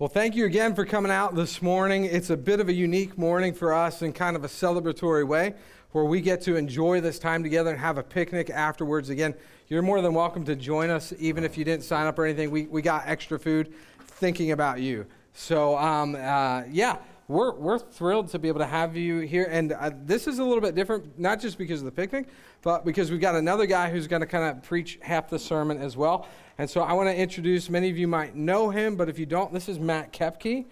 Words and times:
Well, 0.00 0.08
thank 0.08 0.34
you 0.34 0.46
again 0.46 0.74
for 0.74 0.86
coming 0.86 1.12
out 1.12 1.34
this 1.34 1.60
morning. 1.60 2.06
It's 2.06 2.30
a 2.30 2.36
bit 2.38 2.58
of 2.58 2.70
a 2.70 2.72
unique 2.72 3.18
morning 3.18 3.52
for 3.52 3.74
us 3.74 4.00
in 4.00 4.14
kind 4.14 4.34
of 4.34 4.44
a 4.44 4.48
celebratory 4.48 5.28
way 5.28 5.52
where 5.92 6.04
we 6.06 6.22
get 6.22 6.40
to 6.44 6.56
enjoy 6.56 7.02
this 7.02 7.18
time 7.18 7.42
together 7.42 7.68
and 7.68 7.78
have 7.78 7.98
a 7.98 8.02
picnic 8.02 8.48
afterwards. 8.48 9.10
Again, 9.10 9.34
you're 9.68 9.82
more 9.82 10.00
than 10.00 10.14
welcome 10.14 10.42
to 10.46 10.56
join 10.56 10.88
us, 10.88 11.12
even 11.18 11.44
if 11.44 11.58
you 11.58 11.66
didn't 11.66 11.84
sign 11.84 12.06
up 12.06 12.18
or 12.18 12.24
anything. 12.24 12.50
We, 12.50 12.62
we 12.62 12.80
got 12.80 13.02
extra 13.04 13.38
food 13.38 13.74
thinking 14.06 14.52
about 14.52 14.80
you. 14.80 15.04
So, 15.34 15.76
um, 15.76 16.14
uh, 16.14 16.62
yeah, 16.70 16.96
we're, 17.28 17.52
we're 17.52 17.78
thrilled 17.78 18.28
to 18.28 18.38
be 18.38 18.48
able 18.48 18.60
to 18.60 18.66
have 18.66 18.96
you 18.96 19.18
here. 19.18 19.48
And 19.50 19.72
uh, 19.72 19.90
this 20.04 20.26
is 20.26 20.38
a 20.38 20.44
little 20.44 20.62
bit 20.62 20.74
different, 20.74 21.18
not 21.18 21.40
just 21.40 21.58
because 21.58 21.80
of 21.80 21.84
the 21.84 21.92
picnic, 21.92 22.28
but 22.62 22.86
because 22.86 23.10
we've 23.10 23.20
got 23.20 23.34
another 23.34 23.66
guy 23.66 23.90
who's 23.90 24.06
going 24.06 24.20
to 24.20 24.26
kind 24.26 24.44
of 24.44 24.62
preach 24.62 24.98
half 25.02 25.28
the 25.28 25.38
sermon 25.38 25.76
as 25.76 25.94
well. 25.94 26.26
And 26.60 26.68
so 26.68 26.82
I 26.82 26.92
want 26.92 27.08
to 27.08 27.16
introduce, 27.16 27.70
many 27.70 27.88
of 27.88 27.96
you 27.96 28.06
might 28.06 28.36
know 28.36 28.68
him, 28.68 28.94
but 28.94 29.08
if 29.08 29.18
you 29.18 29.24
don't, 29.24 29.50
this 29.50 29.66
is 29.66 29.78
Matt 29.78 30.12
Kepke. 30.12 30.66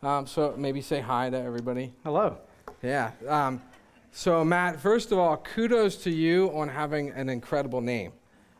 Um, 0.00 0.24
so 0.24 0.54
maybe 0.56 0.80
say 0.80 1.00
hi 1.00 1.30
to 1.30 1.36
everybody. 1.36 1.92
Hello. 2.04 2.38
Yeah. 2.80 3.10
Um, 3.26 3.60
so, 4.12 4.44
Matt, 4.44 4.78
first 4.78 5.10
of 5.10 5.18
all, 5.18 5.36
kudos 5.38 5.96
to 6.04 6.10
you 6.10 6.56
on 6.56 6.68
having 6.68 7.10
an 7.10 7.28
incredible 7.28 7.80
name. 7.80 8.12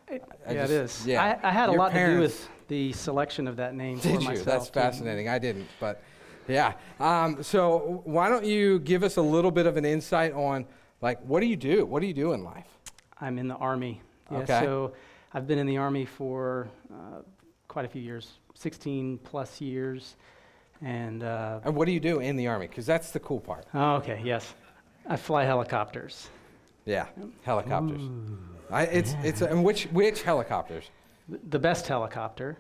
It, 0.08 0.24
I 0.44 0.54
yeah, 0.54 0.60
just- 0.62 0.72
it 0.72 0.76
is. 0.76 1.06
yeah. 1.06 1.38
I, 1.40 1.50
I 1.50 1.52
had 1.52 1.68
a 1.68 1.72
Your 1.72 1.78
lot 1.78 1.92
to 1.92 2.04
do 2.14 2.18
with 2.18 2.48
the 2.66 2.92
selection 2.94 3.46
of 3.46 3.54
that 3.58 3.76
name 3.76 4.00
Did 4.00 4.16
for 4.16 4.20
you? 4.20 4.28
myself. 4.30 4.46
That's 4.46 4.66
too. 4.66 4.72
fascinating. 4.80 5.28
I 5.28 5.38
didn't, 5.38 5.68
but 5.78 6.02
yeah. 6.48 6.72
Um, 6.98 7.44
so, 7.44 8.02
why 8.02 8.28
don't 8.28 8.44
you 8.44 8.80
give 8.80 9.04
us 9.04 9.18
a 9.18 9.22
little 9.22 9.52
bit 9.52 9.66
of 9.66 9.76
an 9.76 9.84
insight 9.84 10.32
on, 10.32 10.66
like, 11.00 11.20
what 11.20 11.38
do 11.38 11.46
you 11.46 11.54
do? 11.56 11.86
What 11.86 12.00
do 12.00 12.08
you 12.08 12.14
do 12.14 12.32
in 12.32 12.42
life? 12.42 12.66
I'm 13.20 13.38
in 13.38 13.46
the 13.46 13.54
Army. 13.54 14.02
Yeah, 14.32 14.38
Okay. 14.38 14.60
So 14.64 14.94
I've 15.34 15.46
been 15.46 15.58
in 15.58 15.66
the 15.66 15.78
Army 15.78 16.04
for 16.04 16.68
uh, 16.92 17.20
quite 17.68 17.84
a 17.84 17.88
few 17.88 18.02
years, 18.02 18.32
16 18.54 19.18
plus 19.24 19.60
years. 19.60 20.16
And, 20.82 21.22
uh, 21.22 21.60
And 21.64 21.74
what 21.74 21.86
do 21.86 21.92
you 21.92 22.00
do 22.00 22.18
in 22.20 22.36
the 22.36 22.48
Army? 22.48 22.66
Because 22.66 22.86
that's 22.86 23.10
the 23.12 23.20
cool 23.20 23.40
part. 23.40 23.66
oh, 23.74 23.94
okay, 23.96 24.20
yes. 24.24 24.54
I 25.08 25.16
fly 25.16 25.44
helicopters. 25.44 26.28
Yeah, 26.84 27.06
helicopters. 27.42 28.02
I, 28.70 28.84
it's, 28.84 29.14
it's, 29.22 29.40
and 29.42 29.64
which, 29.64 29.84
which 29.86 30.22
helicopters? 30.22 30.90
The 31.50 31.58
best 31.58 31.86
helicopter, 31.86 32.58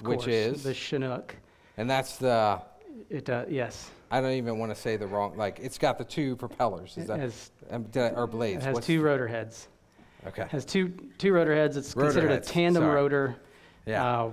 of 0.00 0.06
Which 0.06 0.18
course, 0.20 0.28
is? 0.28 0.62
the 0.62 0.74
Chinook. 0.74 1.34
And 1.78 1.88
that's 1.88 2.16
the, 2.18 2.60
It, 3.08 3.28
uh, 3.30 3.46
yes. 3.48 3.90
I 4.10 4.20
don't 4.20 4.32
even 4.32 4.58
want 4.58 4.74
to 4.74 4.78
say 4.80 4.96
the 4.98 5.06
wrong, 5.06 5.36
like, 5.36 5.58
it's 5.60 5.78
got 5.78 5.96
the 5.96 6.04
two 6.04 6.36
propellers. 6.36 6.92
Is 6.98 7.04
It 7.04 7.06
that, 7.08 7.20
has, 7.20 7.50
um, 7.70 7.86
I- 7.96 8.10
or 8.10 8.26
blades? 8.26 8.62
it 8.62 8.66
has 8.66 8.74
What's- 8.74 8.86
two 8.86 9.00
rotor 9.02 9.26
heads. 9.26 9.68
Okay. 10.26 10.46
has 10.50 10.64
two 10.64 10.88
two 11.18 11.32
rotor 11.32 11.54
heads. 11.54 11.76
It's 11.76 11.94
Rotor 11.96 12.08
considered 12.08 12.30
heads, 12.30 12.48
a 12.48 12.52
tandem 12.52 12.82
sorry. 12.84 12.94
rotor. 12.94 13.36
Yeah. 13.86 14.04
Uh, 14.06 14.30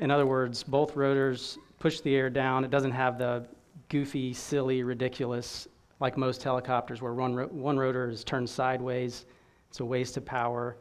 in 0.00 0.10
other 0.10 0.26
words, 0.26 0.62
both 0.62 0.96
rotors 0.96 1.58
push 1.78 2.00
the 2.00 2.14
air 2.14 2.30
down. 2.30 2.64
It 2.64 2.70
doesn't 2.70 2.90
have 2.92 3.18
the 3.18 3.44
goofy, 3.88 4.32
silly, 4.32 4.82
ridiculous 4.82 5.68
like 6.00 6.16
most 6.16 6.42
helicopters, 6.42 7.02
where 7.02 7.14
one 7.14 7.34
ro- 7.34 7.46
one 7.48 7.78
rotor 7.78 8.08
is 8.08 8.24
turned 8.24 8.48
sideways. 8.48 9.26
It's 9.70 9.80
a 9.80 9.84
waste 9.84 10.16
of 10.16 10.24
power. 10.24 10.76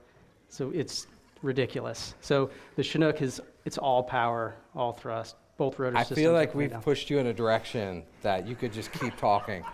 So 0.50 0.72
it's 0.72 1.08
ridiculous. 1.42 2.16
So 2.22 2.50
the 2.76 2.84
Chinook 2.84 3.22
is 3.22 3.42
it's 3.66 3.78
all 3.78 4.04
power, 4.04 4.56
all 4.76 4.94
thrust. 4.94 5.36
Both 5.58 5.80
rotors. 5.80 6.00
I 6.00 6.04
feel 6.16 6.34
like 6.34 6.54
we've 6.54 6.70
down. 6.70 6.84
pushed 6.84 7.10
you 7.10 7.18
in 7.18 7.28
a 7.28 7.34
direction 7.34 8.04
that 8.22 8.48
you 8.48 8.56
could 8.56 8.72
just 8.72 8.92
keep 8.92 9.16
talking. 9.18 9.64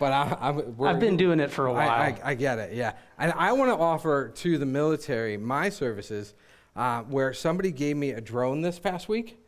But 0.00 0.12
I, 0.12 0.36
I'm, 0.40 0.76
we're, 0.78 0.88
I've 0.88 0.98
been 0.98 1.18
doing 1.18 1.40
it 1.40 1.50
for 1.50 1.66
a 1.66 1.72
while. 1.74 1.88
I, 1.90 2.18
I 2.24 2.34
get 2.34 2.58
it, 2.58 2.72
yeah. 2.72 2.94
And 3.20 3.32
I 3.36 3.52
want 3.52 3.70
to 3.70 3.76
offer 3.76 4.30
to 4.36 4.58
the 4.58 4.64
military 4.64 5.36
my 5.36 5.68
services 5.68 6.34
uh, 6.74 7.02
where 7.02 7.34
somebody 7.34 7.70
gave 7.70 7.96
me 7.96 8.12
a 8.12 8.20
drone 8.20 8.62
this 8.62 8.78
past 8.78 9.10
week, 9.10 9.38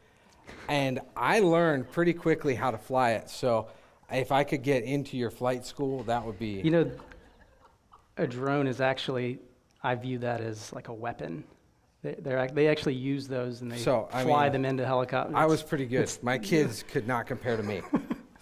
and 0.68 1.00
I 1.16 1.40
learned 1.40 1.90
pretty 1.90 2.12
quickly 2.12 2.54
how 2.54 2.70
to 2.70 2.76
fly 2.76 3.12
it. 3.12 3.30
So 3.30 3.68
if 4.10 4.30
I 4.30 4.44
could 4.44 4.62
get 4.62 4.84
into 4.84 5.16
your 5.16 5.30
flight 5.30 5.64
school, 5.64 6.02
that 6.04 6.22
would 6.22 6.38
be. 6.38 6.60
you 6.62 6.70
know, 6.70 6.90
a 8.18 8.26
drone 8.26 8.66
is 8.66 8.82
actually 8.82 9.38
I 9.82 9.94
view 9.94 10.18
that 10.18 10.40
as 10.40 10.72
like 10.72 10.88
a 10.88 10.94
weapon. 10.94 11.44
They, 12.02 12.16
they 12.52 12.68
actually 12.68 12.94
use 12.94 13.28
those 13.28 13.62
and 13.62 13.70
they 13.70 13.78
So, 13.78 14.08
I 14.12 14.24
fly 14.24 14.44
mean, 14.44 14.52
them 14.52 14.64
into 14.64 14.84
helicopters. 14.84 15.34
I 15.36 15.46
was 15.46 15.62
pretty 15.62 15.86
good. 15.86 16.10
My 16.20 16.36
kids 16.50 16.82
could 16.82 17.06
not 17.06 17.26
compare 17.26 17.56
to 17.56 17.62
me. 17.62 17.80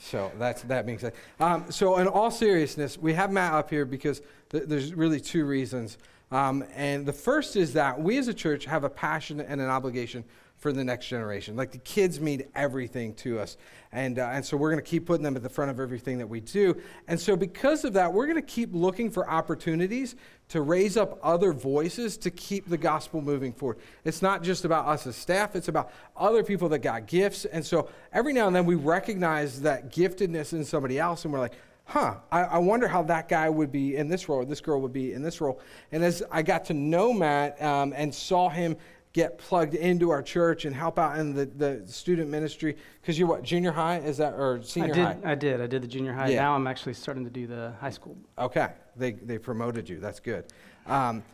So 0.00 0.32
that's 0.38 0.62
that 0.62 0.86
being 0.86 0.98
said. 0.98 1.12
Um, 1.38 1.70
so 1.70 1.98
in 1.98 2.08
all 2.08 2.30
seriousness, 2.30 2.96
we 2.96 3.12
have 3.12 3.30
Matt 3.30 3.52
up 3.52 3.68
here 3.70 3.84
because 3.84 4.22
th- 4.48 4.64
there's 4.66 4.94
really 4.94 5.20
two 5.20 5.44
reasons. 5.44 5.98
Um, 6.30 6.64
and 6.74 7.04
the 7.04 7.12
first 7.12 7.54
is 7.54 7.74
that 7.74 8.00
we 8.00 8.16
as 8.16 8.26
a 8.26 8.34
church 8.34 8.64
have 8.64 8.84
a 8.84 8.88
passion 8.88 9.40
and 9.40 9.60
an 9.60 9.68
obligation 9.68 10.24
for 10.60 10.72
the 10.72 10.84
next 10.84 11.08
generation. 11.08 11.56
Like 11.56 11.72
the 11.72 11.78
kids 11.78 12.20
mean 12.20 12.44
everything 12.54 13.14
to 13.14 13.40
us. 13.40 13.56
And, 13.92 14.18
uh, 14.18 14.28
and 14.30 14.44
so 14.44 14.58
we're 14.58 14.70
going 14.70 14.82
to 14.82 14.88
keep 14.88 15.06
putting 15.06 15.24
them 15.24 15.34
at 15.34 15.42
the 15.42 15.48
front 15.48 15.70
of 15.70 15.80
everything 15.80 16.18
that 16.18 16.28
we 16.28 16.40
do. 16.40 16.76
And 17.08 17.18
so 17.18 17.34
because 17.34 17.84
of 17.84 17.94
that, 17.94 18.12
we're 18.12 18.26
going 18.26 18.36
to 18.36 18.42
keep 18.42 18.68
looking 18.72 19.10
for 19.10 19.28
opportunities 19.28 20.14
to 20.50 20.60
raise 20.60 20.98
up 20.98 21.18
other 21.22 21.52
voices 21.54 22.18
to 22.18 22.30
keep 22.30 22.68
the 22.68 22.76
gospel 22.76 23.22
moving 23.22 23.52
forward. 23.54 23.78
It's 24.04 24.20
not 24.20 24.42
just 24.42 24.66
about 24.66 24.86
us 24.86 25.06
as 25.06 25.16
staff, 25.16 25.56
it's 25.56 25.68
about 25.68 25.90
other 26.14 26.44
people 26.44 26.68
that 26.68 26.80
got 26.80 27.06
gifts. 27.06 27.46
And 27.46 27.64
so 27.64 27.88
every 28.12 28.34
now 28.34 28.46
and 28.46 28.54
then 28.54 28.66
we 28.66 28.74
recognize 28.74 29.62
that 29.62 29.90
giftedness 29.90 30.52
in 30.52 30.64
somebody 30.64 30.98
else 30.98 31.24
and 31.24 31.32
we're 31.32 31.40
like, 31.40 31.54
huh, 31.86 32.16
I, 32.30 32.42
I 32.42 32.58
wonder 32.58 32.86
how 32.86 33.02
that 33.04 33.28
guy 33.28 33.48
would 33.48 33.72
be 33.72 33.96
in 33.96 34.08
this 34.08 34.28
role 34.28 34.40
or 34.40 34.44
this 34.44 34.60
girl 34.60 34.80
would 34.82 34.92
be 34.92 35.12
in 35.12 35.22
this 35.22 35.40
role. 35.40 35.60
And 35.90 36.04
as 36.04 36.22
I 36.30 36.42
got 36.42 36.66
to 36.66 36.74
know 36.74 37.12
Matt 37.12 37.60
um, 37.60 37.92
and 37.96 38.14
saw 38.14 38.48
him 38.48 38.76
get 39.12 39.38
plugged 39.38 39.74
into 39.74 40.10
our 40.10 40.22
church 40.22 40.64
and 40.64 40.74
help 40.74 40.98
out 40.98 41.18
in 41.18 41.34
the, 41.34 41.46
the 41.46 41.82
student 41.86 42.30
ministry, 42.30 42.76
because 43.00 43.18
you're 43.18 43.26
what, 43.26 43.42
junior 43.42 43.72
high? 43.72 43.98
Is 43.98 44.18
that, 44.18 44.34
or 44.34 44.58
I 44.58 44.62
senior 44.62 44.94
did. 44.94 45.04
high? 45.04 45.18
I 45.24 45.34
did. 45.34 45.60
I 45.60 45.66
did 45.66 45.82
the 45.82 45.88
junior 45.88 46.12
high. 46.12 46.28
Yeah. 46.28 46.42
Now 46.42 46.54
I'm 46.54 46.66
actually 46.66 46.94
starting 46.94 47.24
to 47.24 47.30
do 47.30 47.46
the 47.46 47.72
high 47.80 47.90
school. 47.90 48.16
Okay, 48.38 48.68
they, 48.96 49.12
they 49.12 49.38
promoted 49.38 49.88
you. 49.88 49.98
That's 49.98 50.20
good. 50.20 50.44
Um, 50.86 51.24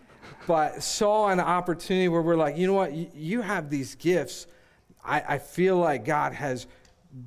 but 0.46 0.82
saw 0.82 1.28
an 1.28 1.38
opportunity 1.38 2.08
where 2.08 2.22
we're 2.22 2.36
like, 2.36 2.56
you 2.56 2.66
know 2.66 2.72
what? 2.72 2.92
You, 2.92 3.10
you 3.14 3.40
have 3.42 3.68
these 3.68 3.94
gifts. 3.94 4.46
I, 5.04 5.34
I 5.34 5.38
feel 5.38 5.76
like 5.76 6.04
God 6.04 6.32
has 6.32 6.66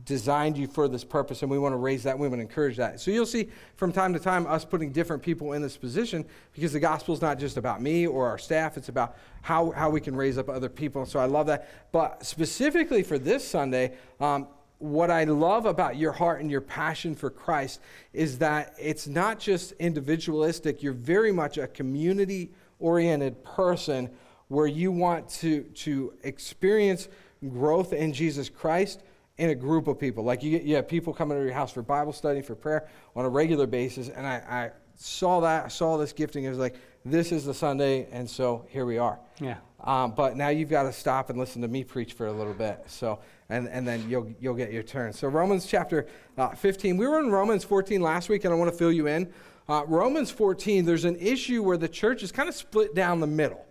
designed 0.03 0.57
you 0.57 0.67
for 0.67 0.87
this 0.87 1.03
purpose, 1.03 1.41
and 1.41 1.49
we 1.49 1.57
want 1.57 1.73
to 1.73 1.77
raise 1.77 2.03
that. 2.03 2.17
We 2.17 2.27
want 2.27 2.39
to 2.39 2.43
encourage 2.43 2.77
that. 2.77 2.99
So 2.99 3.11
you'll 3.11 3.25
see 3.25 3.49
from 3.75 3.91
time 3.91 4.13
to 4.13 4.19
time 4.19 4.45
us 4.45 4.63
putting 4.63 4.91
different 4.91 5.23
people 5.23 5.53
in 5.53 5.61
this 5.61 5.77
position 5.77 6.25
because 6.53 6.73
the 6.73 6.79
gospel 6.79 7.13
is 7.13 7.21
not 7.21 7.39
just 7.39 7.57
about 7.57 7.81
me 7.81 8.05
or 8.05 8.27
our 8.27 8.37
staff. 8.37 8.77
It's 8.77 8.89
about 8.89 9.17
how, 9.41 9.71
how 9.71 9.89
we 9.89 9.99
can 9.99 10.15
raise 10.15 10.37
up 10.37 10.49
other 10.49 10.69
people. 10.69 11.05
So 11.05 11.19
I 11.19 11.25
love 11.25 11.47
that. 11.47 11.91
But 11.91 12.25
specifically 12.25 13.03
for 13.03 13.17
this 13.17 13.47
Sunday, 13.47 13.93
um, 14.19 14.47
what 14.77 15.09
I 15.09 15.23
love 15.25 15.65
about 15.65 15.97
your 15.97 16.11
heart 16.11 16.39
and 16.39 16.51
your 16.51 16.61
passion 16.61 17.15
for 17.15 17.29
Christ 17.29 17.81
is 18.13 18.37
that 18.37 18.75
it's 18.79 19.07
not 19.07 19.39
just 19.39 19.73
individualistic, 19.73 20.83
you're 20.83 20.93
very 20.93 21.31
much 21.31 21.57
a 21.57 21.67
community 21.67 22.51
oriented 22.79 23.43
person 23.43 24.09
where 24.47 24.67
you 24.67 24.91
want 24.91 25.29
to, 25.29 25.63
to 25.63 26.13
experience 26.23 27.07
growth 27.47 27.93
in 27.93 28.13
Jesus 28.13 28.49
Christ 28.49 29.03
in 29.39 29.49
a 29.49 29.55
group 29.55 29.87
of 29.87 29.97
people. 29.97 30.23
Like 30.25 30.43
you, 30.43 30.59
you 30.59 30.75
have 30.75 30.87
people 30.87 31.13
coming 31.13 31.37
to 31.37 31.43
your 31.43 31.53
house 31.53 31.71
for 31.71 31.81
Bible 31.81 32.11
study, 32.11 32.41
for 32.41 32.55
prayer 32.55 32.87
on 33.15 33.23
a 33.23 33.29
regular 33.29 33.65
basis. 33.65 34.09
And 34.09 34.27
I, 34.27 34.33
I 34.49 34.71
saw 34.95 35.39
that, 35.39 35.65
I 35.65 35.67
saw 35.69 35.97
this 35.97 36.11
gifting. 36.11 36.43
It 36.43 36.49
was 36.49 36.59
like, 36.59 36.75
this 37.05 37.31
is 37.31 37.45
the 37.45 37.53
Sunday, 37.53 38.07
and 38.11 38.29
so 38.29 38.65
here 38.67 38.85
we 38.85 38.97
are. 38.97 39.17
Yeah. 39.39 39.55
Um, 39.81 40.11
but 40.11 40.35
now 40.35 40.49
you've 40.49 40.69
got 40.69 40.83
to 40.83 40.91
stop 40.91 41.29
and 41.29 41.39
listen 41.39 41.61
to 41.61 41.69
me 41.69 41.85
preach 41.85 42.11
for 42.11 42.27
a 42.27 42.33
little 42.33 42.53
bit. 42.53 42.83
So, 42.87 43.19
and, 43.47 43.69
and 43.69 43.87
then 43.87 44.07
you'll, 44.09 44.29
you'll 44.41 44.55
get 44.55 44.73
your 44.73 44.83
turn. 44.83 45.13
So, 45.13 45.29
Romans 45.29 45.65
chapter 45.65 46.07
uh, 46.37 46.49
15. 46.49 46.97
We 46.97 47.07
were 47.07 47.19
in 47.19 47.31
Romans 47.31 47.63
14 47.63 48.01
last 48.01 48.27
week, 48.27 48.43
and 48.43 48.53
I 48.53 48.57
want 48.57 48.69
to 48.69 48.77
fill 48.77 48.91
you 48.91 49.07
in. 49.07 49.31
Uh, 49.69 49.83
Romans 49.87 50.29
14, 50.31 50.83
there's 50.83 51.05
an 51.05 51.15
issue 51.15 51.63
where 51.63 51.77
the 51.77 51.87
church 51.87 52.21
is 52.21 52.33
kind 52.33 52.49
of 52.49 52.55
split 52.55 52.93
down 52.93 53.21
the 53.21 53.27
middle. 53.27 53.65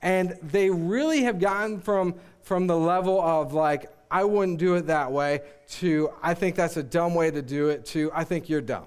And 0.00 0.38
they 0.42 0.70
really 0.70 1.24
have 1.24 1.38
gotten 1.38 1.80
from, 1.80 2.14
from 2.42 2.66
the 2.66 2.76
level 2.76 3.20
of 3.20 3.52
like, 3.52 3.90
I 4.10 4.24
wouldn't 4.24 4.58
do 4.58 4.74
it 4.74 4.86
that 4.86 5.10
way, 5.10 5.40
to 5.70 6.10
I 6.22 6.34
think 6.34 6.56
that's 6.56 6.76
a 6.76 6.82
dumb 6.82 7.14
way 7.14 7.30
to 7.30 7.42
do 7.42 7.68
it, 7.68 7.84
to 7.86 8.10
I 8.14 8.24
think 8.24 8.48
you're 8.48 8.60
dumb 8.60 8.86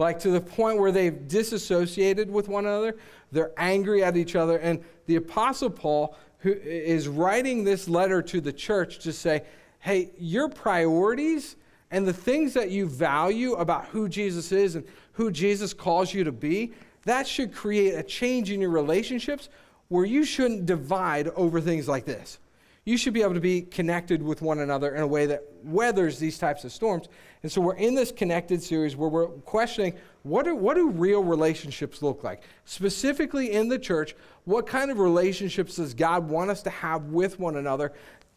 like 0.00 0.18
to 0.18 0.30
the 0.30 0.40
point 0.40 0.78
where 0.78 0.90
they've 0.90 1.28
disassociated 1.28 2.30
with 2.30 2.48
one 2.48 2.64
another. 2.64 2.96
They're 3.32 3.52
angry 3.58 4.02
at 4.02 4.16
each 4.16 4.34
other. 4.34 4.56
And 4.56 4.82
the 5.06 5.16
Apostle 5.16 5.68
Paul, 5.68 6.16
who 6.38 6.52
is 6.52 7.06
writing 7.06 7.64
this 7.64 7.86
letter 7.86 8.22
to 8.22 8.40
the 8.40 8.52
church 8.52 9.00
to 9.00 9.12
say, 9.12 9.42
hey, 9.80 10.10
your 10.18 10.48
priorities 10.48 11.56
and 11.90 12.08
the 12.08 12.14
things 12.14 12.54
that 12.54 12.70
you 12.70 12.86
value 12.86 13.52
about 13.54 13.86
who 13.86 14.08
Jesus 14.08 14.52
is 14.52 14.74
and 14.74 14.86
who 15.12 15.30
Jesus 15.30 15.74
calls 15.74 16.14
you 16.14 16.24
to 16.24 16.32
be, 16.32 16.72
that 17.04 17.28
should 17.28 17.54
create 17.54 17.94
a 17.94 18.02
change 18.02 18.50
in 18.50 18.60
your 18.60 18.70
relationships 18.70 19.50
where 19.88 20.06
you 20.06 20.24
shouldn't 20.24 20.64
divide 20.64 21.28
over 21.28 21.60
things 21.60 21.86
like 21.86 22.06
this. 22.06 22.38
You 22.84 22.96
should 22.96 23.12
be 23.12 23.22
able 23.22 23.34
to 23.34 23.40
be 23.40 23.62
connected 23.62 24.22
with 24.22 24.40
one 24.42 24.60
another 24.60 24.94
in 24.94 25.02
a 25.02 25.06
way 25.06 25.26
that 25.26 25.44
weathers 25.62 26.18
these 26.18 26.38
types 26.38 26.64
of 26.64 26.72
storms. 26.72 27.08
And 27.42 27.52
so 27.52 27.60
we're 27.60 27.76
in 27.76 27.94
this 27.94 28.10
connected 28.10 28.62
series 28.62 28.96
where 28.96 29.08
we're 29.08 29.26
questioning 29.26 29.94
what 30.22 30.44
do, 30.44 30.54
what 30.54 30.74
do 30.74 30.90
real 30.90 31.22
relationships 31.22 32.02
look 32.02 32.22
like? 32.22 32.42
Specifically 32.64 33.52
in 33.52 33.68
the 33.68 33.78
church, 33.78 34.14
what 34.44 34.66
kind 34.66 34.90
of 34.90 34.98
relationships 34.98 35.76
does 35.76 35.94
God 35.94 36.28
want 36.28 36.50
us 36.50 36.62
to 36.64 36.70
have 36.70 37.04
with 37.04 37.38
one 37.38 37.56
another? 37.56 37.92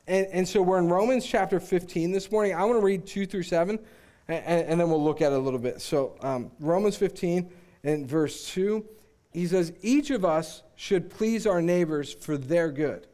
And, 0.08 0.28
and 0.28 0.48
so 0.48 0.62
we're 0.62 0.80
in 0.80 0.90
Romans 0.90 1.26
chapter 1.26 1.60
15 1.60 2.12
this 2.12 2.32
morning. 2.32 2.54
I 2.54 2.64
want 2.66 2.80
to 2.80 2.86
read 2.86 3.06
2 3.06 3.26
through 3.26 3.44
7, 3.44 3.80
and, 4.28 4.46
and 4.46 4.80
then 4.80 4.90
we'll 4.90 5.04
look 5.04 5.22
at 5.22 5.32
it 5.32 5.36
a 5.36 5.40
little 5.40 5.60
bit. 5.60 5.82
So, 5.82 6.16
um, 6.22 6.52
Romans 6.60 6.98
15 6.98 7.50
and 7.84 8.08
verse 8.08 8.50
2, 8.52 8.86
he 9.32 9.48
says, 9.48 9.74
Each 9.82 10.10
of 10.10 10.26
us 10.26 10.64
should 10.76 11.10
please 11.10 11.48
our 11.48 11.62
neighbors 11.62 12.14
for 12.14 12.38
their 12.38 12.70
good, 12.72 13.08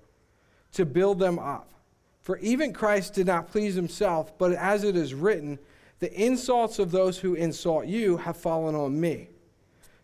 to 0.73 0.85
build 0.85 1.19
them 1.19 1.39
up. 1.39 1.71
For 2.21 2.37
even 2.39 2.73
Christ 2.73 3.13
did 3.13 3.27
not 3.27 3.51
please 3.51 3.75
himself, 3.75 4.37
but 4.37 4.53
as 4.53 4.83
it 4.83 4.95
is 4.95 5.13
written, 5.13 5.57
the 5.99 6.13
insults 6.13 6.79
of 6.79 6.91
those 6.91 7.17
who 7.17 7.33
insult 7.33 7.87
you 7.87 8.17
have 8.17 8.37
fallen 8.37 8.75
on 8.75 8.99
me. 8.99 9.29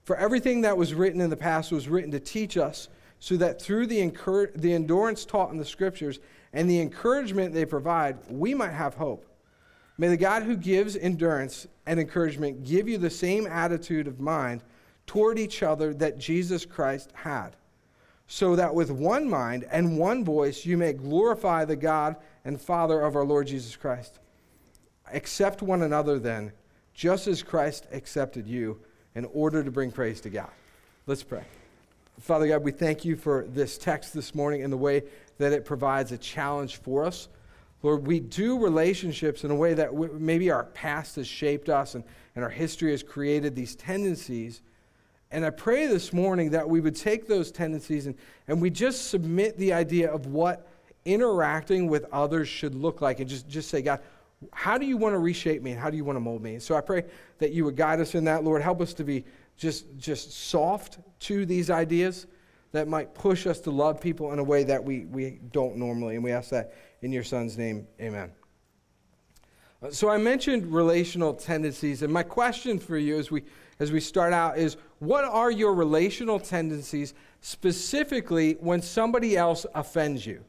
For 0.04 0.16
everything 0.16 0.62
that 0.62 0.78
was 0.78 0.94
written 0.94 1.22
in 1.22 1.30
the 1.30 1.38
past 1.38 1.72
was 1.72 1.88
written 1.88 2.12
to 2.12 2.20
teach 2.20 2.58
us, 2.58 2.90
so 3.20 3.38
that 3.38 3.62
through 3.62 3.88
the, 3.88 4.52
the 4.56 4.74
endurance 4.74 5.26
taught 5.26 5.52
in 5.52 5.58
the 5.58 5.66
scriptures 5.66 6.20
and 6.54 6.70
the 6.70 6.80
encouragement 6.80 7.54
they 7.54 7.66
provide, 7.66 8.18
we 8.30 8.54
might 8.54 8.72
have 8.72 8.94
hope. 8.94 9.26
May 9.98 10.10
the 10.10 10.18
God 10.18 10.44
who 10.44 10.58
gives 10.58 10.98
endurance 10.98 11.68
and 11.86 12.00
encouragement 12.00 12.66
give 12.66 12.90
you 12.90 12.98
the 12.98 13.10
same 13.10 13.48
attitude 13.48 14.08
of 14.08 14.20
mind 14.20 14.64
toward 15.08 15.40
each 15.40 15.64
other 15.64 15.94
that 15.94 16.18
Jesus 16.18 16.66
Christ 16.66 17.12
had, 17.14 17.56
so 18.27 18.56
that 18.56 18.74
with 18.74 18.92
one 18.92 19.30
mind 19.30 19.66
and 19.72 19.98
one 19.98 20.24
voice 20.24 20.66
you 20.66 20.77
may 20.77 20.94
glorify 20.94 21.66
the 21.66 21.75
God 21.75 22.16
and 22.44 22.60
Father 22.60 23.01
of 23.01 23.16
our 23.16 23.24
Lord 23.25 23.48
Jesus 23.48 23.75
Christ. 23.75 24.19
Accept 25.13 25.62
one 25.62 25.83
another 25.83 26.18
then, 26.18 26.51
just 26.94 27.27
as 27.27 27.44
Christ 27.44 27.86
accepted 27.92 28.48
you 28.48 28.80
in 29.13 29.25
order 29.33 29.63
to 29.63 29.72
bring 29.72 29.92
praise 29.92 30.22
to 30.22 30.30
God. 30.30 30.50
Let's 31.06 31.24
pray. 31.24 31.44
Father 32.19 32.48
God, 32.48 32.63
we 32.63 32.72
thank 32.72 33.06
you 33.06 33.16
for 33.16 33.45
this 33.48 33.77
text 33.77 34.13
this 34.13 34.33
morning 34.33 34.63
and 34.63 34.71
the 34.71 34.78
way 34.78 35.04
that 35.38 35.51
it 35.51 35.66
provides 35.66 36.12
a 36.12 36.18
challenge 36.18 36.78
for 36.78 37.04
us. 37.06 37.28
Lord, 37.83 38.07
we 38.07 38.19
do 38.19 38.57
relationships 38.57 39.44
in 39.44 39.51
a 39.51 39.56
way 39.56 39.75
that 39.75 39.94
maybe 39.94 40.50
our 40.50 40.63
past 40.63 41.18
has 41.18 41.28
shaped 41.28 41.69
us 41.69 41.94
and, 41.94 42.04
and 42.36 42.44
our 42.44 42.50
history 42.50 42.92
has 42.92 43.04
created 43.04 43.56
these 43.56 43.75
tendencies. 43.75 44.62
And 45.31 45.45
I 45.45 45.50
pray 45.50 45.88
this 45.88 46.13
morning 46.13 46.51
that 46.51 46.69
we 46.69 46.80
would 46.80 46.95
take 46.95 47.27
those 47.27 47.51
tendencies 47.51 48.06
and, 48.06 48.16
and 48.48 48.62
we 48.62 48.69
just 48.69 49.10
submit 49.10 49.57
the 49.57 49.74
idea 49.74 50.12
of 50.12 50.27
what 50.27 50.68
interacting 51.04 51.88
with 51.88 52.06
others 52.12 52.48
should 52.48 52.75
look 52.75 53.01
like 53.01 53.19
and 53.19 53.30
just, 53.30 53.48
just 53.48 53.69
say, 53.69 53.81
God, 53.81 54.00
how 54.51 54.77
do 54.77 54.86
you 54.86 54.98
want 54.98 55.13
to 55.13 55.19
reshape 55.19 55.62
me 55.62 55.72
and 55.72 55.80
how 55.80 55.89
do 55.89 55.98
you 55.98 56.04
want 56.04 56.16
to 56.16 56.22
mold 56.22 56.42
me? 56.42 56.60
So 56.60 56.75
I 56.75 56.81
pray 56.81 57.06
that 57.39 57.51
you 57.51 57.66
would 57.66 57.75
guide 57.75 58.00
us 58.00 58.16
in 58.16 58.25
that, 58.25 58.44
Lord. 58.44 58.62
Help 58.62 58.81
us 58.81 58.94
to 58.95 59.04
be 59.04 59.25
just, 59.57 59.86
just 59.98 60.31
soft 60.31 61.00
to 61.22 61.45
these 61.45 61.69
ideas 61.69 62.28
that 62.71 62.88
might 62.88 63.13
push 63.13 63.48
us 63.48 63.60
to 63.62 63.71
love 63.71 64.01
people 64.01 64.33
in 64.33 64.39
a 64.39 64.44
way 64.44 64.63
that 64.66 64.83
we, 64.83 65.06
we 65.06 65.39
don't 65.51 65.78
normally. 65.78 66.16
And 66.16 66.24
we 66.24 66.31
ask 66.31 66.50
that 66.50 66.74
in 67.01 67.12
your 67.12 67.24
son's 67.24 67.57
name. 67.57 67.88
Amen. 68.01 68.31
Uh, 69.81 69.92
so 69.92 70.10
I 70.10 70.18
mentioned 70.18 70.74
relational 70.74 71.33
tendencies, 71.33 72.01
and 72.01 72.12
my 72.12 72.24
question 72.24 72.80
for 72.80 72.98
you 72.98 73.18
as 73.18 73.31
we 73.31 73.44
as 73.80 73.92
we 73.92 74.00
start 74.00 74.33
out 74.33 74.57
is 74.57 74.77
what 75.00 75.24
are 75.24 75.51
your 75.51 75.74
relational 75.74 76.39
tendencies 76.39 77.13
specifically 77.42 78.54
when 78.60 78.81
somebody 78.81 79.36
else 79.38 79.66
offends 79.74 80.25
you? 80.25 80.44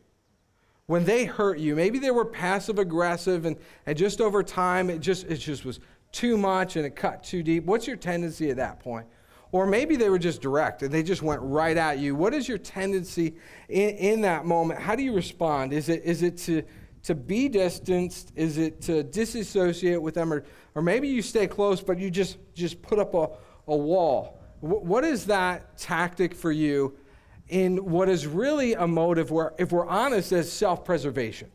when 0.86 1.04
they 1.04 1.24
hurt 1.24 1.58
you, 1.58 1.74
maybe 1.74 1.98
they 1.98 2.10
were 2.10 2.24
passive 2.24 2.78
aggressive 2.78 3.44
and, 3.44 3.56
and 3.86 3.98
just 3.98 4.20
over 4.20 4.42
time 4.42 4.88
it 4.88 5.00
just, 5.00 5.26
it 5.26 5.36
just 5.36 5.64
was 5.64 5.80
too 6.12 6.36
much 6.38 6.76
and 6.76 6.86
it 6.86 6.94
cut 6.94 7.22
too 7.24 7.42
deep. 7.42 7.64
What's 7.64 7.86
your 7.86 7.96
tendency 7.96 8.50
at 8.50 8.56
that 8.56 8.80
point? 8.80 9.06
Or 9.52 9.66
maybe 9.66 9.96
they 9.96 10.10
were 10.10 10.18
just 10.18 10.40
direct 10.40 10.82
and 10.82 10.92
they 10.92 11.02
just 11.02 11.22
went 11.22 11.40
right 11.42 11.76
at 11.76 11.98
you. 11.98 12.14
What 12.14 12.34
is 12.34 12.48
your 12.48 12.58
tendency 12.58 13.34
in, 13.68 13.90
in 13.90 14.20
that 14.22 14.44
moment? 14.44 14.80
How 14.80 14.94
do 14.94 15.02
you 15.02 15.12
respond? 15.12 15.72
Is 15.72 15.88
it, 15.88 16.02
is 16.04 16.22
it 16.22 16.36
to, 16.38 16.62
to 17.06 17.14
be 17.14 17.48
distanced? 17.48 18.32
Is 18.34 18.58
it 18.58 18.80
to 18.82 19.02
disassociate 19.02 20.02
with 20.02 20.14
them? 20.14 20.32
Or, 20.32 20.44
or 20.74 20.82
maybe 20.82 21.08
you 21.08 21.22
stay 21.22 21.46
close, 21.46 21.80
but 21.80 21.98
you 21.98 22.10
just, 22.10 22.36
just 22.54 22.82
put 22.82 22.98
up 22.98 23.14
a, 23.14 23.28
a 23.68 23.76
wall. 23.76 24.40
W- 24.60 24.80
what 24.80 25.04
is 25.04 25.26
that 25.26 25.78
tactic 25.78 26.34
for 26.34 26.50
you 26.50 26.96
in 27.48 27.76
what 27.76 28.08
is 28.08 28.26
really 28.26 28.74
a 28.74 28.88
motive 28.88 29.30
where, 29.30 29.52
if 29.56 29.70
we're 29.70 29.86
honest, 29.86 30.32
is 30.32 30.50
self 30.50 30.84
preservation. 30.84 31.48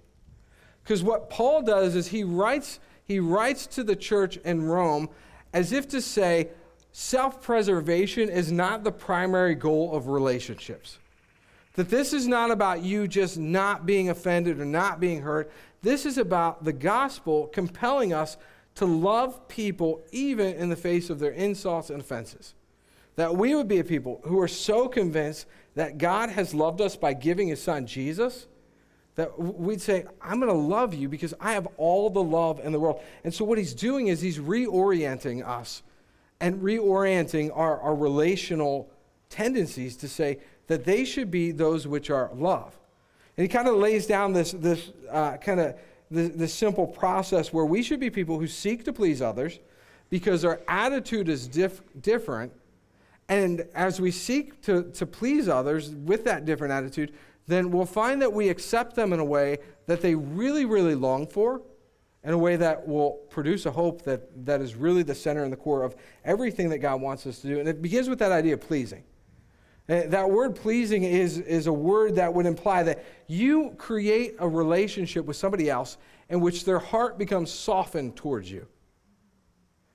Because 0.83 1.03
what 1.03 1.29
Paul 1.29 1.61
does 1.61 1.95
is 1.95 2.07
he 2.07 2.23
writes, 2.23 2.79
he 3.03 3.19
writes 3.19 3.67
to 3.67 3.83
the 3.83 3.95
church 3.95 4.37
in 4.37 4.63
Rome 4.63 5.09
as 5.53 5.73
if 5.73 5.85
to 5.89 6.01
say, 6.01 6.47
self 6.93 7.41
preservation 7.41 8.29
is 8.29 8.53
not 8.53 8.85
the 8.85 8.91
primary 8.91 9.55
goal 9.55 9.93
of 9.93 10.07
relationships. 10.07 10.97
That 11.75 11.89
this 11.89 12.13
is 12.13 12.27
not 12.27 12.51
about 12.51 12.83
you 12.83 13.07
just 13.07 13.37
not 13.37 13.85
being 13.85 14.09
offended 14.09 14.59
or 14.59 14.65
not 14.65 14.99
being 14.99 15.21
hurt. 15.21 15.51
This 15.81 16.05
is 16.05 16.17
about 16.17 16.63
the 16.63 16.73
gospel 16.73 17.47
compelling 17.47 18.13
us 18.13 18.37
to 18.75 18.85
love 18.85 19.47
people 19.47 20.01
even 20.11 20.55
in 20.55 20.69
the 20.69 20.75
face 20.75 21.09
of 21.09 21.19
their 21.19 21.31
insults 21.31 21.89
and 21.89 22.01
offenses. 22.01 22.53
That 23.15 23.35
we 23.35 23.55
would 23.55 23.67
be 23.67 23.79
a 23.79 23.83
people 23.83 24.21
who 24.25 24.39
are 24.39 24.47
so 24.47 24.87
convinced 24.87 25.45
that 25.75 25.97
God 25.97 26.29
has 26.29 26.53
loved 26.53 26.81
us 26.81 26.95
by 26.95 27.13
giving 27.13 27.47
his 27.47 27.61
son 27.61 27.85
Jesus, 27.85 28.47
that 29.15 29.37
we'd 29.39 29.81
say, 29.81 30.05
I'm 30.21 30.39
going 30.39 30.51
to 30.51 30.57
love 30.57 30.93
you 30.93 31.09
because 31.09 31.33
I 31.39 31.53
have 31.53 31.67
all 31.77 32.09
the 32.09 32.23
love 32.23 32.59
in 32.61 32.71
the 32.71 32.79
world. 32.79 33.01
And 33.23 33.33
so 33.33 33.43
what 33.45 33.57
he's 33.57 33.73
doing 33.73 34.07
is 34.07 34.21
he's 34.21 34.39
reorienting 34.39 35.45
us 35.45 35.83
and 36.39 36.61
reorienting 36.61 37.55
our, 37.55 37.79
our 37.79 37.95
relational 37.95 38.89
tendencies 39.29 39.95
to 39.97 40.07
say 40.07 40.39
that 40.71 40.85
they 40.85 41.03
should 41.03 41.29
be 41.29 41.51
those 41.51 41.85
which 41.85 42.09
are 42.09 42.29
love. 42.33 42.79
And 43.35 43.43
he 43.43 43.49
kind 43.49 43.67
of 43.67 43.75
lays 43.75 44.07
down 44.07 44.31
this, 44.31 44.53
this 44.53 44.93
uh, 45.09 45.35
kind 45.35 45.59
of 45.59 45.75
this, 46.09 46.29
this 46.33 46.53
simple 46.53 46.87
process 46.87 47.51
where 47.51 47.65
we 47.65 47.83
should 47.83 47.99
be 47.99 48.09
people 48.09 48.39
who 48.39 48.47
seek 48.47 48.85
to 48.85 48.93
please 48.93 49.21
others 49.21 49.59
because 50.09 50.45
our 50.45 50.61
attitude 50.69 51.27
is 51.27 51.45
dif- 51.45 51.81
different 52.01 52.53
and 53.27 53.67
as 53.75 53.99
we 53.99 54.11
seek 54.11 54.61
to, 54.61 54.83
to 54.91 55.05
please 55.05 55.49
others 55.49 55.89
with 55.89 56.23
that 56.23 56.45
different 56.45 56.71
attitude, 56.71 57.11
then 57.47 57.69
we'll 57.69 57.85
find 57.85 58.21
that 58.21 58.31
we 58.31 58.47
accept 58.47 58.95
them 58.95 59.11
in 59.11 59.19
a 59.19 59.25
way 59.25 59.57
that 59.87 60.01
they 60.01 60.15
really, 60.15 60.63
really 60.63 60.95
long 60.95 61.27
for, 61.27 61.61
in 62.23 62.31
a 62.31 62.37
way 62.37 62.55
that 62.55 62.87
will 62.87 63.19
produce 63.29 63.65
a 63.65 63.71
hope 63.71 64.03
that, 64.03 64.45
that 64.45 64.61
is 64.61 64.75
really 64.75 65.03
the 65.03 65.15
center 65.15 65.43
and 65.43 65.51
the 65.51 65.57
core 65.57 65.83
of 65.83 65.97
everything 66.23 66.69
that 66.69 66.79
God 66.79 67.01
wants 67.01 67.27
us 67.27 67.39
to 67.39 67.47
do. 67.47 67.59
And 67.59 67.67
it 67.67 67.81
begins 67.81 68.07
with 68.07 68.19
that 68.19 68.31
idea 68.31 68.53
of 68.53 68.61
pleasing. 68.61 69.03
Uh, 69.89 70.03
that 70.07 70.29
word 70.29 70.55
pleasing 70.55 71.03
is, 71.03 71.39
is 71.39 71.67
a 71.67 71.73
word 71.73 72.15
that 72.15 72.33
would 72.33 72.45
imply 72.45 72.83
that 72.83 73.03
you 73.27 73.73
create 73.77 74.35
a 74.39 74.47
relationship 74.47 75.25
with 75.25 75.35
somebody 75.35 75.69
else 75.69 75.97
in 76.29 76.39
which 76.39 76.65
their 76.65 76.79
heart 76.79 77.17
becomes 77.17 77.51
softened 77.51 78.15
towards 78.15 78.49
you. 78.49 78.67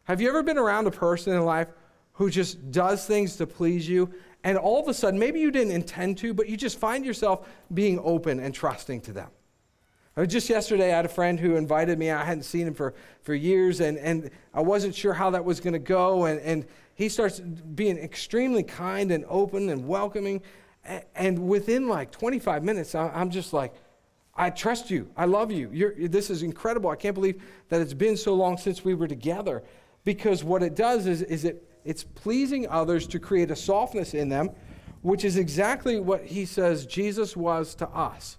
Have 0.04 0.20
you 0.20 0.28
ever 0.28 0.42
been 0.42 0.58
around 0.58 0.87
a 0.87 0.90
person 0.90 1.32
in 1.32 1.44
life 1.44 1.68
who 2.16 2.30
just 2.30 2.70
does 2.70 3.06
things 3.06 3.37
to 3.37 3.46
please 3.46 3.88
you. 3.88 4.12
And 4.42 4.56
all 4.56 4.80
of 4.80 4.88
a 4.88 4.94
sudden, 4.94 5.18
maybe 5.18 5.40
you 5.40 5.50
didn't 5.50 5.72
intend 5.72 6.18
to, 6.18 6.32
but 6.32 6.49
you 6.49 6.56
just 6.56 6.78
find 6.78 7.04
yourself 7.04 7.46
being 7.75 7.99
open 8.02 8.40
and 8.40 8.54
trusting 8.54 9.02
to 9.02 9.12
them. 9.12 9.30
Just 10.26 10.49
yesterday, 10.49 10.94
I 10.94 10.96
had 10.96 11.04
a 11.04 11.10
friend 11.10 11.38
who 11.38 11.56
invited 11.56 11.99
me. 11.99 12.10
I 12.10 12.25
hadn't 12.25 12.44
seen 12.44 12.66
him 12.66 12.72
for, 12.72 12.94
for 13.20 13.34
years, 13.34 13.80
and, 13.80 13.99
and 13.99 14.30
I 14.54 14.62
wasn't 14.62 14.94
sure 14.94 15.12
how 15.12 15.28
that 15.30 15.44
was 15.44 15.60
going 15.60 15.75
to 15.75 15.78
go. 15.78 16.25
And, 16.25 16.40
and 16.40 16.64
he 16.96 17.10
starts 17.10 17.40
being 17.40 17.98
extremely 17.98 18.62
kind 18.62 19.12
and 19.12 19.24
open 19.28 19.68
and 19.68 19.86
welcoming. 19.86 20.40
And 21.14 21.46
within 21.46 21.88
like 21.88 22.10
25 22.10 22.64
minutes, 22.64 22.94
I'm 22.94 23.28
just 23.30 23.52
like, 23.52 23.74
I 24.34 24.48
trust 24.50 24.90
you. 24.90 25.10
I 25.14 25.26
love 25.26 25.52
you. 25.52 25.70
You're, 25.72 26.08
this 26.08 26.30
is 26.30 26.42
incredible. 26.42 26.88
I 26.90 26.96
can't 26.96 27.14
believe 27.14 27.42
that 27.68 27.82
it's 27.82 27.94
been 27.94 28.16
so 28.16 28.34
long 28.34 28.56
since 28.56 28.82
we 28.82 28.94
were 28.94 29.06
together. 29.06 29.62
Because 30.04 30.42
what 30.42 30.62
it 30.62 30.74
does 30.74 31.06
is, 31.06 31.20
is 31.22 31.44
it 31.44 31.68
it's 31.84 32.02
pleasing 32.02 32.66
others 32.68 33.06
to 33.08 33.20
create 33.20 33.50
a 33.50 33.56
softness 33.56 34.14
in 34.14 34.28
them, 34.30 34.50
which 35.02 35.24
is 35.24 35.36
exactly 35.36 36.00
what 36.00 36.24
he 36.24 36.46
says 36.46 36.86
Jesus 36.86 37.36
was 37.36 37.74
to 37.76 37.88
us. 37.90 38.38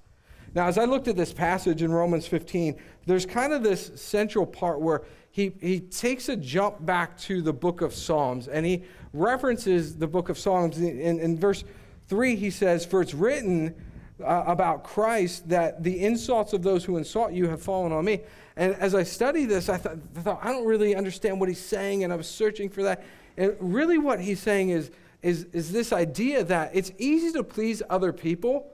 Now, 0.57 0.65
as 0.65 0.79
I 0.79 0.85
looked 0.85 1.07
at 1.07 1.15
this 1.15 1.31
passage 1.33 1.83
in 1.83 1.91
Romans 1.91 2.25
15, 2.25 2.77
there's 3.05 3.27
kind 3.27 3.53
of 3.53 3.61
this 3.61 3.91
central 3.93 4.43
part 4.43 4.81
where 4.81 5.03
he, 5.29 5.53
he 5.61 5.79
takes 5.79 6.29
a 6.29 6.35
jump 6.35 6.83
back 6.83 7.15
to 7.19 7.43
the 7.43 7.53
book 7.53 7.81
of 7.81 7.93
Psalms 7.93 8.47
and 8.47 8.65
he 8.65 8.83
references 9.13 9.97
the 9.97 10.07
book 10.07 10.29
of 10.29 10.39
Psalms. 10.39 10.79
In, 10.79 11.19
in 11.19 11.37
verse 11.37 11.63
3, 12.07 12.35
he 12.35 12.49
says, 12.49 12.87
For 12.87 13.03
it's 13.03 13.13
written 13.13 13.75
uh, 14.19 14.45
about 14.47 14.83
Christ 14.83 15.47
that 15.49 15.83
the 15.83 16.03
insults 16.03 16.53
of 16.53 16.63
those 16.63 16.83
who 16.83 16.97
insult 16.97 17.33
you 17.33 17.47
have 17.49 17.61
fallen 17.61 17.91
on 17.91 18.03
me. 18.03 18.21
And 18.55 18.73
as 18.77 18.95
I 18.95 19.03
studied 19.03 19.49
this, 19.49 19.69
I, 19.69 19.75
I 19.75 19.77
thought, 19.77 20.39
I 20.41 20.51
don't 20.51 20.65
really 20.65 20.95
understand 20.95 21.39
what 21.39 21.49
he's 21.49 21.63
saying, 21.63 22.03
and 22.03 22.11
I 22.11 22.15
was 22.15 22.27
searching 22.27 22.71
for 22.71 22.81
that. 22.81 23.03
And 23.37 23.55
really, 23.59 23.99
what 23.99 24.19
he's 24.19 24.39
saying 24.39 24.71
is, 24.71 24.89
is, 25.21 25.45
is 25.53 25.71
this 25.71 25.93
idea 25.93 26.43
that 26.45 26.71
it's 26.73 26.91
easy 26.97 27.31
to 27.33 27.43
please 27.43 27.83
other 27.91 28.11
people 28.11 28.73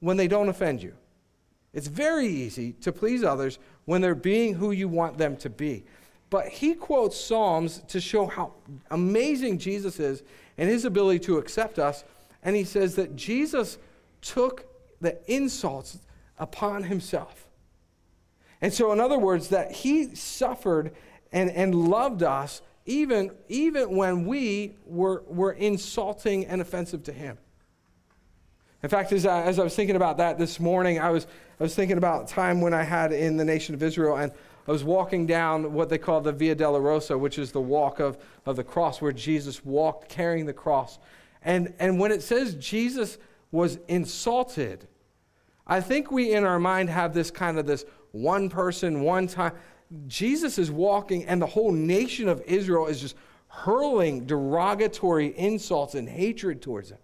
when 0.00 0.16
they 0.16 0.26
don't 0.26 0.48
offend 0.48 0.82
you. 0.82 0.94
It's 1.72 1.86
very 1.86 2.26
easy 2.26 2.72
to 2.80 2.92
please 2.92 3.22
others 3.22 3.58
when 3.84 4.00
they're 4.00 4.14
being 4.14 4.54
who 4.54 4.70
you 4.70 4.88
want 4.88 5.18
them 5.18 5.36
to 5.38 5.50
be. 5.50 5.84
But 6.30 6.48
he 6.48 6.74
quotes 6.74 7.18
Psalms 7.18 7.82
to 7.88 8.00
show 8.00 8.26
how 8.26 8.52
amazing 8.90 9.58
Jesus 9.58 9.98
is 9.98 10.22
and 10.56 10.68
his 10.68 10.84
ability 10.84 11.20
to 11.20 11.38
accept 11.38 11.78
us. 11.78 12.04
And 12.42 12.54
he 12.54 12.64
says 12.64 12.96
that 12.96 13.16
Jesus 13.16 13.78
took 14.20 14.66
the 15.00 15.18
insults 15.32 15.98
upon 16.38 16.84
himself. 16.84 17.46
And 18.60 18.72
so, 18.72 18.92
in 18.92 19.00
other 19.00 19.18
words, 19.18 19.48
that 19.48 19.70
he 19.70 20.14
suffered 20.14 20.92
and, 21.32 21.50
and 21.50 21.74
loved 21.74 22.22
us 22.22 22.62
even, 22.86 23.30
even 23.48 23.94
when 23.96 24.24
we 24.26 24.74
were, 24.86 25.22
were 25.26 25.52
insulting 25.52 26.46
and 26.46 26.60
offensive 26.60 27.04
to 27.04 27.12
him. 27.12 27.38
In 28.82 28.88
fact, 28.88 29.12
as 29.12 29.26
I, 29.26 29.42
as 29.42 29.58
I 29.58 29.64
was 29.64 29.74
thinking 29.74 29.96
about 29.96 30.18
that 30.18 30.38
this 30.38 30.60
morning, 30.60 31.00
I 31.00 31.10
was, 31.10 31.26
I 31.58 31.64
was 31.64 31.74
thinking 31.74 31.98
about 31.98 32.28
time 32.28 32.60
when 32.60 32.72
I 32.72 32.84
had 32.84 33.12
in 33.12 33.36
the 33.36 33.44
nation 33.44 33.74
of 33.74 33.82
Israel, 33.82 34.16
and 34.16 34.30
I 34.68 34.70
was 34.70 34.84
walking 34.84 35.26
down 35.26 35.72
what 35.72 35.88
they 35.88 35.98
call 35.98 36.20
the 36.20 36.30
Via 36.30 36.54
Dolorosa, 36.54 37.18
which 37.18 37.38
is 37.38 37.50
the 37.50 37.60
walk 37.60 37.98
of, 37.98 38.18
of 38.46 38.54
the 38.54 38.62
cross, 38.62 39.02
where 39.02 39.12
Jesus 39.12 39.64
walked 39.64 40.08
carrying 40.08 40.46
the 40.46 40.52
cross. 40.52 40.98
And, 41.42 41.74
and 41.78 41.98
when 41.98 42.12
it 42.12 42.22
says 42.22 42.54
Jesus 42.54 43.18
was 43.50 43.78
insulted, 43.88 44.86
I 45.66 45.80
think 45.80 46.12
we 46.12 46.32
in 46.32 46.44
our 46.44 46.58
mind 46.60 46.90
have 46.90 47.14
this 47.14 47.30
kind 47.30 47.58
of 47.58 47.66
this 47.66 47.84
one 48.12 48.48
person, 48.48 49.00
one 49.00 49.26
time. 49.26 49.52
Jesus 50.06 50.58
is 50.58 50.70
walking, 50.70 51.24
and 51.24 51.42
the 51.42 51.46
whole 51.46 51.72
nation 51.72 52.28
of 52.28 52.42
Israel 52.42 52.86
is 52.86 53.00
just 53.00 53.16
hurling 53.48 54.26
derogatory 54.26 55.36
insults 55.36 55.94
and 55.94 56.08
hatred 56.08 56.62
towards 56.62 56.90
him. 56.90 56.98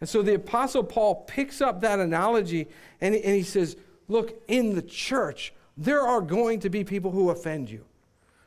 And 0.00 0.08
so 0.08 0.22
the 0.22 0.34
Apostle 0.34 0.84
Paul 0.84 1.24
picks 1.26 1.60
up 1.60 1.80
that 1.80 1.98
analogy 1.98 2.68
and, 3.00 3.14
and 3.14 3.34
he 3.34 3.42
says, 3.42 3.76
Look, 4.08 4.42
in 4.48 4.74
the 4.74 4.82
church, 4.82 5.54
there 5.76 6.02
are 6.02 6.20
going 6.20 6.60
to 6.60 6.70
be 6.70 6.84
people 6.84 7.10
who 7.10 7.30
offend 7.30 7.70
you. 7.70 7.84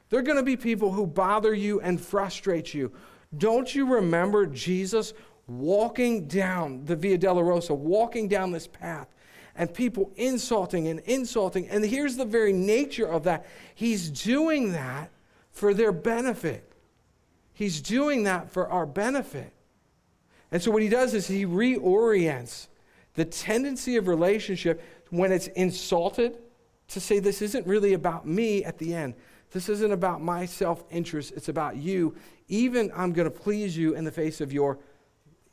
There 0.10 0.20
are 0.20 0.24
going 0.24 0.38
to 0.38 0.44
be 0.44 0.56
people 0.56 0.92
who 0.92 1.08
bother 1.08 1.54
you 1.54 1.82
and 1.82 2.00
frustrate 2.00 2.74
you. 2.74 2.92
Don't 3.38 3.74
you 3.74 3.86
remember 3.96 4.46
Jesus 4.46 5.14
walking 5.48 6.28
down 6.28 6.86
the 6.86 6.96
Via 6.96 7.18
Dolorosa, 7.18 7.76
walking 7.76 8.28
down 8.28 8.52
this 8.52 8.68
path, 8.68 9.08
and 9.56 9.74
people 9.74 10.12
insulting 10.16 10.88
and 10.88 11.00
insulting. 11.02 11.68
And 11.70 11.84
here's 11.84 12.16
the 12.16 12.26
very 12.26 12.54
nature 12.54 13.08
of 13.08 13.24
that 13.24 13.46
He's 13.74 14.10
doing 14.10 14.74
that 14.74 15.10
for 15.52 15.74
their 15.74 15.92
benefit. 15.92 16.72
He's 17.54 17.82
doing 17.82 18.24
that 18.24 18.52
for 18.52 18.70
our 18.70 18.86
benefit. 18.86 19.52
And 20.52 20.62
so 20.62 20.72
what 20.72 20.82
he 20.82 20.90
does 20.90 21.14
is 21.14 21.28
he 21.28 21.46
reorients 21.46 22.68
the 23.16 23.26
tendency 23.26 23.98
of 23.98 24.08
relationship 24.08 24.82
when 25.10 25.32
it's 25.32 25.48
insulted 25.48 26.38
to 26.90 27.00
say, 27.00 27.20
This 27.20 27.42
isn't 27.42 27.68
really 27.68 27.94
about 27.94 28.26
me 28.26 28.64
at 28.64 28.78
the 28.78 28.94
end. 28.94 29.16
This 29.52 29.70
isn't 29.70 29.92
about 29.92 30.22
my 30.22 30.46
self 30.46 30.84
interest. 30.90 31.34
It's 31.36 31.50
about 31.50 31.78
you. 31.78 32.16
Even 32.48 32.92
I'm 32.96 33.14
going 33.14 33.30
to 33.30 33.40
please 33.40 33.78
you 33.78 33.96
in 33.96 34.04
the 34.04 34.12
face 34.12 34.40
of 34.42 34.54
your 34.54 34.80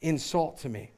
insult 0.00 0.58
to 0.58 0.68
me. 0.68 0.90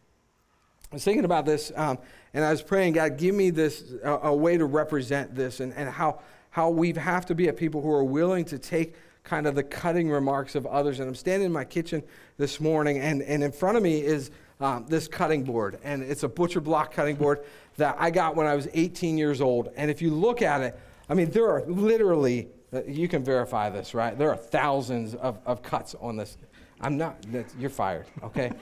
I 0.91 0.95
was 0.95 1.05
thinking 1.05 1.25
about 1.25 1.47
this, 1.47 1.73
um, 1.75 1.99
and 2.33 2.45
I 2.45 2.51
was 2.51 2.63
praying, 2.63 2.95
God, 2.95 3.17
give 3.17 3.35
me 3.35 3.51
this 3.51 3.93
a, 4.05 4.13
a 4.13 4.35
way 4.35 4.57
to 4.57 4.65
represent 4.65 5.35
this, 5.35 5.61
and, 5.61 5.73
and 5.75 5.89
how 5.89 6.21
how 6.51 6.71
we 6.71 6.91
have 6.93 7.27
to 7.27 7.35
be 7.35 7.49
a 7.49 7.53
people 7.53 7.83
who 7.83 7.93
are 7.93 8.05
willing 8.05 8.45
to 8.47 8.59
take 8.59 8.95
kind 9.27 9.47
of 9.47 9.57
the 9.57 9.63
cutting 9.63 10.09
remarks 10.09 10.55
of 10.55 10.65
others. 10.67 11.01
And 11.01 11.09
I'm 11.09 11.15
standing 11.15 11.47
in 11.47 11.53
my 11.53 11.65
kitchen 11.65 12.03
this 12.39 12.61
morning, 12.61 12.99
and, 12.99 13.21
and 13.23 13.43
in 13.43 13.53
front 13.53 13.77
of 13.77 13.83
me 13.83 14.01
is 14.01 14.31
um, 14.61 14.87
this 14.89 15.09
cutting 15.09 15.43
board, 15.43 15.79
and 15.83 16.03
it's 16.03 16.23
a 16.23 16.29
butcher 16.29 16.61
block 16.61 16.95
cutting 16.95 17.17
board 17.17 17.45
that 17.77 17.97
I 17.99 18.11
got 18.11 18.37
when 18.37 18.47
I 18.47 18.55
was 18.55 18.69
18 18.73 19.19
years 19.19 19.41
old. 19.41 19.69
And 19.77 19.91
if 19.91 20.01
you 20.01 20.11
look 20.11 20.41
at 20.41 20.63
it, 20.63 20.79
I 21.11 21.15
mean, 21.15 21.31
there 21.31 21.51
are 21.51 21.63
literally, 21.67 22.49
uh, 22.73 22.85
you 22.85 23.09
can 23.09 23.23
verify 23.23 23.69
this, 23.69 23.95
right? 23.95 24.17
There 24.17 24.31
are 24.31 24.37
thousands 24.37 25.15
of, 25.17 25.39
of 25.45 25.61
cuts 25.61 25.95
on 26.01 26.17
this. 26.17 26.39
I'm 26.81 26.97
not, 26.97 27.17
you're 27.59 27.69
fired, 27.69 28.07
okay? 28.23 28.53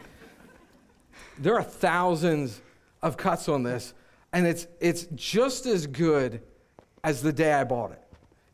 there 1.39 1.55
are 1.57 1.63
thousands 1.63 2.61
of 3.03 3.17
cuts 3.17 3.49
on 3.49 3.63
this, 3.63 3.93
and 4.33 4.47
it's, 4.47 4.67
it's 4.81 5.07
just 5.15 5.67
as 5.67 5.87
good 5.87 6.43
as 7.03 7.23
the 7.23 7.33
day 7.33 7.53
I 7.53 7.65
bought 7.65 7.93
it. 7.93 8.03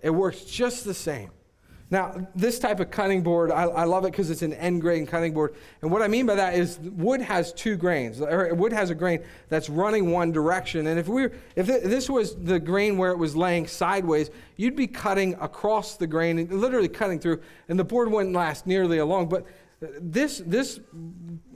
It 0.02 0.10
works 0.10 0.44
just 0.44 0.84
the 0.84 0.94
same. 0.94 1.30
Now, 1.92 2.28
this 2.36 2.60
type 2.60 2.78
of 2.78 2.92
cutting 2.92 3.22
board, 3.22 3.50
I, 3.50 3.64
I 3.64 3.84
love 3.84 4.04
it 4.04 4.12
because 4.12 4.30
it's 4.30 4.42
an 4.42 4.52
end 4.52 4.80
grain 4.80 5.06
cutting 5.06 5.34
board. 5.34 5.56
And 5.82 5.90
what 5.90 6.02
I 6.02 6.08
mean 6.08 6.24
by 6.24 6.36
that 6.36 6.54
is 6.54 6.78
wood 6.78 7.20
has 7.20 7.52
two 7.52 7.76
grains, 7.76 8.20
or 8.20 8.54
wood 8.54 8.72
has 8.72 8.90
a 8.90 8.94
grain 8.94 9.24
that's 9.48 9.68
running 9.68 10.12
one 10.12 10.30
direction. 10.30 10.86
And 10.86 11.00
if, 11.00 11.08
we 11.08 11.22
were, 11.22 11.32
if 11.56 11.66
this 11.66 12.08
was 12.08 12.36
the 12.36 12.60
grain 12.60 12.96
where 12.96 13.10
it 13.10 13.18
was 13.18 13.34
laying 13.34 13.66
sideways, 13.66 14.30
you'd 14.56 14.76
be 14.76 14.86
cutting 14.86 15.34
across 15.40 15.96
the 15.96 16.06
grain, 16.06 16.46
literally 16.60 16.88
cutting 16.88 17.18
through, 17.18 17.40
and 17.68 17.76
the 17.76 17.84
board 17.84 18.08
wouldn't 18.08 18.36
last 18.36 18.68
nearly 18.68 18.98
along. 18.98 19.28
But 19.28 19.46
uh, 19.82 19.88
this, 20.00 20.40
this 20.46 20.78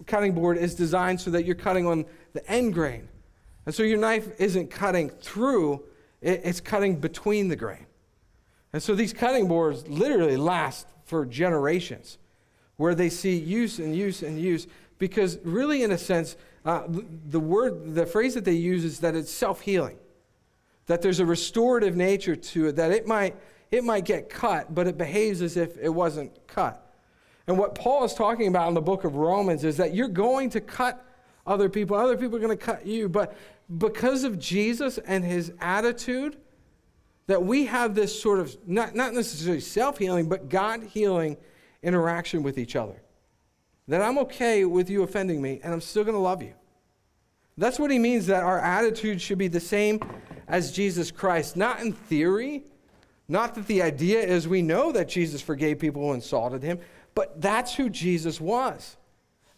cutting 0.06 0.32
board 0.32 0.58
is 0.58 0.74
designed 0.74 1.20
so 1.20 1.30
that 1.30 1.44
you're 1.44 1.54
cutting 1.54 1.86
on 1.86 2.06
the 2.32 2.44
end 2.50 2.74
grain. 2.74 3.08
And 3.66 3.74
so 3.74 3.84
your 3.84 3.98
knife 3.98 4.28
isn't 4.40 4.68
cutting 4.68 5.10
through, 5.10 5.84
it's 6.20 6.60
cutting 6.60 6.98
between 6.98 7.46
the 7.46 7.56
grain. 7.56 7.86
And 8.74 8.82
so 8.82 8.96
these 8.96 9.12
cutting 9.12 9.46
boards 9.46 9.86
literally 9.86 10.36
last 10.36 10.88
for 11.04 11.24
generations, 11.24 12.18
where 12.76 12.92
they 12.92 13.08
see 13.08 13.36
use 13.36 13.78
and 13.78 13.94
use 13.94 14.24
and 14.24 14.36
use, 14.36 14.66
because 14.98 15.38
really, 15.44 15.84
in 15.84 15.92
a 15.92 15.98
sense, 15.98 16.36
uh, 16.64 16.82
the 16.88 17.38
word, 17.38 17.94
the 17.94 18.04
phrase 18.04 18.34
that 18.34 18.44
they 18.44 18.54
use 18.54 18.84
is 18.84 18.98
that 18.98 19.14
it's 19.14 19.30
self 19.30 19.60
healing, 19.60 19.96
that 20.86 21.02
there's 21.02 21.20
a 21.20 21.24
restorative 21.24 21.94
nature 21.94 22.34
to 22.34 22.66
it, 22.66 22.74
that 22.74 22.90
it 22.90 23.06
might, 23.06 23.36
it 23.70 23.84
might 23.84 24.04
get 24.04 24.28
cut, 24.28 24.74
but 24.74 24.88
it 24.88 24.98
behaves 24.98 25.40
as 25.40 25.56
if 25.56 25.78
it 25.78 25.90
wasn't 25.90 26.32
cut. 26.48 26.96
And 27.46 27.56
what 27.56 27.76
Paul 27.76 28.02
is 28.02 28.12
talking 28.12 28.48
about 28.48 28.66
in 28.66 28.74
the 28.74 28.82
book 28.82 29.04
of 29.04 29.14
Romans 29.14 29.62
is 29.62 29.76
that 29.76 29.94
you're 29.94 30.08
going 30.08 30.50
to 30.50 30.60
cut 30.60 31.06
other 31.46 31.68
people, 31.68 31.96
other 31.96 32.16
people 32.16 32.38
are 32.38 32.40
going 32.40 32.58
to 32.58 32.64
cut 32.64 32.84
you, 32.84 33.08
but 33.08 33.36
because 33.78 34.24
of 34.24 34.40
Jesus 34.40 34.98
and 34.98 35.24
his 35.24 35.52
attitude, 35.60 36.38
that 37.26 37.42
we 37.42 37.66
have 37.66 37.94
this 37.94 38.20
sort 38.20 38.38
of, 38.38 38.56
not, 38.66 38.94
not 38.94 39.14
necessarily 39.14 39.60
self 39.60 39.98
healing, 39.98 40.28
but 40.28 40.48
God 40.48 40.82
healing 40.82 41.36
interaction 41.82 42.42
with 42.42 42.58
each 42.58 42.76
other. 42.76 43.02
That 43.88 44.02
I'm 44.02 44.18
okay 44.18 44.64
with 44.64 44.88
you 44.88 45.02
offending 45.02 45.40
me 45.40 45.60
and 45.62 45.72
I'm 45.72 45.80
still 45.80 46.04
going 46.04 46.14
to 46.14 46.20
love 46.20 46.42
you. 46.42 46.54
That's 47.56 47.78
what 47.78 47.90
he 47.90 47.98
means 47.98 48.26
that 48.26 48.42
our 48.42 48.58
attitude 48.58 49.20
should 49.20 49.38
be 49.38 49.48
the 49.48 49.60
same 49.60 50.00
as 50.48 50.72
Jesus 50.72 51.10
Christ, 51.10 51.56
not 51.56 51.80
in 51.80 51.92
theory, 51.92 52.64
not 53.28 53.54
that 53.54 53.66
the 53.66 53.82
idea 53.82 54.20
is 54.20 54.46
we 54.46 54.62
know 54.62 54.92
that 54.92 55.08
Jesus 55.08 55.40
forgave 55.40 55.78
people 55.78 56.02
who 56.02 56.12
insulted 56.12 56.62
him, 56.62 56.78
but 57.14 57.40
that's 57.40 57.74
who 57.74 57.88
Jesus 57.88 58.40
was. 58.40 58.96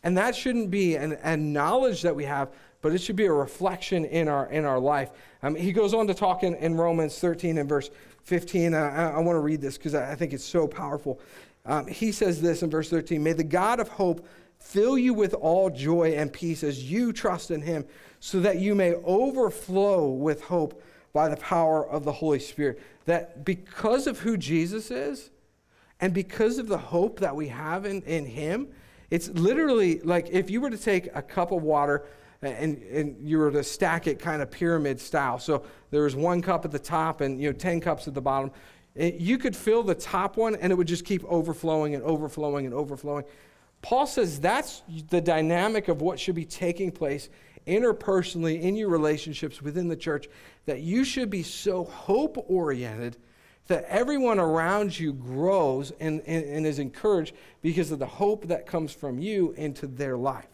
And 0.02 0.16
that 0.18 0.36
shouldn't 0.36 0.70
be 0.70 0.94
an, 0.96 1.18
a 1.22 1.36
knowledge 1.36 2.02
that 2.02 2.14
we 2.14 2.24
have, 2.24 2.52
but 2.80 2.92
it 2.92 3.00
should 3.00 3.16
be 3.16 3.26
a 3.26 3.32
reflection 3.32 4.04
in 4.04 4.28
our, 4.28 4.46
in 4.50 4.64
our 4.64 4.78
life. 4.78 5.10
Um, 5.46 5.54
he 5.54 5.70
goes 5.70 5.94
on 5.94 6.08
to 6.08 6.14
talk 6.14 6.42
in, 6.42 6.56
in 6.56 6.76
Romans 6.76 7.16
13 7.20 7.58
and 7.58 7.68
verse 7.68 7.90
15. 8.24 8.74
Uh, 8.74 8.78
I, 8.78 9.10
I 9.10 9.18
want 9.20 9.36
to 9.36 9.40
read 9.40 9.60
this 9.60 9.78
because 9.78 9.94
I, 9.94 10.10
I, 10.10 10.14
think 10.16 10.32
it's 10.32 10.44
so 10.44 10.66
powerful. 10.66 11.20
Um, 11.64 11.86
he 11.86 12.10
says 12.10 12.42
this 12.42 12.64
in 12.64 12.70
verse 12.70 12.90
13 12.90 13.22
May 13.22 13.32
the 13.32 13.44
God 13.44 13.78
of 13.78 13.86
hope 13.88 14.26
fill 14.58 14.98
you 14.98 15.14
with 15.14 15.34
all 15.34 15.70
joy 15.70 16.14
and 16.16 16.32
peace 16.32 16.64
as 16.64 16.90
you 16.90 17.12
trust 17.12 17.52
in 17.52 17.62
him, 17.62 17.84
so 18.18 18.40
that 18.40 18.58
you 18.58 18.74
may 18.74 18.94
overflow 18.94 20.08
with 20.08 20.42
hope 20.42 20.82
by 21.12 21.28
the 21.28 21.36
power 21.36 21.88
of 21.88 22.02
the 22.02 22.12
Holy 22.12 22.40
Spirit. 22.40 22.82
That 23.04 23.44
because 23.44 24.08
of 24.08 24.18
who 24.18 24.36
Jesus 24.36 24.90
is, 24.90 25.30
and 26.00 26.12
because 26.12 26.58
of 26.58 26.66
the 26.66 26.78
hope 26.78 27.20
that 27.20 27.36
we 27.36 27.46
have 27.48 27.86
in, 27.86 28.02
in 28.02 28.26
him, 28.26 28.66
it's 29.10 29.28
literally 29.28 30.00
like 30.00 30.26
if 30.28 30.50
you 30.50 30.60
were 30.60 30.70
to 30.70 30.76
take 30.76 31.08
a 31.14 31.22
cup 31.22 31.52
of 31.52 31.62
water 31.62 32.04
and, 32.42 32.82
and 32.82 33.16
you 33.28 33.38
were 33.38 33.50
to 33.50 33.64
stack 33.64 34.06
it 34.06 34.18
kind 34.18 34.42
of 34.42 34.50
pyramid 34.50 35.00
style. 35.00 35.38
So 35.38 35.64
there 35.90 36.02
was 36.02 36.14
one 36.14 36.42
cup 36.42 36.64
at 36.64 36.70
the 36.70 36.78
top 36.78 37.20
and 37.20 37.40
you 37.40 37.50
know 37.50 37.56
10 37.56 37.80
cups 37.80 38.06
at 38.08 38.14
the 38.14 38.20
bottom. 38.20 38.50
You 38.94 39.38
could 39.38 39.54
fill 39.54 39.82
the 39.82 39.94
top 39.94 40.36
one 40.36 40.56
and 40.56 40.72
it 40.72 40.76
would 40.76 40.88
just 40.88 41.04
keep 41.04 41.24
overflowing 41.24 41.94
and 41.94 42.02
overflowing 42.02 42.66
and 42.66 42.74
overflowing. 42.74 43.24
Paul 43.82 44.06
says 44.06 44.40
that's 44.40 44.82
the 45.10 45.20
dynamic 45.20 45.88
of 45.88 46.00
what 46.00 46.18
should 46.18 46.34
be 46.34 46.44
taking 46.44 46.90
place 46.90 47.28
interpersonally 47.66 48.60
in 48.60 48.76
your 48.76 48.88
relationships 48.88 49.60
within 49.60 49.88
the 49.88 49.96
church, 49.96 50.28
that 50.66 50.80
you 50.80 51.04
should 51.04 51.30
be 51.30 51.42
so 51.42 51.84
hope 51.84 52.44
oriented 52.48 53.16
that 53.66 53.84
everyone 53.88 54.38
around 54.38 54.98
you 54.98 55.12
grows 55.12 55.92
and, 55.98 56.22
and, 56.26 56.44
and, 56.44 56.64
is 56.64 56.78
encouraged 56.78 57.34
because 57.62 57.90
of 57.90 57.98
the 57.98 58.06
hope 58.06 58.46
that 58.46 58.64
comes 58.64 58.92
from 58.92 59.18
you 59.18 59.52
into 59.56 59.88
their 59.88 60.16
life. 60.16 60.46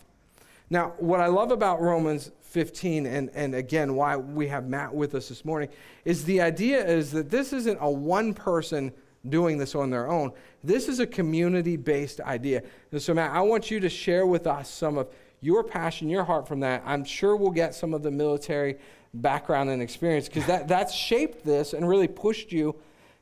Now, 0.72 0.94
what 0.96 1.20
I 1.20 1.26
love 1.26 1.50
about 1.50 1.82
Romans 1.82 2.30
15, 2.44 3.04
and, 3.04 3.28
and 3.34 3.54
again, 3.54 3.94
why 3.94 4.16
we 4.16 4.48
have 4.48 4.66
Matt 4.66 4.94
with 4.94 5.14
us 5.14 5.28
this 5.28 5.44
morning, 5.44 5.68
is 6.06 6.24
the 6.24 6.40
idea 6.40 6.82
is 6.82 7.10
that 7.10 7.28
this 7.28 7.52
isn't 7.52 7.76
a 7.78 7.90
one 7.90 8.32
person 8.32 8.90
doing 9.28 9.58
this 9.58 9.74
on 9.74 9.90
their 9.90 10.08
own. 10.08 10.32
This 10.64 10.88
is 10.88 10.98
a 10.98 11.06
community 11.06 11.76
based 11.76 12.22
idea. 12.22 12.62
And 12.90 13.02
so, 13.02 13.12
Matt, 13.12 13.32
I 13.32 13.42
want 13.42 13.70
you 13.70 13.80
to 13.80 13.90
share 13.90 14.26
with 14.26 14.46
us 14.46 14.70
some 14.70 14.96
of 14.96 15.08
your 15.42 15.62
passion, 15.62 16.08
your 16.08 16.24
heart 16.24 16.48
from 16.48 16.60
that. 16.60 16.82
I'm 16.86 17.04
sure 17.04 17.36
we'll 17.36 17.50
get 17.50 17.74
some 17.74 17.92
of 17.92 18.02
the 18.02 18.10
military 18.10 18.78
background 19.12 19.68
and 19.68 19.82
experience 19.82 20.26
because 20.26 20.46
that, 20.46 20.68
that's 20.68 20.94
shaped 20.94 21.44
this 21.44 21.74
and 21.74 21.86
really 21.86 22.08
pushed 22.08 22.50
you 22.50 22.74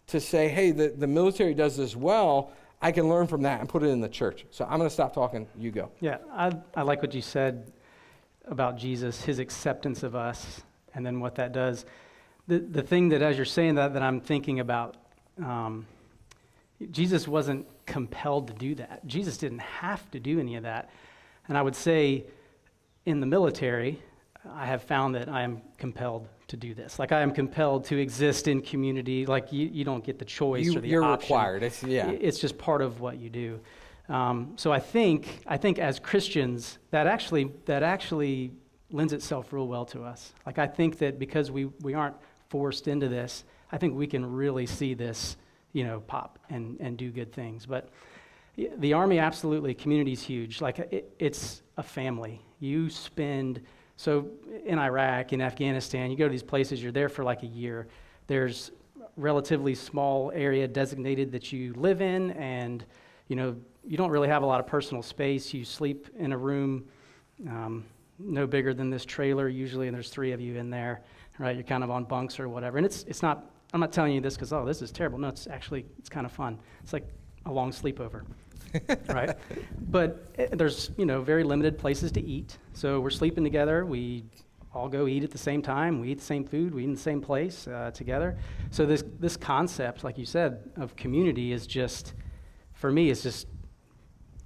to 0.06 0.20
say, 0.20 0.46
hey, 0.46 0.70
the, 0.70 0.90
the 0.90 1.08
military 1.08 1.54
does 1.54 1.76
this 1.76 1.96
well. 1.96 2.52
I 2.82 2.92
can 2.92 3.08
learn 3.08 3.26
from 3.26 3.42
that 3.42 3.60
and 3.60 3.68
put 3.68 3.82
it 3.82 3.88
in 3.88 4.00
the 4.00 4.08
church. 4.08 4.46
So 4.50 4.64
I'm 4.64 4.78
going 4.78 4.88
to 4.88 4.94
stop 4.94 5.12
talking. 5.12 5.46
You 5.58 5.70
go. 5.70 5.90
Yeah, 6.00 6.18
I, 6.32 6.52
I 6.74 6.82
like 6.82 7.02
what 7.02 7.14
you 7.14 7.22
said 7.22 7.72
about 8.46 8.78
Jesus, 8.78 9.22
his 9.22 9.38
acceptance 9.38 10.02
of 10.02 10.14
us. 10.16 10.62
and 10.94 11.04
then 11.04 11.20
what 11.20 11.36
that 11.36 11.52
does. 11.52 11.84
The, 12.48 12.58
the 12.58 12.82
thing 12.82 13.10
that, 13.10 13.22
as 13.22 13.36
you're 13.36 13.44
saying 13.44 13.76
that, 13.76 13.94
that 13.94 14.02
I'm 14.02 14.20
thinking 14.20 14.60
about, 14.60 14.96
um, 15.42 15.86
Jesus 16.90 17.28
wasn't 17.28 17.66
compelled 17.86 18.48
to 18.48 18.54
do 18.54 18.74
that. 18.76 19.06
Jesus 19.06 19.36
didn't 19.36 19.60
have 19.60 20.08
to 20.12 20.20
do 20.20 20.40
any 20.40 20.56
of 20.56 20.62
that. 20.64 20.90
And 21.48 21.56
I 21.56 21.62
would 21.62 21.76
say 21.76 22.24
in 23.06 23.20
the 23.20 23.26
military, 23.26 24.02
I 24.48 24.66
have 24.66 24.82
found 24.82 25.14
that 25.14 25.28
I 25.28 25.42
am 25.42 25.62
compelled 25.76 26.26
to 26.50 26.56
do 26.56 26.74
this. 26.74 26.98
Like 26.98 27.12
I 27.12 27.22
am 27.22 27.32
compelled 27.32 27.84
to 27.86 27.96
exist 27.96 28.46
in 28.48 28.60
community. 28.60 29.26
Like 29.26 29.52
you, 29.52 29.68
you 29.68 29.84
don't 29.84 30.04
get 30.04 30.18
the 30.18 30.24
choice 30.24 30.66
You, 30.66 30.76
or 30.78 30.80
the 30.80 30.88
you're 30.88 31.04
option. 31.04 31.34
required. 31.34 31.62
It's, 31.62 31.82
yeah. 31.82 32.10
It's 32.10 32.38
just 32.38 32.58
part 32.58 32.82
of 32.82 33.00
what 33.00 33.18
you 33.18 33.30
do. 33.30 33.60
Um, 34.08 34.54
so 34.56 34.72
I 34.72 34.80
think 34.80 35.40
I 35.46 35.56
think 35.56 35.78
as 35.78 36.00
Christians 36.00 36.78
that 36.90 37.06
actually 37.06 37.52
that 37.66 37.82
actually 37.82 38.50
lends 38.90 39.12
itself 39.12 39.52
real 39.52 39.68
well 39.68 39.84
to 39.86 40.02
us. 40.02 40.32
Like 40.44 40.58
I 40.58 40.66
think 40.66 40.98
that 40.98 41.18
because 41.18 41.50
we 41.50 41.66
we 41.80 41.94
aren't 41.94 42.16
forced 42.48 42.88
into 42.88 43.08
this, 43.08 43.44
I 43.70 43.78
think 43.78 43.94
we 43.94 44.08
can 44.08 44.26
really 44.26 44.66
see 44.66 44.94
this, 44.94 45.36
you 45.72 45.84
know, 45.84 46.00
pop 46.00 46.40
and 46.48 46.76
and 46.80 46.96
do 46.96 47.10
good 47.12 47.32
things. 47.32 47.66
But 47.66 47.88
the 48.56 48.92
army 48.92 49.20
absolutely 49.20 49.74
community 49.74 50.12
is 50.12 50.22
huge. 50.22 50.60
Like 50.60 50.80
it, 50.80 51.14
it's 51.20 51.62
a 51.76 51.82
family. 51.82 52.42
You 52.58 52.90
spend 52.90 53.60
so 54.00 54.28
in 54.64 54.78
Iraq, 54.78 55.34
in 55.34 55.42
Afghanistan, 55.42 56.10
you 56.10 56.16
go 56.16 56.24
to 56.24 56.30
these 56.30 56.42
places. 56.42 56.82
You're 56.82 56.90
there 56.90 57.10
for 57.10 57.22
like 57.22 57.42
a 57.42 57.46
year. 57.46 57.86
There's 58.28 58.70
relatively 59.18 59.74
small 59.74 60.32
area 60.34 60.66
designated 60.66 61.30
that 61.32 61.52
you 61.52 61.74
live 61.74 62.00
in 62.00 62.30
and 62.30 62.82
you 63.28 63.36
know 63.36 63.54
you 63.84 63.98
don't 63.98 64.08
really 64.08 64.28
have 64.28 64.42
a 64.42 64.46
lot 64.46 64.58
of 64.58 64.66
personal 64.66 65.02
space. 65.02 65.52
You 65.52 65.66
sleep 65.66 66.08
in 66.18 66.32
a 66.32 66.38
room 66.38 66.88
um, 67.46 67.84
no 68.18 68.46
bigger 68.46 68.72
than 68.72 68.88
this 68.88 69.04
trailer 69.04 69.50
usually, 69.50 69.86
and 69.86 69.94
there's 69.94 70.08
three 70.08 70.32
of 70.32 70.40
you 70.40 70.56
in 70.56 70.70
there, 70.70 71.02
right? 71.38 71.54
You're 71.54 71.62
kind 71.62 71.84
of 71.84 71.90
on 71.90 72.04
bunks 72.04 72.40
or 72.40 72.48
whatever. 72.48 72.78
And 72.78 72.86
it's, 72.86 73.02
it's 73.02 73.20
not, 73.20 73.50
I'm 73.74 73.80
not 73.80 73.92
telling 73.92 74.14
you 74.14 74.22
this 74.22 74.34
because, 74.34 74.54
oh, 74.54 74.64
this 74.64 74.80
is 74.80 74.90
terrible. 74.90 75.18
No, 75.18 75.28
it's 75.28 75.46
actually, 75.46 75.84
it's 75.98 76.08
kind 76.08 76.24
of 76.24 76.32
fun. 76.32 76.58
It's 76.82 76.94
like 76.94 77.06
a 77.44 77.52
long 77.52 77.70
sleepover, 77.70 78.22
right? 79.08 79.36
But 79.90 80.32
eh, 80.38 80.48
there's, 80.52 80.90
you 80.96 81.06
know, 81.06 81.22
very 81.22 81.44
limited 81.44 81.78
places 81.78 82.12
to 82.12 82.20
eat. 82.20 82.58
So 82.72 83.00
we're 83.00 83.10
sleeping 83.10 83.44
together. 83.44 83.84
We 83.84 84.24
all 84.72 84.88
go 84.88 85.06
eat 85.06 85.24
at 85.24 85.30
the 85.30 85.38
same 85.38 85.62
time. 85.62 86.00
We 86.00 86.10
eat 86.10 86.18
the 86.18 86.24
same 86.24 86.44
food. 86.44 86.74
We 86.74 86.82
eat 86.82 86.86
in 86.86 86.94
the 86.94 87.00
same 87.00 87.20
place 87.20 87.66
uh, 87.66 87.90
together. 87.92 88.38
So 88.70 88.86
this, 88.86 89.02
this 89.18 89.36
concept, 89.36 90.04
like 90.04 90.18
you 90.18 90.26
said, 90.26 90.70
of 90.76 90.94
community 90.96 91.52
is 91.52 91.66
just, 91.66 92.14
for 92.74 92.92
me, 92.92 93.10
it's 93.10 93.22
just 93.22 93.46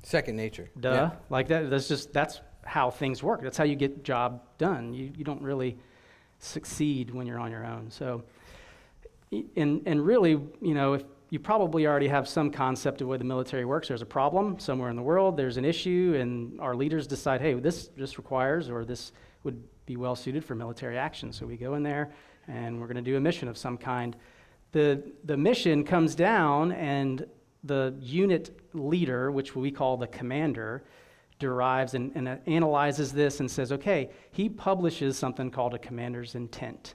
Second 0.05 0.37
nature. 0.37 0.69
Duh. 0.79 0.93
Yeah. 0.93 1.11
Like 1.31 1.49
that. 1.49 1.71
That's 1.71 1.89
just 1.89 2.13
that's 2.13 2.43
how 2.65 2.91
things 2.91 3.23
work. 3.23 3.43
That's 3.43 3.57
how 3.57 3.65
you 3.65 3.75
get 3.75 4.05
job 4.05 4.43
done. 4.59 4.93
You 4.93 5.11
you 5.17 5.25
don't 5.25 5.41
really 5.41 5.79
succeed 6.39 7.11
when 7.11 7.27
you're 7.27 7.39
on 7.39 7.51
your 7.51 7.65
own. 7.65 7.91
So, 7.91 8.23
and 9.57 9.83
and 9.87 10.05
really, 10.05 10.33
you 10.61 10.75
know, 10.75 10.93
if 10.93 11.05
you 11.35 11.41
probably 11.41 11.85
already 11.85 12.07
have 12.07 12.29
some 12.29 12.49
concept 12.49 13.01
of 13.01 13.09
way 13.09 13.17
the 13.17 13.25
military 13.25 13.65
works. 13.65 13.89
There's 13.89 14.03
a 14.03 14.07
problem 14.07 14.57
somewhere 14.61 14.89
in 14.89 14.95
the 14.95 15.03
world. 15.03 15.37
There's 15.37 15.57
an 15.57 15.65
issue, 15.65 16.17
and 16.17 16.61
our 16.61 16.77
leaders 16.77 17.09
decide, 17.09 17.41
hey, 17.41 17.55
this 17.55 17.89
this 17.97 18.19
requires 18.19 18.71
or 18.71 18.85
this 18.85 19.11
would 19.43 19.61
be 19.85 19.97
well 19.97 20.15
suited 20.15 20.45
for 20.45 20.55
military 20.55 20.97
action. 20.97 21.33
So 21.33 21.45
we 21.45 21.57
go 21.57 21.75
in 21.75 21.83
there, 21.83 22.13
and 22.47 22.81
we're 22.81 22.87
going 22.87 23.05
to 23.05 23.11
do 23.11 23.17
a 23.17 23.21
mission 23.21 23.49
of 23.49 23.59
some 23.59 23.77
kind. 23.77 24.15
The 24.71 25.03
the 25.25 25.37
mission 25.37 25.83
comes 25.83 26.15
down 26.15 26.71
and 26.71 27.27
the 27.65 27.97
unit 27.99 28.57
leader, 28.73 29.33
which 29.33 29.57
we 29.57 29.73
call 29.73 29.97
the 29.97 30.07
commander, 30.07 30.85
derives 31.41 31.95
and, 31.95 32.13
and 32.15 32.39
analyzes 32.47 33.11
this 33.13 33.41
and 33.41 33.51
says, 33.51 33.73
okay, 33.73 34.09
he 34.31 34.49
publishes 34.49 35.19
something 35.19 35.51
called 35.51 35.75
a 35.75 35.81
commander's 35.81 36.37
intent. 36.37 36.95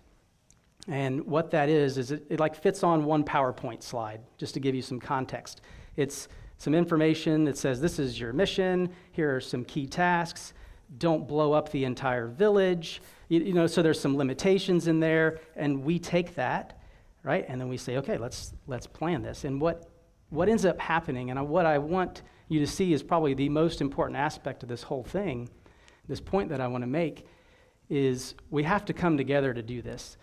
And 0.87 1.25
what 1.25 1.51
that 1.51 1.69
is, 1.69 1.97
is 1.97 2.11
it, 2.11 2.25
it 2.29 2.39
like 2.39 2.55
fits 2.55 2.83
on 2.83 3.05
one 3.05 3.23
PowerPoint 3.23 3.83
slide, 3.83 4.21
just 4.37 4.53
to 4.55 4.59
give 4.59 4.73
you 4.73 4.81
some 4.81 4.99
context. 4.99 5.61
It's 5.95 6.27
some 6.57 6.73
information 6.73 7.43
that 7.45 7.57
says 7.57 7.79
this 7.79 7.99
is 7.99 8.19
your 8.19 8.33
mission, 8.33 8.89
here 9.11 9.35
are 9.35 9.41
some 9.41 9.63
key 9.65 9.85
tasks, 9.85 10.53
don't 10.97 11.27
blow 11.27 11.53
up 11.53 11.71
the 11.71 11.85
entire 11.85 12.27
village. 12.27 13.01
You, 13.27 13.41
you 13.41 13.53
know, 13.53 13.67
so 13.67 13.81
there's 13.81 13.99
some 13.99 14.17
limitations 14.17 14.87
in 14.87 14.99
there, 14.99 15.39
and 15.55 15.83
we 15.83 15.99
take 15.99 16.35
that, 16.35 16.81
right? 17.23 17.45
And 17.47 17.61
then 17.61 17.69
we 17.69 17.77
say, 17.77 17.97
okay, 17.97 18.17
let's 18.17 18.53
let's 18.67 18.87
plan 18.87 19.21
this. 19.21 19.43
And 19.43 19.61
what 19.61 19.89
what 20.29 20.49
ends 20.49 20.65
up 20.65 20.79
happening, 20.79 21.29
and 21.29 21.47
what 21.47 21.65
I 21.65 21.77
want 21.77 22.23
you 22.47 22.59
to 22.59 22.67
see 22.67 22.93
is 22.93 23.03
probably 23.03 23.33
the 23.33 23.49
most 23.49 23.81
important 23.81 24.17
aspect 24.17 24.63
of 24.63 24.69
this 24.69 24.83
whole 24.83 25.03
thing, 25.03 25.49
this 26.07 26.19
point 26.19 26.49
that 26.49 26.61
I 26.61 26.67
want 26.67 26.83
to 26.83 26.87
make, 26.87 27.27
is 27.89 28.33
we 28.49 28.63
have 28.63 28.85
to 28.85 28.93
come 28.93 29.17
together 29.17 29.53
to 29.53 29.61
do 29.61 29.81
this. 29.81 30.17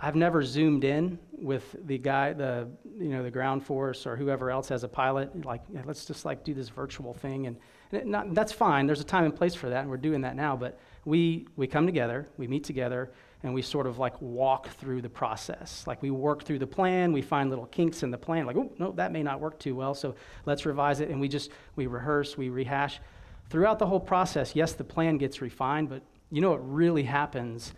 I've 0.00 0.16
never 0.16 0.42
zoomed 0.42 0.84
in 0.84 1.18
with 1.32 1.76
the 1.86 1.98
guy, 1.98 2.32
the 2.32 2.68
you 2.98 3.10
know 3.10 3.22
the 3.22 3.30
ground 3.30 3.64
force 3.64 4.06
or 4.06 4.16
whoever 4.16 4.50
else 4.50 4.70
as 4.70 4.82
a 4.82 4.88
pilot. 4.88 5.44
Like, 5.44 5.62
let's 5.84 6.04
just 6.04 6.24
like 6.24 6.42
do 6.44 6.54
this 6.54 6.68
virtual 6.68 7.14
thing, 7.14 7.46
and, 7.46 7.56
and 7.92 8.10
not, 8.10 8.34
that's 8.34 8.52
fine. 8.52 8.86
There's 8.86 9.00
a 9.00 9.04
time 9.04 9.24
and 9.24 9.34
place 9.34 9.54
for 9.54 9.68
that, 9.68 9.80
and 9.80 9.90
we're 9.90 9.96
doing 9.96 10.22
that 10.22 10.36
now. 10.36 10.56
But 10.56 10.78
we 11.04 11.46
we 11.56 11.66
come 11.66 11.86
together, 11.86 12.28
we 12.36 12.48
meet 12.48 12.64
together, 12.64 13.12
and 13.42 13.54
we 13.54 13.62
sort 13.62 13.86
of 13.86 13.98
like 13.98 14.20
walk 14.20 14.68
through 14.70 15.02
the 15.02 15.08
process. 15.08 15.84
Like 15.86 16.02
we 16.02 16.10
work 16.10 16.44
through 16.44 16.58
the 16.58 16.66
plan, 16.66 17.12
we 17.12 17.22
find 17.22 17.48
little 17.48 17.66
kinks 17.66 18.02
in 18.02 18.10
the 18.10 18.18
plan, 18.18 18.46
like, 18.46 18.56
oh, 18.56 18.72
no, 18.78 18.92
that 18.92 19.12
may 19.12 19.22
not 19.22 19.40
work 19.40 19.58
too 19.58 19.74
well, 19.74 19.94
so 19.94 20.14
let's 20.46 20.66
revise 20.66 21.00
it. 21.00 21.08
And 21.08 21.20
we 21.20 21.28
just, 21.28 21.50
we 21.76 21.86
rehearse, 21.86 22.36
we 22.36 22.48
rehash. 22.48 23.00
Throughout 23.48 23.78
the 23.78 23.86
whole 23.86 24.00
process, 24.00 24.54
yes, 24.54 24.74
the 24.74 24.84
plan 24.84 25.16
gets 25.18 25.40
refined, 25.40 25.88
but 25.88 26.02
you 26.30 26.40
know 26.40 26.50
what 26.50 26.72
really 26.72 27.02
happens 27.02 27.72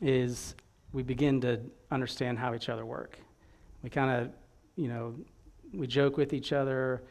is 0.00 0.54
we 0.92 1.02
begin 1.02 1.40
to 1.42 1.60
understand 1.90 2.38
how 2.38 2.54
each 2.54 2.68
other 2.68 2.86
work. 2.86 3.18
We 3.82 3.90
kind 3.90 4.10
of, 4.10 4.32
you 4.76 4.88
know, 4.88 5.14
we 5.72 5.86
joke 5.86 6.16
with 6.16 6.32
each 6.32 6.52
other. 6.52 7.02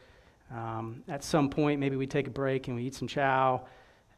Um, 0.52 1.02
at 1.08 1.22
some 1.22 1.48
point, 1.48 1.80
maybe 1.80 1.96
we 1.96 2.06
take 2.06 2.26
a 2.26 2.30
break 2.30 2.68
and 2.68 2.76
we 2.76 2.84
eat 2.84 2.94
some 2.94 3.08
chow, 3.08 3.66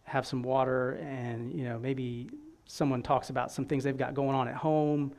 have 0.04 0.26
some 0.26 0.42
water, 0.42 0.92
and, 0.92 1.52
you 1.52 1.64
know, 1.64 1.78
maybe 1.78 2.30
someone 2.66 3.02
talks 3.02 3.30
about 3.30 3.50
some 3.50 3.64
things 3.64 3.84
they've 3.84 3.96
got 3.96 4.14
going 4.14 4.34
on 4.34 4.48
at 4.48 4.54
home. 4.54 5.12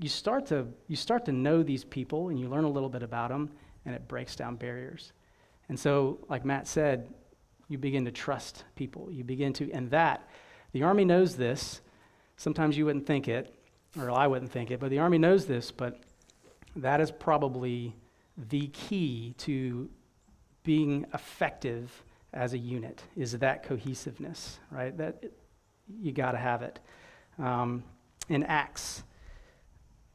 You 0.00 0.08
start 0.08 0.46
to, 0.46 0.66
you 0.88 0.96
start 0.96 1.24
to 1.26 1.32
know 1.32 1.62
these 1.62 1.84
people 1.84 2.28
and 2.28 2.38
you 2.38 2.48
learn 2.48 2.64
a 2.64 2.70
little 2.70 2.88
bit 2.88 3.02
about 3.02 3.30
them, 3.30 3.50
and 3.84 3.94
it 3.94 4.06
breaks 4.08 4.36
down 4.36 4.56
barriers. 4.56 5.12
And 5.68 5.78
so, 5.78 6.18
like 6.28 6.44
Matt 6.44 6.66
said, 6.66 7.08
you 7.68 7.78
begin 7.78 8.04
to 8.04 8.12
trust 8.12 8.64
people. 8.76 9.08
You 9.10 9.24
begin 9.24 9.52
to, 9.54 9.70
and 9.72 9.90
that, 9.90 10.28
the 10.72 10.82
Army 10.82 11.04
knows 11.04 11.36
this. 11.36 11.80
Sometimes 12.36 12.76
you 12.76 12.84
wouldn't 12.84 13.06
think 13.06 13.28
it, 13.28 13.54
or 13.98 14.10
I 14.10 14.26
wouldn't 14.26 14.50
think 14.50 14.70
it, 14.70 14.80
but 14.80 14.90
the 14.90 14.98
Army 14.98 15.18
knows 15.18 15.46
this, 15.46 15.70
but 15.70 16.00
that 16.76 17.00
is 17.00 17.10
probably 17.10 17.94
the 18.36 18.68
key 18.68 19.34
to 19.38 19.88
being 20.62 21.04
effective 21.12 22.04
as 22.32 22.54
a 22.54 22.58
unit 22.58 23.02
is 23.16 23.38
that 23.38 23.62
cohesiveness, 23.62 24.58
right? 24.70 24.96
That 24.96 25.22
you 26.00 26.12
got 26.12 26.32
to 26.32 26.38
have 26.38 26.62
it. 26.62 26.80
Um, 27.38 27.84
in 28.28 28.42
Acts 28.44 29.02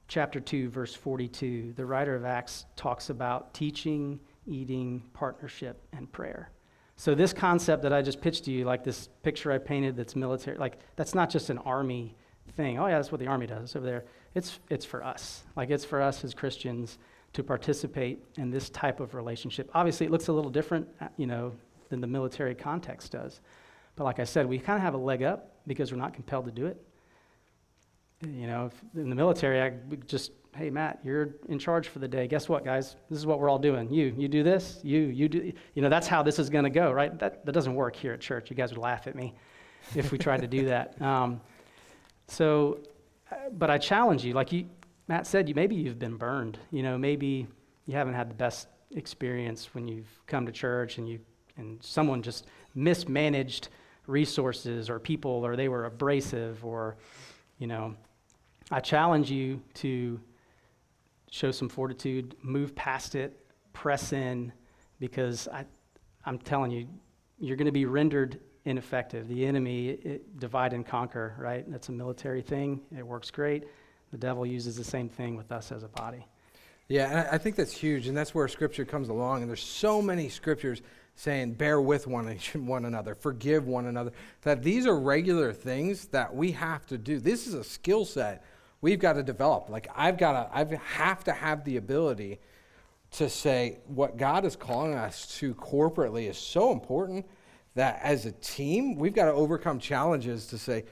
chapter 0.08 0.40
2, 0.40 0.70
verse 0.70 0.94
42, 0.94 1.74
the 1.76 1.86
writer 1.86 2.16
of 2.16 2.26
Acts 2.26 2.66
talks 2.76 3.10
about 3.10 3.54
teaching, 3.54 4.20
eating, 4.48 5.04
partnership, 5.14 5.84
and 5.94 6.12
prayer. 6.12 6.50
So, 6.96 7.14
this 7.14 7.34
concept 7.34 7.84
that 7.84 7.94
I 7.94 8.02
just 8.02 8.22
pitched 8.22 8.46
to 8.46 8.52
you, 8.52 8.66
like 8.66 8.84
this 8.84 9.10
picture 9.22 9.52
I 9.52 9.60
painted 9.60 9.96
that's 9.96 10.16
military, 10.16 10.58
like 10.58 10.80
that's 10.96 11.14
not 11.14 11.30
just 11.30 11.52
an 11.52 11.60
army 11.60 12.16
thing. 12.56 12.80
Oh, 12.80 12.88
yeah, 12.88 12.96
that's 12.96 13.12
what 13.12 13.20
the 13.20 13.28
army 13.28 13.48
does. 13.48 13.76
Over 13.76 13.86
there. 13.86 14.06
It's, 14.36 14.60
it's 14.70 14.86
for 14.86 15.04
us. 15.04 15.44
Like, 15.56 15.70
it's 15.70 15.86
for 15.86 16.02
us 16.02 16.24
as 16.24 16.34
Christians 16.34 16.98
to 17.34 17.44
participate 17.44 18.24
in 18.38 18.50
this 18.52 18.70
type 18.70 19.00
of 19.00 19.14
relationship. 19.14 19.70
Obviously, 19.74 20.06
it 20.06 20.12
looks 20.12 20.28
a 20.28 20.34
little 20.34 20.52
different, 20.52 20.88
uh, 21.02 21.08
you 21.18 21.28
know, 21.28 21.54
than 21.90 22.02
the 22.02 22.08
military 22.08 22.56
context 22.56 23.12
does. 23.12 23.42
But 23.96 24.04
like 24.04 24.20
I 24.20 24.24
said, 24.24 24.46
we 24.46 24.60
kind 24.60 24.78
of 24.78 24.84
have 24.84 24.94
a 24.94 25.00
leg 25.00 25.24
up 25.24 25.52
because 25.66 25.92
we're 25.92 25.98
not 25.98 26.14
compelled 26.14 26.46
to 26.46 26.52
do 26.52 26.66
it. 26.68 26.82
You 28.22 28.48
know, 28.48 28.72
in 28.96 29.10
the 29.10 29.16
military, 29.16 29.62
I 29.62 29.74
just, 30.08 30.32
hey, 30.56 30.72
Matt, 30.72 31.00
you're 31.04 31.36
in 31.50 31.60
charge 31.60 31.88
for 31.88 32.00
the 32.00 32.08
day. 32.08 32.28
Guess 32.28 32.50
what, 32.50 32.66
guys? 32.66 32.96
This 33.10 33.20
is 33.20 33.28
what 33.28 33.40
we're 33.40 33.50
all 33.50 33.60
doing. 33.60 33.92
You, 33.94 34.14
you 34.18 34.28
do 34.28 34.42
this. 34.42 34.80
You, 34.84 35.00
you 35.00 35.30
do. 35.30 35.54
You 35.76 35.82
know, 35.82 35.90
that's 35.90 36.08
how 36.08 36.24
this 36.24 36.40
is 36.40 36.50
going 36.50 36.64
to 36.64 36.72
go, 36.72 36.92
right? 36.92 37.18
That, 37.20 37.46
that 37.46 37.52
doesn't 37.52 37.76
work 37.76 37.96
here 37.96 38.14
at 38.14 38.20
church. 38.20 38.50
You 38.50 38.56
guys 38.56 38.72
would 38.72 38.80
laugh 38.80 39.06
at 39.06 39.16
me 39.16 39.36
if 39.96 40.12
we 40.12 40.18
tried 40.18 40.42
to 40.42 40.48
do 40.48 40.66
that. 40.66 40.96
Um, 41.02 41.42
so, 42.28 42.80
uh, 43.32 43.50
but 43.52 43.70
I 43.70 43.78
challenge 43.78 44.24
you, 44.24 44.34
like 44.34 44.52
you, 44.52 44.66
Matt 45.08 45.26
said, 45.26 45.48
you 45.48 45.56
maybe 45.56 45.76
you've 45.76 46.00
been 46.00 46.18
burned. 46.18 46.60
You 46.72 46.84
know, 46.84 46.98
maybe 46.98 47.48
you 47.86 47.94
haven't 47.94 48.14
had 48.14 48.30
the 48.30 48.36
best 48.36 48.68
experience 48.96 49.74
when 49.74 49.88
you've 49.88 50.10
come 50.28 50.46
to 50.46 50.52
church 50.52 50.98
and 50.98 51.08
you 51.08 51.20
and 51.58 51.82
someone 51.84 52.22
just 52.22 52.46
mismanaged 52.76 53.70
resources 54.06 54.90
or 54.90 55.00
people 55.00 55.32
or 55.32 55.56
they 55.56 55.68
were 55.68 55.86
abrasive 55.86 56.64
or, 56.64 56.98
you 57.58 57.68
know, 57.68 57.96
I 58.70 58.80
challenge 58.80 59.32
you 59.32 59.62
to 59.76 60.20
show 61.32 61.52
some 61.52 61.68
fortitude, 61.68 62.36
move 62.42 62.76
past 62.76 63.16
it, 63.16 63.38
press 63.74 64.14
in, 64.14 64.52
because 65.00 65.48
I, 65.48 65.66
I'm 66.26 66.38
telling 66.38 66.72
you, 66.72 66.88
you're 67.40 67.58
going 67.58 67.68
to 67.68 67.72
be 67.72 67.86
rendered 67.86 68.40
ineffective. 68.68 69.28
The 69.28 69.46
enemy, 69.46 69.90
it, 69.90 70.40
divide 70.40 70.74
and 70.74 70.86
conquer, 70.86 71.36
right? 71.40 71.70
That's 71.72 71.90
a 71.90 71.94
military 71.94 72.42
thing. 72.42 72.82
It 72.96 73.06
works 73.06 73.32
great. 73.32 73.64
The 74.12 74.18
devil 74.18 74.46
uses 74.46 74.76
the 74.76 74.84
same 74.84 75.10
thing 75.10 75.36
with 75.36 75.52
us 75.52 75.72
as 75.72 75.84
a 75.84 75.88
body. 75.88 76.26
Yeah, 76.90 77.10
and 77.10 77.20
I- 77.20 77.34
I 77.34 77.38
think 77.38 77.56
that's 77.56 77.72
huge, 77.72 78.08
and 78.08 78.16
that's 78.16 78.36
where 78.36 78.48
Scripture 78.48 78.86
comes 78.86 79.10
along. 79.10 79.42
And 79.42 79.50
there's 79.50 79.64
so 79.64 80.02
many 80.02 80.30
scriptures 80.30 80.82
saying, 81.16 81.54
"Bear 81.54 81.82
with 81.82 82.08
one 82.08 82.28
one 82.56 82.86
another, 82.86 83.16
forgive 83.16 83.68
one 83.68 83.88
another." 83.88 84.12
That 84.44 84.64
these 84.64 84.86
are 84.86 84.98
regular 84.98 85.52
things 85.54 86.08
that 86.08 86.34
we 86.36 86.52
have 86.52 86.86
to 86.88 86.98
do. 86.98 87.20
This 87.20 87.48
is 87.48 87.54
a 87.54 87.64
skill 87.64 88.06
set 88.06 88.44
we've 88.82 89.00
got 89.00 89.14
to 89.14 89.24
develop. 89.24 89.70
Like 89.70 89.88
I've 89.96 90.18
got 90.18 90.34
to, 90.34 90.58
I 90.58 90.80
have 90.84 91.24
to 91.26 91.34
have 91.34 91.64
the 91.64 91.78
ability 91.78 92.40
to 93.12 93.30
say 93.30 93.80
what 93.88 94.18
God 94.18 94.46
is 94.46 94.56
calling 94.56 94.94
us 94.94 95.28
to 95.40 95.56
corporately 95.56 96.30
is 96.30 96.38
so 96.38 96.72
important 96.72 97.26
that 97.78 98.00
as 98.04 98.26
a 98.26 98.32
team 98.34 98.96
we've 98.96 99.16
got 99.16 99.26
to 99.26 99.32
overcome 99.32 99.80
challenges 99.80 100.48
to 100.48 100.58
say 100.58 100.84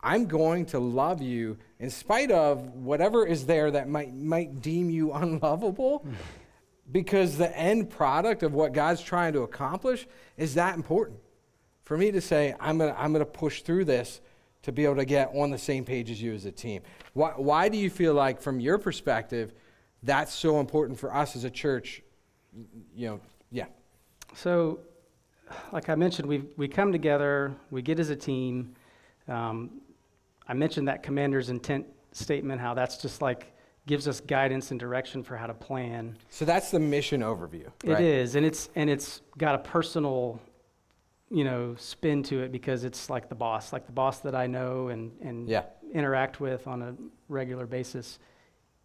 I'm 0.00 0.26
going 0.26 0.66
to 0.66 0.78
love 0.78 1.20
you 1.20 1.58
in 1.80 1.90
spite 1.90 2.30
of 2.30 2.60
whatever 2.74 3.26
is 3.26 3.46
there 3.46 3.70
that 3.72 3.88
might, 3.88 4.14
might 4.14 4.62
deem 4.62 4.88
you 4.88 5.12
unlovable. 5.12 6.06
because 6.92 7.36
the 7.36 7.56
end 7.58 7.90
product 7.90 8.42
of 8.42 8.54
what 8.54 8.72
God's 8.72 9.02
trying 9.02 9.32
to 9.32 9.42
accomplish 9.42 10.06
is 10.36 10.54
that 10.54 10.74
important. 10.74 11.18
For 11.84 11.96
me 11.96 12.10
to 12.12 12.20
say, 12.20 12.54
I'm 12.60 12.78
going 12.78 12.92
to 12.92 13.00
I'm 13.00 13.14
to 13.14 13.24
push 13.24 13.62
through 13.62 13.86
this 13.86 14.20
to 14.62 14.72
be 14.72 14.84
able 14.84 14.96
to 14.96 15.04
get 15.04 15.30
on 15.34 15.50
the 15.50 15.58
same 15.58 15.84
page 15.84 16.10
as 16.10 16.20
you 16.20 16.32
as 16.34 16.44
a 16.44 16.52
team. 16.52 16.82
Why, 17.12 17.30
why 17.30 17.68
do 17.68 17.78
you 17.78 17.90
feel 17.90 18.14
like, 18.14 18.40
from 18.40 18.58
your 18.58 18.78
perspective, 18.78 19.52
that's 20.02 20.32
so 20.32 20.58
important 20.58 20.98
for 20.98 21.14
us 21.14 21.36
as 21.36 21.44
a 21.44 21.50
church? 21.50 22.02
You 22.94 23.08
know, 23.08 23.20
yeah. 23.50 23.66
So, 24.34 24.80
like 25.72 25.88
I 25.88 25.94
mentioned, 25.94 26.28
we 26.28 26.44
we 26.56 26.68
come 26.68 26.92
together, 26.92 27.54
we 27.70 27.82
get 27.82 27.98
as 28.00 28.10
a 28.10 28.16
team. 28.16 28.74
Um, 29.28 29.80
I 30.48 30.54
mentioned 30.54 30.88
that 30.88 31.02
commander's 31.02 31.50
intent 31.50 31.86
statement, 32.12 32.60
how 32.60 32.74
that's 32.74 32.96
just 32.98 33.20
like 33.22 33.52
gives 33.86 34.08
us 34.08 34.20
guidance 34.20 34.72
and 34.72 34.80
direction 34.80 35.22
for 35.22 35.36
how 35.36 35.46
to 35.46 35.54
plan. 35.54 36.16
So 36.28 36.44
that's 36.44 36.70
the 36.70 36.80
mission 36.80 37.20
overview. 37.20 37.66
Right? 37.84 38.00
It 38.00 38.00
is, 38.00 38.34
and 38.34 38.44
it's 38.44 38.68
and 38.74 38.90
it's 38.90 39.20
got 39.38 39.54
a 39.54 39.58
personal, 39.58 40.40
you 41.30 41.44
know, 41.44 41.74
spin 41.78 42.22
to 42.24 42.42
it 42.42 42.52
because 42.52 42.84
it's 42.84 43.08
like 43.10 43.28
the 43.28 43.34
boss, 43.34 43.72
like 43.72 43.86
the 43.86 43.92
boss 43.92 44.20
that 44.20 44.34
I 44.34 44.46
know 44.46 44.88
and 44.88 45.12
and 45.20 45.48
Yeah. 45.48 45.64
interact 45.92 46.40
with 46.40 46.66
on 46.66 46.82
a 46.82 46.94
regular 47.28 47.66
basis. 47.66 48.18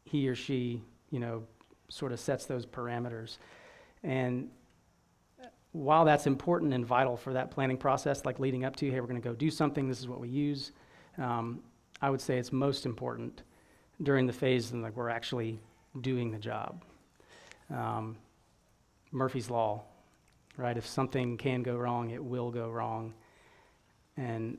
He 0.04 0.28
or 0.28 0.36
she, 0.36 0.82
you 1.10 1.20
know, 1.20 1.44
sort 1.90 2.12
of 2.12 2.20
sets 2.20 2.46
those 2.46 2.66
parameters, 2.66 3.38
and 4.04 4.50
while 5.74 6.04
that's 6.06 6.28
important 6.28 6.74
and 6.74 6.86
vital 6.86 7.16
for 7.16 7.34
that 7.34 7.52
planning 7.52 7.78
process, 7.78 8.26
like 8.26 8.40
leading 8.40 8.66
up 8.66 8.76
to, 8.78 8.90
hey, 8.90 9.00
we're 9.00 9.08
going 9.08 9.22
to 9.22 9.28
go 9.28 9.34
do 9.34 9.50
something. 9.50 9.88
This 9.88 10.00
is 10.00 10.08
what 10.08 10.20
we 10.20 10.28
use. 10.28 10.72
Um, 11.18 11.62
I 12.02 12.10
would 12.10 12.22
say 12.22 12.38
it's 12.38 12.52
most 12.52 12.86
important 12.86 13.44
during 14.04 14.26
the 14.26 14.34
phase 14.34 14.72
when 14.72 14.82
like 14.82 14.96
we're 14.96 15.10
actually 15.10 15.60
doing 16.02 16.32
the 16.32 16.40
job. 16.40 16.84
Um, 17.70 18.18
Murphy's 19.12 19.50
law, 19.50 19.84
right? 20.58 20.76
If 20.76 20.86
something 20.86 21.38
can 21.38 21.64
go 21.64 21.76
wrong, 21.76 22.12
it 22.12 22.24
will 22.24 22.52
go 22.52 22.70
wrong. 22.70 23.14
And 24.18 24.58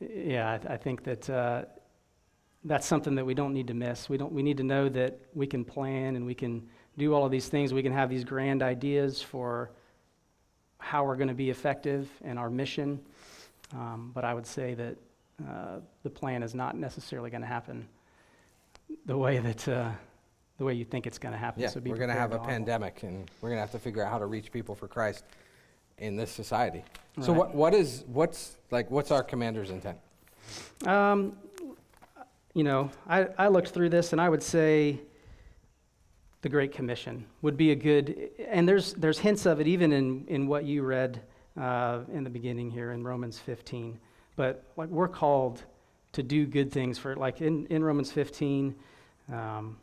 yeah, 0.00 0.52
I, 0.52 0.58
th- 0.58 0.70
I 0.70 0.76
think 0.76 1.04
that 1.04 1.30
uh, 1.30 1.64
that's 2.64 2.86
something 2.86 3.14
that 3.14 3.24
we 3.24 3.34
don't 3.34 3.52
need 3.52 3.68
to 3.68 3.74
miss. 3.74 4.08
We 4.08 4.16
don't. 4.16 4.32
We 4.32 4.42
need 4.42 4.56
to 4.56 4.64
know 4.64 4.88
that 4.88 5.20
we 5.34 5.46
can 5.46 5.64
plan 5.64 6.16
and 6.16 6.26
we 6.26 6.34
can 6.34 6.68
do 6.98 7.14
all 7.14 7.24
of 7.24 7.30
these 7.30 7.48
things. 7.48 7.72
We 7.72 7.82
can 7.82 7.92
have 7.92 8.10
these 8.10 8.24
grand 8.24 8.62
ideas 8.62 9.22
for 9.22 9.70
how 10.78 11.04
we're 11.04 11.16
going 11.16 11.28
to 11.28 11.34
be 11.34 11.50
effective 11.50 12.08
in 12.24 12.38
our 12.38 12.50
mission. 12.50 13.00
Um, 13.72 14.12
but 14.14 14.24
I 14.24 14.34
would 14.34 14.46
say 14.46 14.74
that 14.74 14.96
uh, 15.48 15.80
the 16.02 16.10
plan 16.10 16.42
is 16.42 16.54
not 16.54 16.76
necessarily 16.76 17.30
going 17.30 17.42
to 17.42 17.46
happen 17.46 17.86
the 19.06 19.16
way 19.16 19.38
that 19.38 19.68
uh, 19.68 19.90
the 20.58 20.64
way 20.64 20.74
you 20.74 20.84
think 20.84 21.06
it's 21.06 21.18
going 21.18 21.32
to 21.32 21.38
happen. 21.38 21.62
Yeah, 21.62 21.68
so 21.68 21.80
be 21.80 21.90
we're 21.90 21.96
going 21.96 22.08
to 22.08 22.14
have 22.14 22.32
a 22.32 22.38
pandemic, 22.38 23.02
and 23.02 23.30
we're 23.40 23.50
going 23.50 23.58
to 23.58 23.62
have 23.62 23.72
to 23.72 23.78
figure 23.78 24.02
out 24.02 24.10
how 24.10 24.18
to 24.18 24.26
reach 24.26 24.52
people 24.52 24.74
for 24.74 24.88
Christ 24.88 25.24
in 25.98 26.16
this 26.16 26.30
society. 26.30 26.84
So, 27.20 27.32
what, 27.32 27.54
what 27.54 27.74
is 27.74 28.04
what's 28.06 28.56
like 28.70 28.90
what's 28.90 29.10
our 29.10 29.22
commander's 29.22 29.70
intent? 29.70 29.98
Um, 30.86 31.36
you 32.54 32.64
know, 32.64 32.90
I, 33.08 33.28
I 33.38 33.48
looked 33.48 33.68
through 33.68 33.90
this 33.90 34.12
and 34.12 34.20
I 34.20 34.28
would 34.28 34.42
say 34.42 35.00
the 36.42 36.48
Great 36.48 36.72
Commission 36.72 37.24
would 37.42 37.56
be 37.56 37.72
a 37.72 37.74
good, 37.74 38.30
and 38.48 38.68
there's, 38.68 38.94
there's 38.94 39.18
hints 39.18 39.46
of 39.46 39.60
it 39.60 39.66
even 39.66 39.92
in, 39.92 40.24
in 40.28 40.46
what 40.46 40.64
you 40.64 40.82
read 40.82 41.20
uh, 41.60 42.00
in 42.12 42.24
the 42.24 42.30
beginning 42.30 42.70
here 42.70 42.92
in 42.92 43.02
Romans 43.02 43.38
15. 43.38 43.98
But 44.36 44.64
like 44.76 44.88
we're 44.88 45.08
called 45.08 45.62
to 46.12 46.22
do 46.22 46.46
good 46.46 46.70
things 46.70 46.98
for, 46.98 47.16
like 47.16 47.40
in, 47.40 47.66
in 47.66 47.82
Romans 47.82 48.12
15, 48.12 48.74
um, 49.32 49.76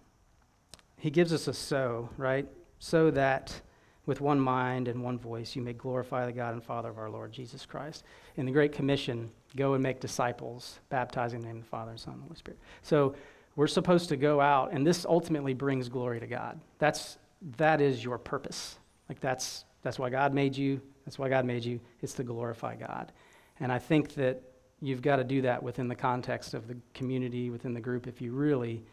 he 0.97 1.09
gives 1.09 1.33
us 1.33 1.47
a 1.47 1.53
so, 1.53 2.09
right? 2.17 2.47
So 2.79 3.11
that 3.11 3.59
with 4.05 4.21
one 4.21 4.39
mind 4.39 4.87
and 4.87 5.03
one 5.03 5.17
voice 5.17 5.55
you 5.55 5.61
may 5.61 5.73
glorify 5.73 6.25
the 6.25 6.31
God 6.31 6.53
and 6.53 6.63
Father 6.63 6.89
of 6.89 6.97
our 6.97 7.09
Lord 7.09 7.31
Jesus 7.31 7.65
Christ. 7.65 8.03
In 8.35 8.45
the 8.45 8.51
Great 8.51 8.71
Commission, 8.71 9.31
go 9.55 9.73
and 9.73 9.83
make 9.83 9.99
disciples, 9.99 10.79
baptizing 10.89 11.39
in 11.39 11.41
the 11.41 11.47
name 11.47 11.57
of 11.57 11.63
the 11.63 11.69
Father 11.69 11.91
and 11.91 11.99
Son 11.99 12.13
and 12.15 12.23
Holy 12.23 12.35
Spirit. 12.35 12.59
So 12.81 13.15
we're 13.55 13.67
supposed 13.67 14.09
to 14.09 14.17
go 14.17 14.41
out, 14.41 14.71
and 14.71 14.85
this 14.85 15.05
ultimately 15.05 15.53
brings 15.53 15.89
glory 15.89 16.19
to 16.19 16.27
God. 16.27 16.59
That's 16.79 17.17
that 17.57 17.81
is 17.81 18.03
your 18.03 18.17
purpose. 18.17 18.77
Like 19.09 19.19
that's 19.19 19.65
that's 19.83 19.99
why 19.99 20.09
God 20.09 20.33
made 20.33 20.55
you. 20.55 20.81
That's 21.05 21.19
why 21.19 21.29
God 21.29 21.45
made 21.45 21.65
you. 21.65 21.79
It's 22.01 22.13
to 22.13 22.23
glorify 22.23 22.75
God. 22.75 23.11
And 23.59 23.71
I 23.71 23.79
think 23.79 24.15
that 24.15 24.41
you've 24.81 25.01
got 25.01 25.17
to 25.17 25.23
do 25.23 25.41
that 25.41 25.61
within 25.61 25.87
the 25.87 25.95
context 25.95 26.53
of 26.53 26.67
the 26.67 26.77
community, 26.93 27.49
within 27.49 27.73
the 27.73 27.81
group, 27.81 28.07
if 28.07 28.21
you 28.21 28.31
really, 28.31 28.83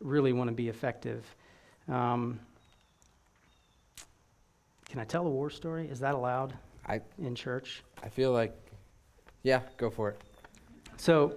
really 0.00 0.32
want 0.32 0.48
to 0.48 0.54
be 0.54 0.68
effective. 0.68 1.24
Um, 1.88 2.40
can 4.88 5.00
I 5.00 5.04
tell 5.04 5.26
a 5.26 5.30
war 5.30 5.50
story? 5.50 5.88
Is 5.88 6.00
that 6.00 6.14
allowed 6.14 6.54
I 6.86 7.00
in 7.18 7.34
church? 7.34 7.82
I 8.02 8.08
feel 8.08 8.32
like, 8.32 8.54
yeah, 9.42 9.60
go 9.76 9.90
for 9.90 10.10
it. 10.10 10.20
So, 10.96 11.36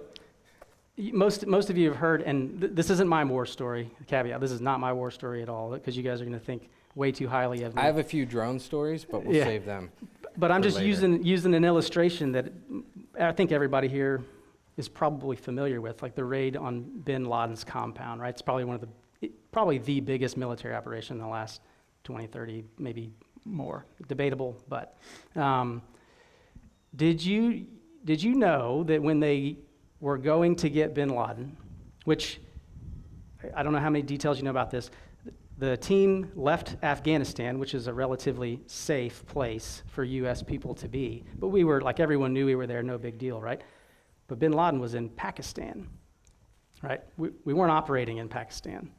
most, 0.98 1.46
most 1.46 1.70
of 1.70 1.76
you 1.78 1.88
have 1.88 1.96
heard, 1.96 2.22
and 2.22 2.60
th- 2.60 2.72
this 2.74 2.90
isn't 2.90 3.08
my 3.08 3.24
war 3.24 3.46
story, 3.46 3.90
caveat, 4.06 4.40
this 4.40 4.50
is 4.50 4.60
not 4.60 4.80
my 4.80 4.92
war 4.92 5.10
story 5.10 5.42
at 5.42 5.48
all, 5.48 5.70
because 5.70 5.96
you 5.96 6.02
guys 6.02 6.20
are 6.20 6.24
going 6.24 6.38
to 6.38 6.44
think 6.44 6.68
way 6.94 7.10
too 7.10 7.28
highly 7.28 7.62
of 7.62 7.74
me. 7.74 7.80
I 7.82 7.86
have 7.86 7.98
a 7.98 8.04
few 8.04 8.26
drone 8.26 8.58
stories, 8.58 9.04
but 9.04 9.24
we'll 9.24 9.36
Yeah. 9.36 9.44
save 9.44 9.64
them. 9.64 9.90
but 10.36 10.50
I'm 10.50 10.62
just 10.62 10.76
later. 10.76 10.88
using, 10.88 11.22
using 11.24 11.54
an 11.54 11.64
illustration 11.64 12.32
that 12.32 12.52
I 13.18 13.32
think 13.32 13.52
everybody 13.52 13.88
here 13.88 14.22
is 14.76 14.88
probably 14.88 15.36
familiar 15.36 15.80
with, 15.80 16.02
like 16.02 16.14
the 16.14 16.24
raid 16.24 16.56
on 16.56 16.82
bin 17.04 17.24
Laden's 17.26 17.64
compound, 17.64 18.20
right? 18.20 18.30
It's 18.30 18.40
probably 18.42 18.64
one 18.64 18.76
of 18.76 18.80
the, 19.20 19.30
probably 19.50 19.78
the 19.78 20.00
biggest 20.00 20.36
military 20.36 20.74
operation 20.74 21.16
in 21.16 21.22
the 21.22 21.28
last 21.28 21.60
20, 22.04 22.26
30, 22.26 22.64
maybe 22.78 23.10
more. 23.44 23.84
Debatable, 24.08 24.56
but. 24.68 24.96
Um, 25.36 25.82
did 26.96 27.24
you, 27.24 27.66
did 28.04 28.22
you 28.22 28.34
know 28.34 28.82
that 28.84 29.02
when 29.02 29.18
they 29.20 29.56
were 30.02 30.18
going 30.18 30.56
to 30.56 30.68
get 30.68 30.94
bin 30.94 31.08
Laden, 31.08 31.56
which 32.04 32.40
I- 33.54 33.62
don't 33.62 33.72
know 33.72 33.78
how 33.78 33.88
many 33.88 34.02
details 34.02 34.36
you 34.36 34.42
know 34.44 34.50
about 34.50 34.70
this, 34.70 34.90
the 35.58 35.76
team 35.76 36.32
left 36.34 36.76
Afghanistan, 36.82 37.58
which 37.60 37.72
is 37.72 37.86
a 37.86 37.94
relatively 37.94 38.60
safe 38.66 39.24
place 39.26 39.84
for 39.86 40.02
U.S. 40.02 40.42
people 40.42 40.74
to 40.74 40.88
be. 40.88 41.24
But 41.38 41.48
we 41.48 41.62
were, 41.62 41.80
like 41.80 42.00
everyone 42.00 42.32
knew 42.32 42.44
we 42.46 42.56
were 42.56 42.66
there, 42.66 42.82
no 42.82 42.98
big 42.98 43.16
deal, 43.16 43.40
right? 43.40 43.62
But 44.26 44.40
bin 44.40 44.52
Laden 44.52 44.80
was 44.80 44.94
in 44.94 45.08
Pakistan, 45.08 45.88
right? 46.82 47.00
We, 47.16 47.30
we 47.44 47.54
weren't 47.54 47.70
operating 47.70 48.16
in 48.16 48.28
Pakistan. 48.28 48.90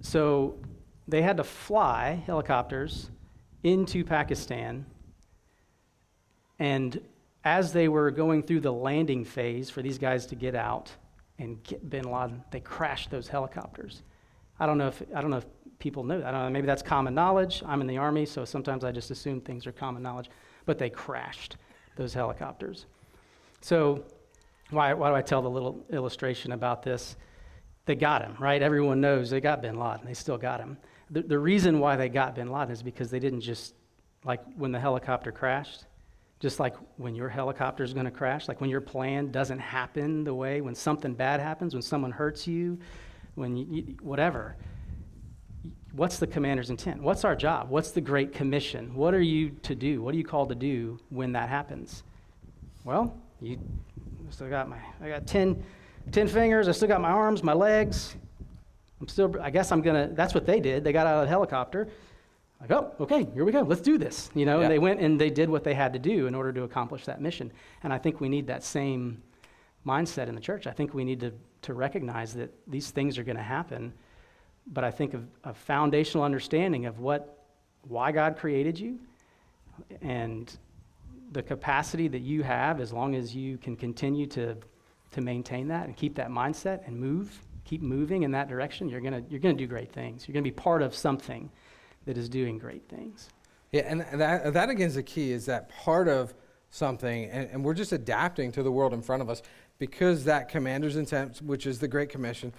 So 0.00 0.58
they 1.06 1.22
had 1.22 1.36
to 1.36 1.44
fly 1.44 2.20
helicopters 2.26 3.10
into 3.62 4.04
Pakistan. 4.04 4.84
And 6.58 7.00
as 7.44 7.72
they 7.72 7.88
were 7.88 8.10
going 8.10 8.42
through 8.42 8.60
the 8.60 8.72
landing 8.72 9.24
phase 9.24 9.70
for 9.70 9.82
these 9.82 9.98
guys 9.98 10.26
to 10.26 10.34
get 10.34 10.54
out 10.54 10.90
and 11.38 11.62
get 11.62 11.88
bin 11.90 12.10
Laden, 12.10 12.42
they 12.50 12.60
crashed 12.60 13.10
those 13.10 13.28
helicopters. 13.28 14.02
I 14.58 14.66
don't 14.66 14.78
know 14.78 14.88
if 14.88 15.02
I 15.14 15.20
don't 15.20 15.30
know 15.30 15.38
if 15.38 15.46
people 15.78 16.04
know 16.04 16.18
that. 16.20 16.28
I 16.28 16.30
don't 16.30 16.44
know. 16.44 16.50
Maybe 16.50 16.66
that's 16.66 16.82
common 16.82 17.14
knowledge. 17.14 17.62
I'm 17.66 17.80
in 17.80 17.86
the 17.86 17.98
army, 17.98 18.24
so 18.24 18.44
sometimes 18.44 18.84
I 18.84 18.92
just 18.92 19.10
assume 19.10 19.40
things 19.40 19.66
are 19.66 19.72
common 19.72 20.02
knowledge. 20.02 20.30
But 20.64 20.78
they 20.78 20.88
crashed 20.88 21.56
those 21.96 22.14
helicopters. 22.14 22.86
So 23.60 24.04
why, 24.70 24.94
why 24.94 25.10
do 25.10 25.14
I 25.14 25.22
tell 25.22 25.42
the 25.42 25.50
little 25.50 25.84
illustration 25.90 26.52
about 26.52 26.82
this? 26.82 27.16
They 27.86 27.94
got 27.94 28.22
him, 28.22 28.36
right? 28.38 28.62
Everyone 28.62 29.00
knows 29.00 29.28
they 29.28 29.40
got 29.40 29.60
bin 29.60 29.78
Laden. 29.78 30.06
They 30.06 30.14
still 30.14 30.38
got 30.38 30.60
him. 30.60 30.78
The, 31.10 31.22
the 31.22 31.38
reason 31.38 31.80
why 31.80 31.96
they 31.96 32.08
got 32.08 32.34
bin 32.34 32.50
Laden 32.50 32.70
is 32.70 32.82
because 32.82 33.10
they 33.10 33.18
didn't 33.18 33.42
just, 33.42 33.74
like 34.24 34.40
when 34.56 34.72
the 34.72 34.80
helicopter 34.80 35.32
crashed, 35.32 35.84
just 36.40 36.60
like 36.60 36.74
when 36.96 37.14
your 37.14 37.28
helicopter 37.28 37.84
is 37.84 37.92
going 37.94 38.04
to 38.04 38.10
crash, 38.10 38.48
like 38.48 38.60
when 38.60 38.70
your 38.70 38.80
plan 38.80 39.30
doesn't 39.30 39.58
happen 39.58 40.24
the 40.24 40.34
way, 40.34 40.60
when 40.60 40.74
something 40.74 41.14
bad 41.14 41.40
happens, 41.40 41.74
when 41.74 41.82
someone 41.82 42.10
hurts 42.10 42.46
you, 42.46 42.78
when 43.34 43.56
you, 43.56 43.66
you, 43.70 43.82
whatever. 44.02 44.56
what's 45.92 46.18
the 46.18 46.26
commander's 46.26 46.70
intent? 46.70 47.02
What's 47.02 47.24
our 47.24 47.36
job? 47.36 47.70
What's 47.70 47.92
the 47.92 48.00
Great 48.00 48.32
Commission? 48.32 48.94
What 48.94 49.14
are 49.14 49.22
you 49.22 49.50
to 49.62 49.74
do? 49.74 50.02
What 50.02 50.14
are 50.14 50.18
you 50.18 50.24
called 50.24 50.48
to 50.50 50.54
do 50.54 50.98
when 51.10 51.32
that 51.32 51.48
happens? 51.48 52.02
Well, 52.84 53.16
you 53.40 53.58
still 54.30 54.48
got 54.48 54.68
my, 54.68 54.78
I 55.00 55.08
got 55.08 55.26
10, 55.26 55.62
10 56.12 56.28
fingers. 56.28 56.68
I 56.68 56.72
still 56.72 56.88
got 56.88 57.00
my 57.00 57.10
arms, 57.10 57.42
my 57.42 57.52
legs. 57.52 58.16
I'm 59.00 59.08
still, 59.08 59.34
I 59.40 59.50
guess 59.50 59.72
I'm 59.72 59.82
going 59.82 60.08
to, 60.08 60.14
that's 60.14 60.34
what 60.34 60.46
they 60.46 60.60
did. 60.60 60.84
They 60.84 60.92
got 60.92 61.06
out 61.06 61.16
of 61.16 61.22
the 61.22 61.28
helicopter. 61.28 61.88
Like, 62.68 62.82
oh, 62.82 62.94
okay, 63.00 63.26
here 63.34 63.44
we 63.44 63.52
go. 63.52 63.60
Let's 63.60 63.82
do 63.82 63.98
this. 63.98 64.30
You 64.34 64.46
know, 64.46 64.58
Yeah. 64.58 64.64
and 64.64 64.72
they 64.72 64.78
went 64.78 65.00
and 65.00 65.20
they 65.20 65.28
did 65.28 65.50
what 65.50 65.64
they 65.64 65.74
had 65.74 65.92
to 65.92 65.98
do 65.98 66.26
in 66.26 66.34
order 66.34 66.50
to 66.52 66.62
accomplish 66.62 67.04
that 67.04 67.20
mission. 67.20 67.52
And 67.82 67.92
I 67.92 67.98
think 67.98 68.20
we 68.20 68.28
need 68.30 68.46
that 68.46 68.64
same 68.64 69.22
mindset 69.86 70.28
in 70.28 70.34
the 70.34 70.40
church. 70.40 70.66
I 70.66 70.72
think 70.72 70.94
we 70.94 71.04
need 71.04 71.20
to, 71.20 71.32
to 71.62 71.74
recognize 71.74 72.32
that 72.34 72.50
these 72.66 72.90
things 72.90 73.18
are 73.18 73.22
going 73.22 73.36
to 73.36 73.42
happen. 73.42 73.92
But 74.66 74.82
I 74.82 74.90
think 74.90 75.12
of 75.12 75.26
a 75.44 75.52
foundational 75.52 76.24
understanding 76.24 76.86
of 76.86 77.00
what, 77.00 77.44
why 77.82 78.12
God 78.12 78.38
created 78.38 78.78
you 78.78 78.98
and 80.00 80.56
the 81.32 81.42
capacity 81.42 82.08
that 82.08 82.20
you 82.20 82.42
have 82.42 82.80
as 82.80 82.94
long 82.94 83.14
as 83.14 83.34
you 83.34 83.58
can 83.58 83.76
continue 83.76 84.26
to, 84.28 84.56
to 85.12 85.20
maintain 85.20 85.68
that 85.68 85.84
and 85.84 85.94
keep 85.94 86.14
that 86.14 86.30
mindset 86.30 86.86
and 86.86 86.98
move, 86.98 87.42
keep 87.64 87.82
moving 87.82 88.22
in 88.22 88.30
that 88.30 88.48
direction, 88.48 88.88
you're 88.88 89.02
going 89.02 89.26
you're 89.28 89.40
going 89.40 89.54
to 89.54 89.62
do 89.62 89.66
great 89.68 89.92
things. 89.92 90.26
You're 90.26 90.32
going 90.32 90.44
to 90.44 90.50
be 90.50 90.54
part 90.54 90.80
of 90.80 90.94
something 90.94 91.50
that 92.06 92.16
is 92.16 92.28
doing 92.28 92.58
great 92.58 92.88
things. 92.88 93.28
Yeah, 93.72 93.82
and 93.86 94.00
that, 94.20 94.52
that 94.52 94.70
again 94.70 94.86
is 94.86 94.94
the 94.94 95.02
key 95.02 95.32
is 95.32 95.46
that 95.46 95.68
part 95.68 96.08
of 96.08 96.34
something, 96.70 97.24
and, 97.30 97.50
and 97.50 97.64
we're 97.64 97.74
just 97.74 97.92
adapting 97.92 98.52
to 98.52 98.62
the 98.62 98.70
world 98.70 98.92
in 98.92 99.02
front 99.02 99.22
of 99.22 99.28
us 99.28 99.42
because 99.78 100.24
that 100.24 100.48
commander's 100.48 100.96
intent, 100.96 101.42
which 101.42 101.66
is 101.66 101.78
the 101.78 101.88
Great 101.88 102.08
Commission, 102.08 102.52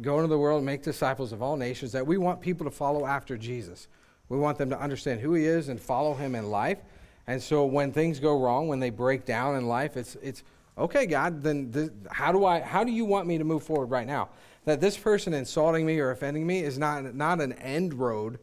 go 0.00 0.16
into 0.16 0.28
the 0.28 0.38
world 0.38 0.62
make 0.62 0.82
disciples 0.82 1.32
of 1.32 1.42
all 1.42 1.56
nations, 1.56 1.92
that 1.92 2.06
we 2.06 2.18
want 2.18 2.40
people 2.40 2.64
to 2.64 2.70
follow 2.70 3.06
after 3.06 3.36
Jesus. 3.36 3.88
We 4.28 4.38
want 4.38 4.58
them 4.58 4.70
to 4.70 4.80
understand 4.80 5.20
who 5.20 5.34
he 5.34 5.44
is 5.44 5.68
and 5.68 5.80
follow 5.80 6.14
him 6.14 6.34
in 6.34 6.50
life. 6.50 6.78
And 7.26 7.42
so 7.42 7.64
when 7.64 7.92
things 7.92 8.20
go 8.20 8.40
wrong, 8.40 8.68
when 8.68 8.80
they 8.80 8.90
break 8.90 9.24
down 9.24 9.56
in 9.56 9.66
life, 9.66 9.96
it's, 9.96 10.16
it's 10.22 10.42
okay, 10.78 11.06
God, 11.06 11.42
then 11.42 11.70
this, 11.70 11.90
how, 12.10 12.32
do 12.32 12.44
I, 12.44 12.60
how 12.60 12.84
do 12.84 12.92
you 12.92 13.04
want 13.04 13.26
me 13.26 13.38
to 13.38 13.44
move 13.44 13.62
forward 13.62 13.90
right 13.90 14.06
now? 14.06 14.30
That 14.64 14.80
this 14.80 14.96
person 14.96 15.34
insulting 15.34 15.84
me 15.84 15.98
or 15.98 16.10
offending 16.10 16.46
me 16.46 16.60
is 16.60 16.78
not, 16.78 17.14
not 17.14 17.40
an 17.40 17.52
end 17.54 17.94
road 17.94 18.38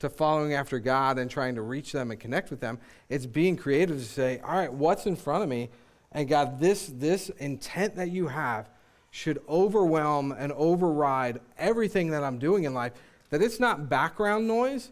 to 0.00 0.08
following 0.08 0.54
after 0.54 0.78
God 0.78 1.18
and 1.18 1.30
trying 1.30 1.54
to 1.54 1.62
reach 1.62 1.92
them 1.92 2.10
and 2.10 2.18
connect 2.18 2.50
with 2.50 2.60
them. 2.60 2.78
It's 3.08 3.26
being 3.26 3.56
creative 3.56 3.98
to 3.98 4.04
say, 4.04 4.40
all 4.40 4.54
right, 4.54 4.72
what's 4.72 5.06
in 5.06 5.14
front 5.14 5.42
of 5.42 5.48
me? 5.48 5.68
And 6.12 6.28
God, 6.28 6.58
this, 6.58 6.90
this 6.94 7.28
intent 7.38 7.96
that 7.96 8.10
you 8.10 8.28
have 8.28 8.68
should 9.10 9.40
overwhelm 9.48 10.32
and 10.32 10.52
override 10.52 11.40
everything 11.58 12.10
that 12.10 12.24
I'm 12.24 12.38
doing 12.38 12.64
in 12.64 12.74
life. 12.74 12.92
That 13.28 13.42
it's 13.42 13.60
not 13.60 13.88
background 13.88 14.48
noise, 14.48 14.90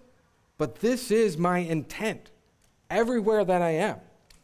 but 0.59 0.77
this 0.81 1.11
is 1.11 1.39
my 1.39 1.59
intent 1.59 2.31
everywhere 2.91 3.45
that 3.45 3.63
I 3.63 3.71
am, 3.71 3.97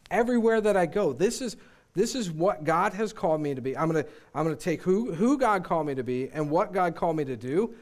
everywhere 0.09 0.61
that 0.61 0.75
I 0.75 0.85
go. 0.85 1.13
This 1.13 1.41
is, 1.41 1.57
this 1.93 2.15
is 2.15 2.31
what 2.31 2.63
God 2.63 2.93
has 2.93 3.13
called 3.13 3.39
me 3.39 3.53
to 3.53 3.61
be. 3.61 3.77
I'm 3.77 3.89
going 3.89 4.03
to 4.03 4.09
I'm 4.33 4.43
going 4.43 4.55
to 4.55 4.61
take 4.61 4.81
who, 4.81 5.13
who 5.13 5.37
God 5.37 5.63
called 5.63 5.87
me 5.87 5.95
to 5.95 6.03
be 6.03 6.29
and 6.29 6.49
what 6.49 6.73
God 6.73 6.95
called 6.95 7.17
me 7.17 7.25
to 7.25 7.37
do 7.37 7.73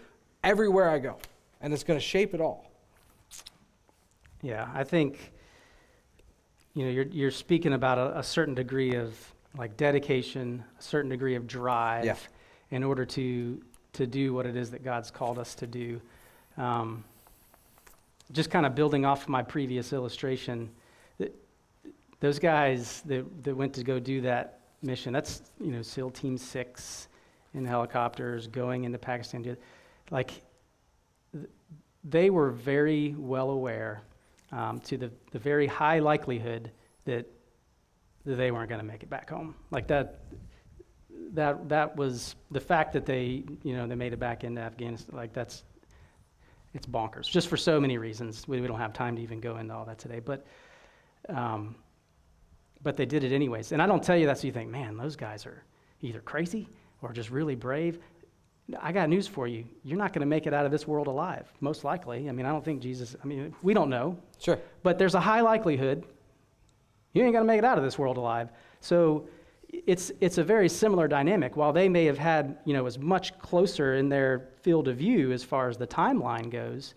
everywhere 0.44 0.90
I 0.90 1.00
go. 1.00 1.18
And 1.62 1.74
it's 1.74 1.84
going 1.84 2.00
to 2.00 2.06
shape 2.06 2.34
it 2.34 2.42
all. 2.42 2.73
Yeah, 4.44 4.68
I 4.74 4.84
think 4.84 5.32
you 6.76 6.84
know 6.84 6.92
you're 6.92 7.06
you're 7.06 7.32
speaking 7.32 7.74
about 7.74 7.98
a, 7.98 8.20
a 8.20 8.24
certain 8.24 8.54
degree 8.54 8.94
of 8.96 9.16
like 9.58 9.78
dedication, 9.78 10.64
a 10.78 10.82
certain 10.82 11.10
degree 11.10 11.36
of 11.36 11.48
drive, 11.48 12.04
Yeah. 12.06 12.18
in 12.70 12.84
order 12.84 13.06
to 13.06 13.62
to 13.94 14.06
do 14.06 14.34
what 14.34 14.46
it 14.46 14.58
is 14.58 14.70
that 14.72 14.84
God's 14.84 15.10
called 15.10 15.40
us 15.40 15.56
to 15.56 15.68
do. 15.68 16.02
Um, 16.58 17.06
just 18.34 18.50
kind 18.52 18.66
of 18.66 18.76
building 18.76 19.06
off 19.06 19.28
my 19.30 19.44
previous 19.44 19.94
illustration, 19.94 20.70
th- 21.20 21.32
those 22.20 22.38
guys 22.38 23.02
that 23.06 23.26
that 23.46 23.56
went 23.56 23.74
to 23.76 23.84
go 23.84 23.98
do 23.98 24.20
that 24.22 24.60
mission, 24.82 25.14
that's 25.14 25.42
you 25.62 25.72
know 25.72 25.82
SEAL 25.82 26.12
Team 26.12 26.38
Six 26.38 27.08
in 27.54 27.64
helicopters 27.64 28.48
going 28.48 28.84
into 28.84 28.98
Pakistan. 28.98 29.56
Like, 30.12 30.32
th- 31.32 31.48
they 32.04 32.30
were 32.30 32.50
very 32.50 33.16
well 33.18 33.52
aware 33.52 34.02
um, 34.54 34.80
to 34.82 34.98
the, 34.98 35.12
the 35.32 35.40
very 35.40 35.68
high 35.68 36.00
likelihood 36.00 36.72
that, 37.06 37.26
that 38.26 38.36
they 38.36 38.52
weren't 38.52 38.70
going 38.70 38.80
to 38.80 38.86
make 38.86 39.04
it 39.04 39.10
back 39.10 39.30
home. 39.30 39.56
Like 39.72 39.88
that, 39.88 40.22
that, 41.34 41.68
that 41.70 41.96
was 41.96 42.36
the 42.52 42.60
fact 42.60 42.94
that 42.94 43.06
they, 43.06 43.44
you 43.64 43.76
know, 43.76 43.88
they 43.88 43.96
made 43.96 44.14
it 44.14 44.20
back 44.20 44.44
into 44.44 44.62
Afghanistan. 44.62 45.16
Like 45.16 45.34
that's, 45.34 45.64
it's 46.74 46.86
bonkers. 46.86 47.30
Just 47.30 47.48
for 47.48 47.58
so 47.58 47.80
many 47.80 47.98
reasons. 47.98 48.48
We, 48.48 48.62
we 48.62 48.68
don't 48.68 48.80
have 48.80 48.94
time 48.94 49.16
to 49.16 49.22
even 49.22 49.40
go 49.40 49.58
into 49.58 49.74
all 49.74 49.86
that 49.86 50.00
today. 50.00 50.20
But, 50.20 50.46
um, 51.30 51.76
but 52.84 52.96
they 52.96 53.06
did 53.06 53.24
it 53.24 53.32
anyways. 53.32 53.72
And 53.72 53.82
I 53.82 53.88
don't 53.88 54.04
tell 54.04 54.18
you 54.18 54.28
that 54.28 54.40
so 54.40 54.48
you 54.48 54.54
think, 54.54 54.70
man, 54.70 54.98
those 54.98 55.16
guys 55.16 55.46
are 55.46 55.64
either 56.02 56.20
crazy 56.20 56.70
or 57.02 57.12
just 57.12 57.32
really 57.32 57.56
brave. 57.56 58.00
I 58.80 58.92
got 58.92 59.10
news 59.10 59.28
for 59.28 59.48
you. 59.48 59.66
You're 59.84 59.98
not 59.98 60.14
going 60.14 60.22
to 60.22 60.26
make 60.26 60.48
it 60.48 60.54
out 60.54 60.66
of 60.66 60.72
this 60.72 60.88
world 60.88 61.08
alive, 61.08 61.52
most 61.60 61.84
likely. 61.84 62.30
I 62.30 62.32
mean, 62.32 62.46
I 62.46 62.50
don't 62.50 62.64
think 62.64 62.82
Jesus, 62.82 63.16
I 63.22 63.28
mean, 63.28 63.54
we 63.62 63.74
don't 63.74 63.90
know. 63.90 64.18
Sure. 64.40 64.58
But 64.84 64.98
there's 64.98 65.16
a 65.16 65.20
high 65.20 65.42
likelihood 65.42 66.06
you 67.14 67.24
ain't 67.24 67.34
going 67.34 67.46
to 67.46 67.48
make 67.48 67.60
it 67.60 67.66
out 67.66 67.78
of 67.78 67.84
this 67.84 67.98
world 67.98 68.18
alive. 68.18 68.50
So 68.82 69.28
it's, 69.70 70.12
it's 70.20 70.40
a 70.40 70.44
very 70.44 70.68
similar 70.68 71.08
dynamic. 71.08 71.56
While 71.56 71.72
they 71.72 71.88
may 71.88 72.06
have 72.06 72.18
had, 72.18 72.58
you 72.66 72.74
know, 72.74 72.86
as 72.86 72.98
much 72.98 73.38
closer 73.40 73.96
in 73.96 74.10
their 74.10 74.50
field 74.62 74.88
of 74.88 74.98
view 74.98 75.32
as 75.32 75.44
far 75.44 75.70
as 75.70 75.78
the 75.78 75.88
timeline 75.88 76.50
goes, 76.50 76.96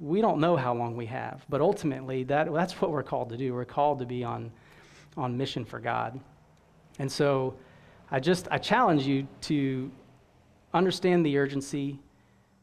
we 0.00 0.20
don't 0.20 0.40
know 0.40 0.56
how 0.56 0.74
long 0.74 0.96
we 0.96 1.06
have. 1.06 1.44
But 1.48 1.60
ultimately, 1.60 2.24
that, 2.24 2.52
that's 2.52 2.80
what 2.80 2.90
we're 2.90 3.02
called 3.02 3.30
to 3.30 3.36
do. 3.36 3.54
We're 3.54 3.64
called 3.64 4.00
to 4.00 4.06
be 4.06 4.24
on, 4.24 4.50
on 5.16 5.36
mission 5.36 5.64
for 5.64 5.78
God. 5.78 6.20
And 6.98 7.10
so 7.10 7.54
I 8.10 8.18
just, 8.18 8.48
I 8.50 8.58
challenge 8.58 9.06
you 9.06 9.26
to 9.42 9.90
understand 10.72 11.24
the 11.24 11.38
urgency, 11.38 11.98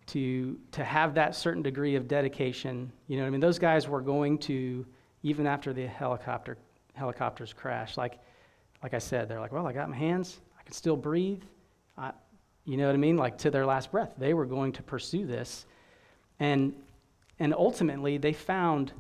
to, 0.08 0.58
to 0.72 0.84
have 0.84 1.16
that 1.16 1.36
certain 1.36 1.64
degree 1.64 1.96
of 1.96 2.08
dedication. 2.08 2.92
You 3.08 3.18
know 3.18 3.24
what 3.24 3.28
I 3.28 3.32
mean? 3.32 3.42
Those 3.42 3.60
guys 3.60 3.88
were 3.88 4.02
going 4.02 4.38
to, 4.40 4.86
even 5.24 5.48
after 5.48 5.74
the 5.74 5.88
helicopter, 5.88 6.58
helicopters 6.94 7.54
crashed, 7.54 7.98
like, 7.98 8.20
like 8.84 8.94
I 8.94 9.00
said, 9.00 9.28
they're 9.28 9.40
like, 9.40 9.52
well, 9.52 9.66
I 9.66 9.74
got 9.74 9.90
my 9.90 9.96
hands, 9.96 10.40
I 10.60 10.64
can 10.64 10.74
still 10.74 10.96
breathe. 10.96 11.42
I, 11.98 12.12
you 12.66 12.78
know 12.78 12.86
what 12.86 12.94
I 12.94 12.98
mean? 12.98 13.18
Like 13.18 13.38
to 13.40 13.52
their 13.52 13.66
last 13.66 13.92
breath, 13.92 14.14
they 14.18 14.34
were 14.34 14.46
going 14.46 14.74
to 14.74 14.84
pursue 14.84 15.26
this. 15.26 15.66
And, 16.40 16.74
and 17.40 17.54
ultimately, 17.54 18.18
they 18.18 18.34
found 18.34 18.92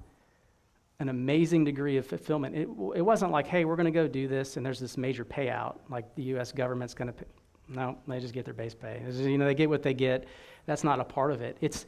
an 0.99 1.09
amazing 1.09 1.65
degree 1.65 1.97
of 1.97 2.07
fulfillment. 2.07 2.55
It, 2.55 2.69
it 2.95 3.01
wasn't 3.01 3.31
like, 3.31 3.47
hey, 3.47 3.65
we're 3.65 3.75
going 3.75 3.85
to 3.85 3.91
go 3.91 4.07
do 4.07 4.27
this 4.27 4.57
and 4.57 4.65
there's 4.65 4.79
this 4.79 4.97
major 4.97 5.25
payout, 5.25 5.77
like 5.89 6.15
the 6.15 6.23
U.S. 6.23 6.51
government's 6.51 6.93
going 6.93 7.11
to. 7.11 7.25
No, 7.67 7.97
they 8.07 8.19
just 8.19 8.33
get 8.33 8.45
their 8.45 8.53
base 8.53 8.75
pay. 8.75 9.01
You 9.09 9.37
know, 9.37 9.45
they 9.45 9.55
get 9.55 9.69
what 9.69 9.83
they 9.83 9.93
get. 9.93 10.27
That's 10.65 10.83
not 10.83 10.99
a 10.99 11.03
part 11.03 11.31
of 11.31 11.41
it. 11.41 11.57
It's, 11.61 11.85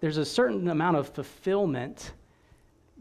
there's 0.00 0.18
a 0.18 0.24
certain 0.24 0.68
amount 0.68 0.96
of 0.96 1.08
fulfillment 1.08 2.12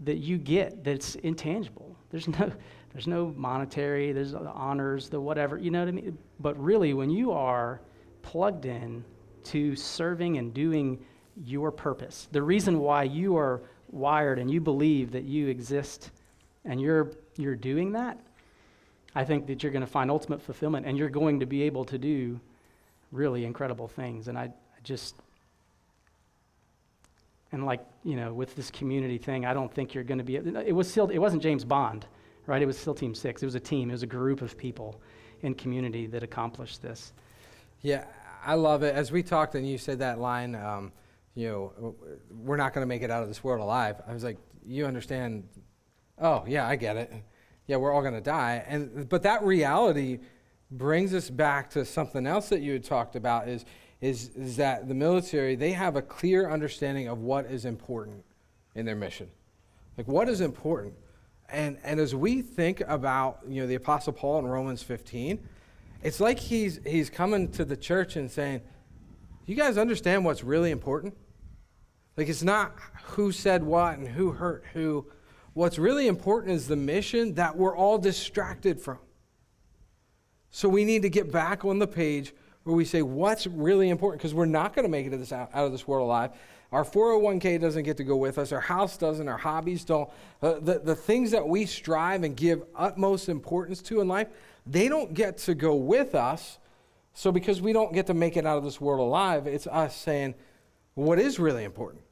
that 0.04 0.18
you 0.18 0.38
get 0.38 0.84
that's 0.84 1.16
intangible. 1.16 1.96
There's 2.10 2.28
no, 2.28 2.52
there's 2.92 3.08
no 3.08 3.34
monetary, 3.36 4.12
there's 4.12 4.32
the 4.32 4.40
honors, 4.40 5.10
the 5.10 5.20
whatever, 5.20 5.58
you 5.58 5.72
know 5.72 5.80
what 5.80 5.88
I 5.88 5.92
mean? 5.92 6.18
But 6.40 6.60
really, 6.62 6.94
when 6.94 7.10
you 7.10 7.32
are 7.32 7.82
plugged 8.22 8.66
in 8.66 9.04
to 9.46 9.76
serving 9.76 10.38
and 10.38 10.54
doing 10.54 11.04
your 11.36 11.72
purpose, 11.72 12.28
the 12.32 12.42
reason 12.42 12.80
why 12.80 13.04
you 13.04 13.36
are 13.38 13.62
wired 13.92 14.40
and 14.40 14.50
you 14.50 14.62
believe 14.62 15.12
that 15.12 15.24
you 15.24 15.48
exist 15.48 16.12
and 16.66 16.80
you're, 16.82 17.12
you're 17.38 17.56
doing 17.56 17.92
that, 17.94 18.20
I 19.16 19.24
think 19.24 19.48
that 19.48 19.64
you're 19.64 19.72
going 19.72 19.86
to 19.86 19.92
find 19.92 20.10
ultimate 20.10 20.42
fulfillment 20.42 20.86
and 20.86 20.98
you're 20.98 21.10
going 21.10 21.40
to 21.40 21.46
be 21.46 21.64
able 21.64 21.86
to 21.86 21.98
do 21.98 22.40
really 23.12 23.46
incredible 23.46 23.88
things. 23.88 24.28
And 24.28 24.38
I, 24.38 24.44
I 24.44 24.80
just, 24.84 25.16
and 27.52 27.66
like, 27.66 27.86
you 28.04 28.16
know, 28.16 28.34
with 28.34 28.56
this 28.56 28.72
community 28.72 29.20
thing, 29.20 29.46
I 29.46 29.54
don't 29.54 29.72
think 29.72 29.94
you're 29.94 30.04
going 30.04 30.18
to 30.18 30.24
be, 30.24 30.38
it 30.38 30.76
was 30.76 30.90
still, 30.90 31.10
it 31.10 31.20
wasn't 31.20 31.44
James 31.44 31.64
Bond, 31.64 32.08
right? 32.48 32.62
It 32.62 32.66
was 32.66 32.78
still 32.78 32.96
Team 32.96 33.14
Six. 33.14 33.44
It 33.44 33.46
was 33.46 33.56
a 33.56 33.60
team, 33.60 33.90
it 33.90 33.94
was 33.94 34.04
a 34.04 34.08
group 34.08 34.42
of 34.42 34.58
people 34.58 35.00
in 35.42 35.54
community 35.54 36.08
that 36.08 36.24
accomplished 36.24 36.82
this. 36.82 37.14
Yeah, 37.82 38.06
I 38.44 38.56
love 38.56 38.82
it. 38.82 38.96
As 38.96 39.12
we 39.12 39.22
talked 39.22 39.56
and 39.56 39.68
you 39.68 39.78
said 39.78 40.00
that 40.00 40.20
line, 40.20 40.56
um, 40.56 40.92
you 41.36 41.50
know, 41.50 41.96
we're 42.32 42.58
not 42.58 42.74
going 42.74 42.82
to 42.84 42.88
make 42.88 43.02
it 43.04 43.12
out 43.12 43.22
of 43.22 43.28
this 43.28 43.44
world 43.44 43.62
alive. 43.62 44.02
I 44.08 44.14
was 44.14 44.24
like, 44.24 44.38
you 44.66 44.86
understand? 44.86 45.44
Oh, 46.20 46.44
yeah, 46.48 46.68
I 46.68 46.76
get 46.76 46.96
it. 46.96 47.12
Yeah, 47.68 47.78
we're 47.78 47.94
all 47.94 48.02
going 48.02 48.14
to 48.14 48.22
die. 48.22 48.64
And 48.68 49.08
but 49.08 49.24
that 49.24 49.44
reality 49.44 50.20
brings 50.72 51.14
us 51.14 51.30
back 51.30 51.70
to 51.72 51.86
something 51.86 52.26
else 52.26 52.50
that 52.50 52.62
you 52.62 52.74
had 52.74 52.84
talked 52.84 53.16
about 53.16 53.48
is 53.48 53.66
is 54.02 54.30
is 54.30 54.58
that 54.58 54.88
the 54.88 54.94
military 54.94 55.56
they 55.56 55.72
have 55.72 55.96
a 55.96 56.02
clear 56.02 56.50
understanding 56.50 57.08
of 57.08 57.20
what 57.20 57.46
is 57.46 57.66
important 57.66 58.24
in 58.76 58.86
their 58.86 58.96
mission. 58.96 59.30
Like 59.98 60.08
what 60.08 60.28
is 60.28 60.42
important? 60.42 60.94
And 61.50 61.78
and 61.84 62.00
as 62.00 62.16
we 62.16 62.42
think 62.42 62.82
about, 62.88 63.40
you 63.48 63.62
know, 63.62 63.68
the 63.68 63.76
apostle 63.76 64.14
Paul 64.14 64.40
in 64.40 64.48
Romans 64.48 64.84
15, 64.84 65.40
it's 66.04 66.20
like 66.20 66.40
he's 66.40 66.80
he's 66.86 67.10
coming 67.10 67.50
to 67.52 67.64
the 67.64 67.78
church 67.78 68.16
and 68.16 68.30
saying, 68.30 68.62
you 69.46 69.56
guys 69.56 69.78
understand 69.78 70.24
what's 70.24 70.44
really 70.44 70.72
important? 70.72 71.16
Like, 72.16 72.30
it's 72.30 72.44
not 72.44 72.76
who 73.04 73.32
said 73.32 73.64
what 73.64 73.98
and 73.98 74.08
who 74.08 74.32
hurt 74.32 74.64
who. 74.74 75.08
What's 75.54 75.78
really 75.78 76.08
important 76.08 76.54
is 76.54 76.68
the 76.68 76.76
mission 76.76 77.36
that 77.36 77.56
we're 77.56 77.76
all 77.76 77.98
distracted 77.98 78.82
from. 78.82 79.00
So 80.50 80.68
we 80.70 80.84
need 80.86 81.02
to 81.04 81.10
get 81.10 81.32
back 81.32 81.66
on 81.66 81.80
the 81.80 81.88
page 81.88 82.34
where 82.64 82.76
we 82.76 82.86
say 82.86 83.02
what's 83.02 83.46
really 83.48 83.90
important 83.90 84.22
because 84.22 84.34
we're 84.34 84.46
not 84.46 84.76
going 84.76 84.84
to 84.84 84.90
make 84.90 85.06
it 85.06 85.10
this 85.10 85.32
out, 85.32 85.50
out, 85.54 85.66
of 85.66 85.72
this 85.72 85.88
world 85.88 86.06
alive. 86.06 86.32
Our 86.72 86.84
401k 86.84 87.60
doesn't 87.62 87.84
get 87.84 87.98
to 87.98 88.04
go 88.04 88.16
with 88.16 88.38
us. 88.38 88.52
Our 88.52 88.60
house 88.60 88.98
doesn't. 88.98 89.28
Our 89.28 89.38
hobbies 89.38 89.84
don't. 89.84 90.10
Uh, 90.42 90.60
the, 90.60 90.80
the 90.80 90.96
things 90.96 91.32
that 91.32 91.48
we 91.48 91.66
strive 91.66 92.24
and 92.24 92.36
give 92.36 92.64
utmost 92.76 93.30
importance 93.30 93.82
to 93.84 94.02
in 94.02 94.08
life, 94.08 94.28
they 94.66 94.88
don't 94.88 95.14
get 95.14 95.38
to 95.40 95.54
go 95.54 95.76
with 95.76 96.16
us. 96.16 96.58
So 97.14 97.32
because 97.32 97.62
we 97.62 97.74
don't 97.74 97.94
get 97.94 98.08
to 98.08 98.16
make 98.16 98.38
it 98.38 98.46
out 98.46 98.58
of 98.58 98.64
this 98.64 98.82
world 98.82 99.02
alive, 99.02 99.46
it's 99.46 99.68
us 99.68 99.96
saying, 99.96 100.34
what 100.96 101.20
is 101.20 101.38
really 101.38 101.64
important? 101.64 102.04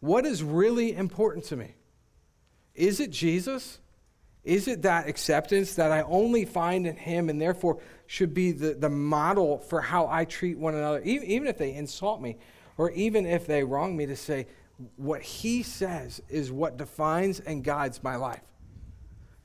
What 0.00 0.26
is 0.26 0.42
really 0.42 0.94
important 0.94 1.44
to 1.46 1.56
me? 1.56 1.74
Is 2.74 3.00
it 3.00 3.10
Jesus? 3.10 3.78
Is 4.44 4.68
it 4.68 4.82
that 4.82 5.08
acceptance 5.08 5.74
that 5.76 5.90
I 5.90 6.02
only 6.02 6.44
find 6.44 6.86
in 6.86 6.96
Him 6.96 7.30
and 7.30 7.40
therefore 7.40 7.80
should 8.06 8.34
be 8.34 8.52
the, 8.52 8.74
the 8.74 8.90
model 8.90 9.58
for 9.58 9.80
how 9.80 10.06
I 10.06 10.26
treat 10.26 10.58
one 10.58 10.74
another, 10.74 11.00
even, 11.02 11.26
even 11.26 11.48
if 11.48 11.56
they 11.56 11.74
insult 11.74 12.20
me 12.20 12.36
or 12.76 12.90
even 12.90 13.24
if 13.24 13.46
they 13.46 13.64
wrong 13.64 13.96
me, 13.96 14.06
to 14.06 14.16
say 14.16 14.46
what 14.96 15.22
He 15.22 15.62
says 15.62 16.20
is 16.28 16.52
what 16.52 16.76
defines 16.76 17.40
and 17.40 17.64
guides 17.64 18.02
my 18.02 18.16
life? 18.16 18.42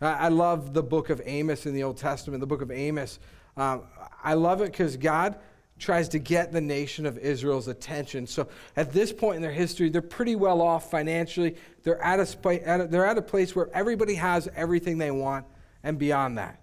I, 0.02 0.14
I 0.14 0.28
love 0.30 0.74
the 0.74 0.84
book 0.84 1.10
of 1.10 1.22
Amos 1.26 1.66
in 1.66 1.74
the 1.74 1.84
Old 1.84 1.98
Testament, 1.98 2.42
the 2.42 2.48
book 2.48 2.62
of 2.62 2.72
Amos. 2.72 3.20
Um, 3.56 3.84
I 4.22 4.34
love 4.34 4.62
it 4.62 4.72
because 4.72 4.98
God 4.98 5.38
tries 5.80 6.10
to 6.10 6.20
get 6.20 6.52
the 6.52 6.62
nation 6.62 7.06
of 7.06 7.18
Israel's 7.18 7.68
attention. 7.68 8.28
So 8.28 8.48
at 8.76 8.92
this 8.92 9.12
point 9.12 9.38
in 9.38 9.42
their 9.42 9.52
history, 9.52 9.90
they're 9.90 10.02
pretty 10.02 10.36
well 10.36 10.62
off 10.62 10.92
financially. 10.92 11.56
They're 11.84 12.04
at 12.04 12.20
a, 12.20 12.26
sp- 12.28 12.62
at 12.66 12.82
a, 12.82 12.88
they're 12.88 13.06
at 13.06 13.18
a 13.18 13.22
place 13.22 13.56
where 13.56 13.70
everybody 13.74 14.16
has 14.16 14.48
everything 14.56 14.98
they 14.98 15.12
want 15.12 15.46
and 15.84 15.98
beyond 15.98 16.38
that. 16.38 16.62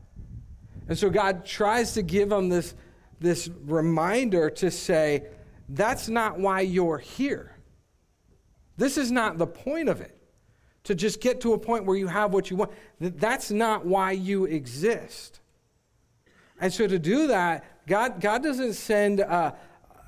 And 0.89 0.97
so 0.97 1.11
God 1.11 1.45
tries 1.45 1.95
to 1.95 2.03
give 2.03 2.29
them 2.29 2.49
this, 2.49 2.75
this 3.19 3.49
reminder 3.65 4.51
to 4.51 4.71
say, 4.71 5.25
that's 5.69 6.09
not 6.09 6.39
why 6.39 6.61
you're 6.61 6.99
here. 6.99 7.57
This 8.77 8.99
is 8.99 9.11
not 9.11 9.39
the 9.39 9.47
point 9.47 9.89
of 9.89 10.01
it. 10.01 10.13
To 10.85 10.95
just 10.95 11.21
get 11.21 11.41
to 11.41 11.53
a 11.55 11.59
point 11.59 11.85
where 11.85 11.97
you 11.97 12.07
have 12.07 12.33
what 12.33 12.49
you 12.49 12.57
want. 12.57 12.71
That's 13.01 13.51
not 13.51 13.85
why 13.85 14.13
you 14.13 14.45
exist. 14.45 15.41
And 16.61 16.73
so 16.73 16.87
to 16.87 16.99
do 16.99 17.29
that, 17.29 17.65
God, 17.87 18.21
God 18.21 18.43
doesn't 18.43 18.75
send 18.75 19.21
a, 19.21 19.57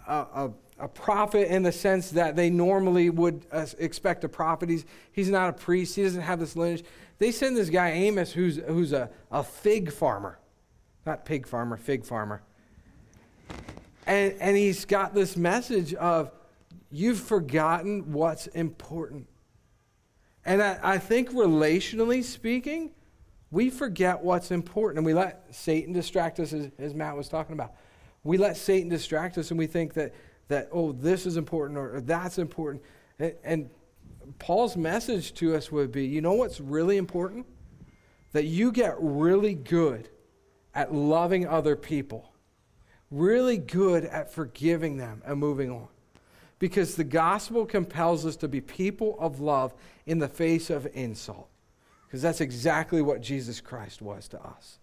a, 0.06 0.50
a, 0.78 0.88
prophet 0.88 1.52
in 1.52 1.62
the 1.62 1.72
sense 1.72 2.10
that 2.10 2.36
they 2.36 2.50
normally 2.50 3.10
would 3.10 3.46
uh, 3.52 3.66
expect 3.78 4.24
a 4.24 4.28
prophet. 4.28 4.68
He's, 4.68 4.84
he's 5.12 5.28
not 5.28 5.50
a 5.50 5.52
priest, 5.52 5.96
he 5.96 6.02
doesn't 6.02 6.22
have 6.22 6.40
this 6.40 6.56
lineage. 6.56 6.84
They 7.18 7.32
send 7.32 7.56
this 7.56 7.68
guy 7.68 7.90
Amos, 7.90 8.32
who's, 8.32 8.56
who's 8.56 8.92
a, 8.92 9.10
a 9.30 9.42
fig 9.42 9.92
farmer. 9.92 10.38
Not 11.04 11.24
pig 11.24 11.46
farmer, 11.46 11.76
fig 11.76 12.04
farmer. 12.04 12.42
And, 14.06 14.34
and 14.40 14.56
he's 14.56 14.84
got 14.84 15.14
this 15.14 15.36
message 15.36 15.94
of, 15.94 16.30
you've 16.90 17.20
forgotten 17.20 18.12
what's 18.12 18.46
important. 18.48 19.26
And 20.44 20.62
I, 20.62 20.78
I 20.82 20.98
think 20.98 21.32
relationally 21.32 22.24
speaking, 22.24 22.90
we 23.50 23.70
forget 23.70 24.22
what's 24.22 24.50
important 24.50 24.98
and 24.98 25.06
we 25.06 25.14
let 25.14 25.54
Satan 25.54 25.92
distract 25.92 26.38
us, 26.38 26.52
as, 26.52 26.70
as, 26.78 26.94
Matt 26.94 27.16
was 27.16 27.28
talking 27.28 27.54
about. 27.54 27.74
We 28.22 28.36
let 28.36 28.56
Satan 28.56 28.88
distract 28.88 29.38
us 29.38 29.50
and 29.50 29.58
we 29.58 29.66
think 29.66 29.94
that, 29.94 30.14
that 30.48 30.68
oh, 30.70 30.92
this 30.92 31.24
is 31.24 31.36
important 31.36 31.78
or, 31.78 31.96
or 31.96 32.00
that's 32.00 32.38
important. 32.38 32.82
And, 33.18 33.34
and 33.42 33.70
Paul's 34.38 34.76
message 34.76 35.32
to 35.34 35.54
us 35.54 35.72
would 35.72 35.90
be 35.90 36.06
you 36.06 36.20
know 36.20 36.34
what's 36.34 36.60
really 36.60 36.98
important? 36.98 37.46
That 38.32 38.44
you 38.44 38.70
get 38.70 38.96
really 38.98 39.54
good 39.54 40.10
at 40.74 40.94
loving 40.94 41.46
other 41.46 41.74
people, 41.74 42.30
really 43.10 43.56
good 43.56 44.04
at 44.04 44.30
forgiving 44.30 44.98
them 44.98 45.22
and 45.24 45.38
moving 45.38 45.70
on. 45.70 45.88
Because 46.58 46.96
the 46.96 47.04
gospel 47.04 47.64
compels 47.64 48.26
us 48.26 48.36
to 48.36 48.48
be 48.48 48.60
people 48.60 49.16
of 49.18 49.40
love 49.40 49.74
in 50.04 50.18
the 50.18 50.28
face 50.28 50.68
of 50.68 50.86
insult 50.92 51.48
because 52.08 52.22
that's 52.22 52.40
exactly 52.40 53.02
what 53.02 53.20
Jesus 53.20 53.60
Christ 53.60 54.00
was 54.00 54.28
to 54.28 54.42
us. 54.42 54.78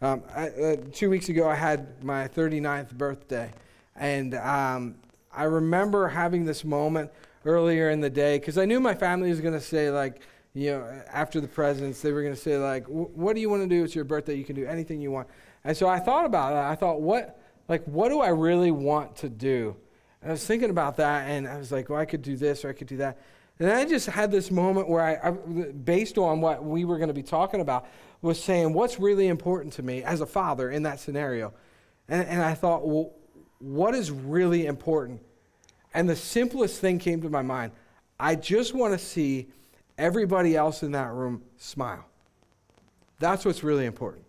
Um, 0.00 0.22
I, 0.34 0.48
uh, 0.48 0.76
two 0.90 1.10
weeks 1.10 1.28
ago, 1.28 1.46
I 1.46 1.54
had 1.54 2.02
my 2.02 2.28
39th 2.28 2.92
birthday, 2.92 3.52
and 3.94 4.34
um, 4.34 4.94
I 5.32 5.44
remember 5.44 6.08
having 6.08 6.46
this 6.46 6.64
moment 6.64 7.10
earlier 7.44 7.90
in 7.90 8.00
the 8.00 8.08
day 8.08 8.38
because 8.38 8.56
I 8.56 8.64
knew 8.64 8.80
my 8.80 8.94
family 8.94 9.28
was 9.28 9.40
going 9.40 9.54
to 9.54 9.60
say, 9.60 9.90
like, 9.90 10.22
you 10.54 10.70
know, 10.70 11.02
after 11.12 11.40
the 11.40 11.48
presents, 11.48 12.00
they 12.00 12.10
were 12.10 12.22
going 12.22 12.34
to 12.34 12.40
say, 12.40 12.56
like, 12.56 12.86
what 12.86 13.34
do 13.34 13.40
you 13.40 13.50
want 13.50 13.62
to 13.62 13.68
do? 13.68 13.84
It's 13.84 13.94
your 13.94 14.04
birthday. 14.04 14.34
You 14.34 14.44
can 14.44 14.56
do 14.56 14.66
anything 14.66 15.00
you 15.00 15.10
want. 15.10 15.28
And 15.62 15.76
so 15.76 15.88
I 15.88 15.98
thought 15.98 16.24
about 16.24 16.52
it. 16.52 16.70
I 16.70 16.74
thought, 16.74 17.02
what, 17.02 17.38
like, 17.68 17.84
what 17.84 18.08
do 18.08 18.20
I 18.20 18.28
really 18.28 18.70
want 18.70 19.16
to 19.16 19.28
do? 19.28 19.76
And 20.22 20.30
I 20.30 20.32
was 20.32 20.46
thinking 20.46 20.70
about 20.70 20.96
that, 20.96 21.28
and 21.28 21.46
I 21.46 21.58
was 21.58 21.70
like, 21.70 21.90
well, 21.90 21.98
I 21.98 22.06
could 22.06 22.22
do 22.22 22.36
this 22.36 22.64
or 22.64 22.70
I 22.70 22.72
could 22.72 22.86
do 22.86 22.96
that. 22.98 23.18
And 23.58 23.70
I 23.70 23.84
just 23.84 24.06
had 24.06 24.30
this 24.30 24.50
moment 24.50 24.88
where 24.88 25.02
I, 25.02 25.28
I 25.28 25.30
based 25.30 26.18
on 26.18 26.40
what 26.40 26.64
we 26.64 26.84
were 26.84 26.96
going 26.96 27.08
to 27.08 27.14
be 27.14 27.22
talking 27.22 27.60
about, 27.60 27.86
was 28.20 28.42
saying, 28.42 28.72
what's 28.72 28.98
really 28.98 29.28
important 29.28 29.74
to 29.74 29.82
me 29.82 30.02
as 30.02 30.20
a 30.20 30.26
father 30.26 30.70
in 30.70 30.82
that 30.84 30.98
scenario? 30.98 31.52
And, 32.08 32.26
and 32.26 32.42
I 32.42 32.54
thought, 32.54 32.86
well, 32.86 33.12
what 33.58 33.94
is 33.94 34.10
really 34.10 34.66
important? 34.66 35.22
And 35.92 36.08
the 36.08 36.16
simplest 36.16 36.80
thing 36.80 36.98
came 36.98 37.22
to 37.22 37.30
my 37.30 37.42
mind. 37.42 37.72
I 38.18 38.34
just 38.34 38.74
want 38.74 38.92
to 38.92 38.98
see 38.98 39.48
everybody 39.96 40.56
else 40.56 40.82
in 40.82 40.92
that 40.92 41.12
room 41.12 41.42
smile. 41.56 42.04
That's 43.20 43.44
what's 43.44 43.62
really 43.62 43.86
important. 43.86 44.24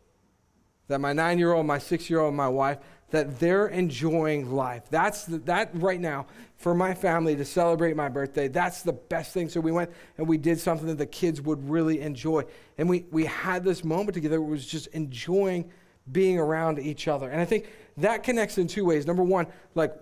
That 0.88 0.99
my 0.99 1.13
nine 1.13 1.39
year 1.39 1.53
old, 1.53 1.65
my 1.65 1.79
six 1.79 2.09
year 2.09 2.19
old, 2.19 2.35
my 2.35 2.47
wife, 2.47 2.77
that 3.15 3.39
they're 3.39 3.67
enjoying 3.67 4.51
life. 4.51 4.84
That's 4.89 5.23
the, 5.23 5.38
that 5.39 5.69
right 5.73 6.01
now 6.01 6.28
for 6.58 6.75
my 6.75 6.93
family 6.93 7.34
to 7.38 7.45
celebrate 7.45 7.95
my 7.95 8.10
birthday. 8.10 8.49
That's 8.49 8.82
the 8.82 8.91
best 8.91 9.34
thing. 9.34 9.47
So 9.47 9.62
we 9.62 9.71
went 9.71 9.89
and 10.17 10.28
we 10.28 10.38
did 10.38 10.60
something 10.60 10.88
that 10.88 10.97
the 10.97 11.06
kids 11.06 11.41
would 11.41 11.69
really 11.69 12.01
enjoy. 12.01 12.43
And 12.78 12.89
we, 12.89 13.06
we 13.12 13.23
had 13.23 13.63
this 13.63 13.86
moment 13.86 14.15
together 14.15 14.36
it 14.36 14.41
was 14.41 14.65
just 14.67 14.88
enjoying 14.88 15.71
being 16.12 16.38
around 16.38 16.78
each 16.78 17.08
other. 17.08 17.30
And 17.30 17.39
I 17.39 17.45
think 17.45 17.69
that 17.95 18.23
connects 18.23 18.58
in 18.58 18.67
two 18.67 18.84
ways. 18.84 19.08
Number 19.08 19.23
one, 19.23 19.47
like 19.75 19.95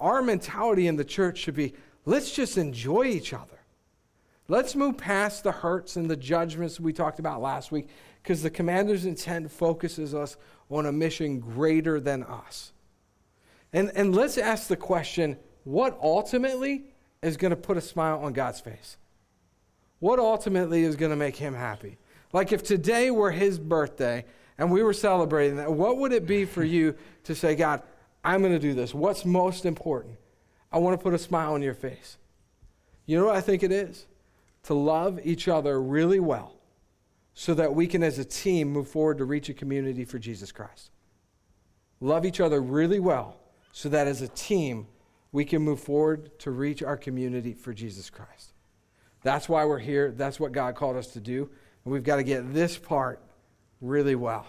our 0.00 0.20
mentality 0.20 0.88
in 0.88 0.96
the 0.96 1.04
church 1.04 1.38
should 1.38 1.54
be 1.54 1.74
let's 2.06 2.32
just 2.32 2.58
enjoy 2.58 3.04
each 3.04 3.32
other. 3.32 3.60
Let's 4.48 4.74
move 4.74 4.98
past 4.98 5.44
the 5.44 5.52
hurts 5.52 5.94
and 5.94 6.10
the 6.10 6.16
judgments 6.16 6.80
we 6.80 6.92
talked 6.92 7.20
about 7.20 7.40
last 7.40 7.70
week 7.70 7.88
because 8.28 8.42
the 8.42 8.50
commander's 8.50 9.06
intent 9.06 9.50
focuses 9.50 10.14
us 10.14 10.36
on 10.68 10.84
a 10.84 10.92
mission 10.92 11.40
greater 11.40 11.98
than 11.98 12.22
us. 12.24 12.72
And, 13.72 13.90
and 13.94 14.14
let's 14.14 14.36
ask 14.36 14.68
the 14.68 14.76
question 14.76 15.38
what 15.64 15.98
ultimately 16.02 16.84
is 17.22 17.38
going 17.38 17.52
to 17.52 17.56
put 17.56 17.78
a 17.78 17.80
smile 17.80 18.20
on 18.20 18.34
God's 18.34 18.60
face? 18.60 18.98
What 20.00 20.18
ultimately 20.18 20.84
is 20.84 20.94
going 20.94 21.08
to 21.08 21.16
make 21.16 21.36
him 21.36 21.54
happy? 21.54 21.96
Like 22.34 22.52
if 22.52 22.62
today 22.62 23.10
were 23.10 23.30
his 23.30 23.58
birthday 23.58 24.26
and 24.58 24.70
we 24.70 24.82
were 24.82 24.92
celebrating 24.92 25.56
that, 25.56 25.72
what 25.72 25.96
would 25.96 26.12
it 26.12 26.26
be 26.26 26.44
for 26.44 26.62
you 26.62 26.96
to 27.24 27.34
say, 27.34 27.54
God, 27.54 27.80
I'm 28.22 28.42
going 28.42 28.52
to 28.52 28.58
do 28.58 28.74
this? 28.74 28.92
What's 28.92 29.24
most 29.24 29.64
important? 29.64 30.18
I 30.70 30.76
want 30.76 31.00
to 31.00 31.02
put 31.02 31.14
a 31.14 31.18
smile 31.18 31.54
on 31.54 31.62
your 31.62 31.72
face. 31.72 32.18
You 33.06 33.18
know 33.18 33.24
what 33.24 33.36
I 33.36 33.40
think 33.40 33.62
it 33.62 33.72
is? 33.72 34.04
To 34.64 34.74
love 34.74 35.18
each 35.24 35.48
other 35.48 35.80
really 35.80 36.20
well 36.20 36.57
so 37.40 37.54
that 37.54 37.72
we 37.72 37.86
can, 37.86 38.02
as 38.02 38.18
a 38.18 38.24
team, 38.24 38.68
move 38.68 38.88
forward 38.88 39.16
to 39.18 39.24
reach 39.24 39.48
a 39.48 39.54
community 39.54 40.04
for 40.04 40.18
Jesus 40.18 40.50
Christ. 40.50 40.90
Love 42.00 42.26
each 42.26 42.40
other 42.40 42.60
really 42.60 42.98
well 42.98 43.36
so 43.70 43.88
that 43.90 44.08
as 44.08 44.22
a 44.22 44.26
team, 44.26 44.88
we 45.30 45.44
can 45.44 45.62
move 45.62 45.78
forward 45.78 46.36
to 46.40 46.50
reach 46.50 46.82
our 46.82 46.96
community 46.96 47.54
for 47.54 47.72
Jesus 47.72 48.10
Christ. 48.10 48.54
That's 49.22 49.48
why 49.48 49.64
we're 49.64 49.78
here. 49.78 50.10
That's 50.10 50.40
what 50.40 50.50
God 50.50 50.74
called 50.74 50.96
us 50.96 51.12
to 51.12 51.20
do. 51.20 51.48
And 51.84 51.92
we've 51.92 52.02
got 52.02 52.16
to 52.16 52.24
get 52.24 52.52
this 52.52 52.76
part 52.76 53.22
really 53.80 54.16
well. 54.16 54.44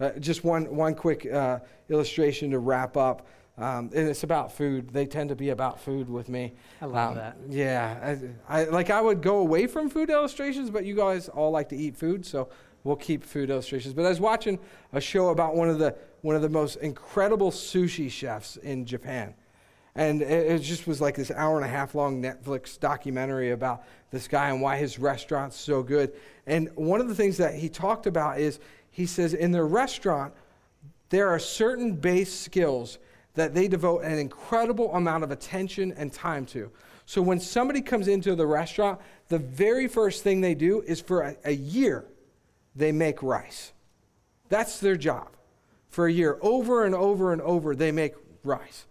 Uh, 0.00 0.12
just 0.12 0.42
one, 0.42 0.74
one 0.74 0.94
quick 0.94 1.30
uh, 1.30 1.58
illustration 1.90 2.50
to 2.52 2.60
wrap 2.60 2.96
up. 2.96 3.26
Um, 3.62 3.90
and 3.94 4.08
it's 4.08 4.24
about 4.24 4.52
food. 4.52 4.90
They 4.90 5.06
tend 5.06 5.28
to 5.28 5.36
be 5.36 5.50
about 5.50 5.80
food 5.80 6.10
with 6.10 6.28
me. 6.28 6.52
I 6.80 6.86
love 6.86 7.10
um, 7.10 7.16
that. 7.16 7.36
Yeah, 7.48 8.16
I, 8.48 8.62
I, 8.62 8.64
like 8.64 8.90
I 8.90 9.00
would 9.00 9.22
go 9.22 9.38
away 9.38 9.68
from 9.68 9.88
food 9.88 10.10
illustrations, 10.10 10.68
but 10.68 10.84
you 10.84 10.96
guys 10.96 11.28
all 11.28 11.52
like 11.52 11.68
to 11.68 11.76
eat 11.76 11.96
food, 11.96 12.26
so 12.26 12.48
we'll 12.82 12.96
keep 12.96 13.22
food 13.22 13.50
illustrations. 13.50 13.94
But 13.94 14.04
I 14.04 14.08
was 14.08 14.18
watching 14.18 14.58
a 14.92 15.00
show 15.00 15.28
about 15.28 15.54
one 15.54 15.68
of 15.68 15.78
the 15.78 15.94
one 16.22 16.34
of 16.34 16.42
the 16.42 16.48
most 16.48 16.76
incredible 16.76 17.52
sushi 17.52 18.10
chefs 18.10 18.56
in 18.56 18.84
Japan, 18.84 19.32
and 19.94 20.22
it, 20.22 20.50
it 20.50 20.58
just 20.58 20.88
was 20.88 21.00
like 21.00 21.14
this 21.14 21.30
hour 21.30 21.56
and 21.56 21.64
a 21.64 21.68
half 21.68 21.94
long 21.94 22.20
Netflix 22.20 22.80
documentary 22.80 23.52
about 23.52 23.84
this 24.10 24.26
guy 24.26 24.50
and 24.50 24.60
why 24.60 24.76
his 24.76 24.98
restaurant's 24.98 25.56
so 25.56 25.84
good. 25.84 26.12
And 26.48 26.68
one 26.74 27.00
of 27.00 27.06
the 27.06 27.14
things 27.14 27.36
that 27.36 27.54
he 27.54 27.68
talked 27.68 28.08
about 28.08 28.40
is 28.40 28.58
he 28.90 29.06
says 29.06 29.34
in 29.34 29.52
their 29.52 29.66
restaurant 29.66 30.34
there 31.10 31.28
are 31.28 31.38
certain 31.38 31.94
base 31.94 32.32
skills 32.32 32.98
that 33.34 33.54
they 33.54 33.68
devote 33.68 34.00
an 34.04 34.18
incredible 34.18 34.94
amount 34.94 35.24
of 35.24 35.30
attention 35.30 35.92
and 35.92 36.12
time 36.12 36.44
to. 36.46 36.70
So 37.06 37.22
when 37.22 37.40
somebody 37.40 37.80
comes 37.80 38.08
into 38.08 38.34
the 38.34 38.46
restaurant, 38.46 39.00
the 39.28 39.38
very 39.38 39.88
first 39.88 40.22
thing 40.22 40.40
they 40.40 40.54
do 40.54 40.82
is 40.82 41.00
for 41.00 41.22
a, 41.22 41.36
a 41.44 41.52
year, 41.52 42.04
they 42.76 42.92
make 42.92 43.22
rice. 43.22 43.72
That's 44.48 44.78
their 44.80 44.96
job. 44.96 45.28
For 45.88 46.06
a 46.06 46.12
year, 46.12 46.38
over 46.40 46.84
and 46.84 46.94
over 46.94 47.32
and 47.32 47.42
over, 47.42 47.74
they 47.74 47.92
make 47.92 48.14
rice. 48.44 48.86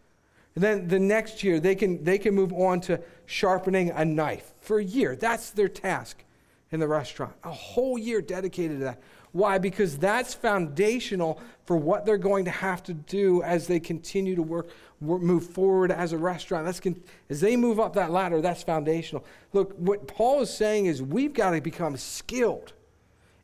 And 0.55 0.63
then 0.63 0.87
the 0.87 0.99
next 0.99 1.43
year, 1.43 1.59
they 1.59 1.75
can, 1.75 2.03
they 2.03 2.17
can 2.17 2.35
move 2.35 2.51
on 2.53 2.81
to 2.81 3.01
sharpening 3.25 3.89
a 3.91 4.03
knife. 4.03 4.53
For 4.59 4.79
a 4.79 4.83
year, 4.83 5.15
that's 5.15 5.51
their 5.51 5.69
task 5.69 6.23
in 6.71 6.79
the 6.79 6.87
restaurant. 6.87 7.33
A 7.43 7.51
whole 7.51 7.97
year 7.97 8.21
dedicated 8.21 8.79
to 8.79 8.83
that. 8.85 9.01
Why? 9.31 9.57
Because 9.57 9.97
that's 9.97 10.33
foundational 10.33 11.39
for 11.65 11.77
what 11.77 12.05
they're 12.05 12.17
going 12.17 12.45
to 12.45 12.51
have 12.51 12.83
to 12.83 12.93
do 12.93 13.41
as 13.43 13.67
they 13.67 13.79
continue 13.79 14.35
to 14.35 14.41
work, 14.41 14.69
work 14.99 15.21
move 15.21 15.45
forward 15.47 15.91
as 15.91 16.11
a 16.11 16.17
restaurant. 16.17 16.65
That's 16.65 16.79
con- 16.79 17.01
as 17.29 17.39
they 17.39 17.55
move 17.55 17.79
up 17.79 17.93
that 17.93 18.11
ladder, 18.11 18.41
that's 18.41 18.63
foundational. 18.63 19.23
Look, 19.53 19.73
what 19.77 20.07
Paul 20.07 20.41
is 20.41 20.53
saying 20.53 20.87
is 20.87 21.01
we've 21.01 21.33
got 21.33 21.51
to 21.51 21.61
become 21.61 21.95
skilled, 21.95 22.73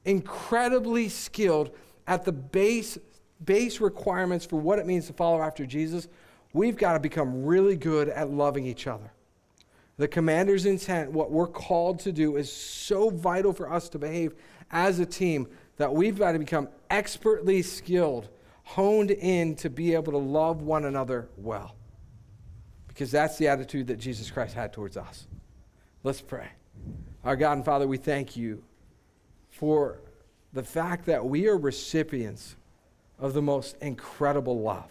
incredibly 0.04 1.08
skilled 1.08 1.72
at 2.06 2.26
the 2.26 2.34
base 2.34 2.98
base 3.46 3.80
requirements 3.80 4.46
for 4.46 4.60
what 4.60 4.80
it 4.80 4.86
means 4.88 5.08
to 5.08 5.14
follow 5.14 5.42
after 5.42 5.66
Jesus. 5.66 6.08
We've 6.54 6.76
got 6.76 6.94
to 6.94 7.00
become 7.00 7.46
really 7.46 7.76
good 7.76 8.10
at 8.10 8.32
loving 8.32 8.66
each 8.66 8.88
other. 8.88 9.12
The 9.98 10.08
commander's 10.08 10.66
intent, 10.66 11.12
what 11.12 11.32
we're 11.32 11.48
called 11.48 12.00
to 12.02 12.12
do, 12.12 12.38
is 12.38 12.52
so 12.52 13.10
vital 13.10 13.54
for 13.54 13.72
us 13.72 13.90
to 13.90 14.00
behave 14.00 14.34
as 14.72 15.00
a 15.00 15.06
team 15.06 15.48
that 15.78 15.94
we've 15.94 16.18
got 16.18 16.34
to 16.34 16.40
become 16.40 16.68
expertly 16.90 17.62
skilled, 17.62 18.30
honed 18.64 19.12
in 19.12 19.56
to 19.56 19.70
be 19.70 19.94
able 19.94 20.12
to 20.12 20.18
love 20.18 20.62
one 20.62 20.86
another 20.86 21.30
well. 21.38 21.76
Because 22.88 23.12
that's 23.12 23.38
the 23.38 23.48
attitude 23.48 23.88
that 23.88 23.98
Jesus 23.98 24.30
Christ 24.32 24.56
had 24.56 24.74
towards 24.74 24.98
us. 24.98 25.28
Let's 26.04 26.22
pray. 26.22 26.50
Our 27.24 27.36
God 27.36 27.54
and 27.54 27.66
Father, 27.66 27.88
we 27.88 27.98
thank 27.98 28.36
you 28.36 28.64
for 29.50 30.00
the 30.54 30.64
fact 30.64 31.06
that 31.06 31.26
we 31.26 31.48
are 31.48 31.58
recipients 31.58 32.56
of 33.20 33.34
the 33.34 33.42
most 33.42 33.76
incredible 33.82 34.62
love. 34.62 34.90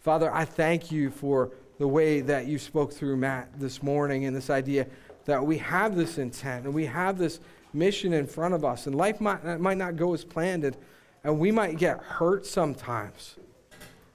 Father, 0.00 0.32
I 0.32 0.44
thank 0.44 0.90
you 0.90 1.10
for 1.10 1.52
the 1.78 1.88
way 1.88 2.20
that 2.20 2.46
you 2.46 2.58
spoke 2.58 2.92
through 2.92 3.16
Matt 3.16 3.58
this 3.58 3.82
morning 3.82 4.24
and 4.24 4.36
this 4.36 4.50
idea 4.50 4.86
that 5.24 5.44
we 5.44 5.58
have 5.58 5.96
this 5.96 6.18
intent 6.18 6.64
and 6.64 6.74
we 6.74 6.86
have 6.86 7.18
this 7.18 7.40
mission 7.72 8.12
in 8.12 8.26
front 8.26 8.54
of 8.54 8.64
us, 8.64 8.86
and 8.86 8.94
life 8.94 9.20
might, 9.20 9.44
uh, 9.44 9.58
might 9.58 9.78
not 9.78 9.96
go 9.96 10.14
as 10.14 10.24
planned, 10.24 10.64
and, 10.64 10.76
and 11.24 11.38
we 11.38 11.50
might 11.50 11.78
get 11.78 12.00
hurt 12.00 12.46
sometimes. 12.46 13.36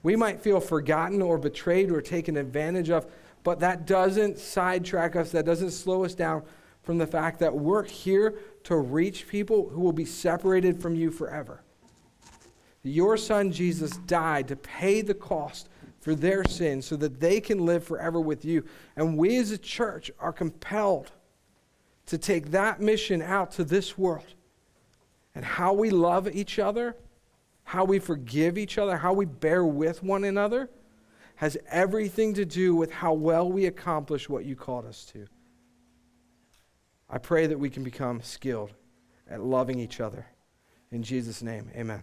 We 0.02 0.16
might 0.16 0.40
feel 0.40 0.60
forgotten 0.60 1.20
or 1.22 1.38
betrayed 1.38 1.90
or 1.90 2.00
taken 2.00 2.36
advantage 2.36 2.90
of, 2.90 3.06
but 3.42 3.60
that 3.60 3.86
doesn't 3.86 4.38
sidetrack 4.38 5.16
us, 5.16 5.30
that 5.32 5.44
doesn't 5.44 5.70
slow 5.70 6.04
us 6.04 6.14
down 6.14 6.42
from 6.82 6.98
the 6.98 7.06
fact 7.06 7.40
that 7.40 7.54
we're 7.54 7.82
here 7.82 8.34
to 8.64 8.76
reach 8.76 9.26
people 9.26 9.68
who 9.68 9.80
will 9.80 9.92
be 9.92 10.04
separated 10.04 10.80
from 10.80 10.94
you 10.94 11.10
forever. 11.10 11.62
Your 12.84 13.16
son 13.16 13.50
Jesus 13.50 13.96
died 14.06 14.46
to 14.48 14.56
pay 14.56 15.00
the 15.00 15.14
cost 15.14 15.68
for 16.00 16.14
their 16.14 16.44
sins 16.44 16.86
so 16.86 16.94
that 16.96 17.18
they 17.18 17.40
can 17.40 17.66
live 17.66 17.82
forever 17.82 18.20
with 18.20 18.44
you. 18.44 18.64
And 18.94 19.18
we 19.18 19.38
as 19.38 19.50
a 19.50 19.58
church 19.58 20.10
are 20.20 20.32
compelled 20.32 21.10
to 22.06 22.18
take 22.18 22.50
that 22.52 22.80
mission 22.80 23.20
out 23.20 23.50
to 23.52 23.64
this 23.64 23.98
world. 23.98 24.34
And 25.34 25.44
how 25.44 25.72
we 25.72 25.90
love 25.90 26.34
each 26.34 26.58
other, 26.58 26.96
how 27.64 27.84
we 27.84 27.98
forgive 27.98 28.56
each 28.56 28.78
other, 28.78 28.96
how 28.96 29.12
we 29.12 29.26
bear 29.26 29.64
with 29.64 30.02
one 30.02 30.24
another 30.24 30.70
has 31.36 31.56
everything 31.70 32.32
to 32.34 32.44
do 32.44 32.74
with 32.74 32.90
how 32.90 33.12
well 33.12 33.50
we 33.50 33.66
accomplish 33.66 34.28
what 34.28 34.44
you 34.44 34.56
called 34.56 34.86
us 34.86 35.04
to. 35.04 35.26
I 37.08 37.18
pray 37.18 37.46
that 37.46 37.58
we 37.58 37.70
can 37.70 37.84
become 37.84 38.22
skilled 38.22 38.72
at 39.28 39.42
loving 39.42 39.78
each 39.78 40.00
other. 40.00 40.26
In 40.90 41.02
Jesus' 41.02 41.42
name, 41.42 41.70
amen. 41.76 42.02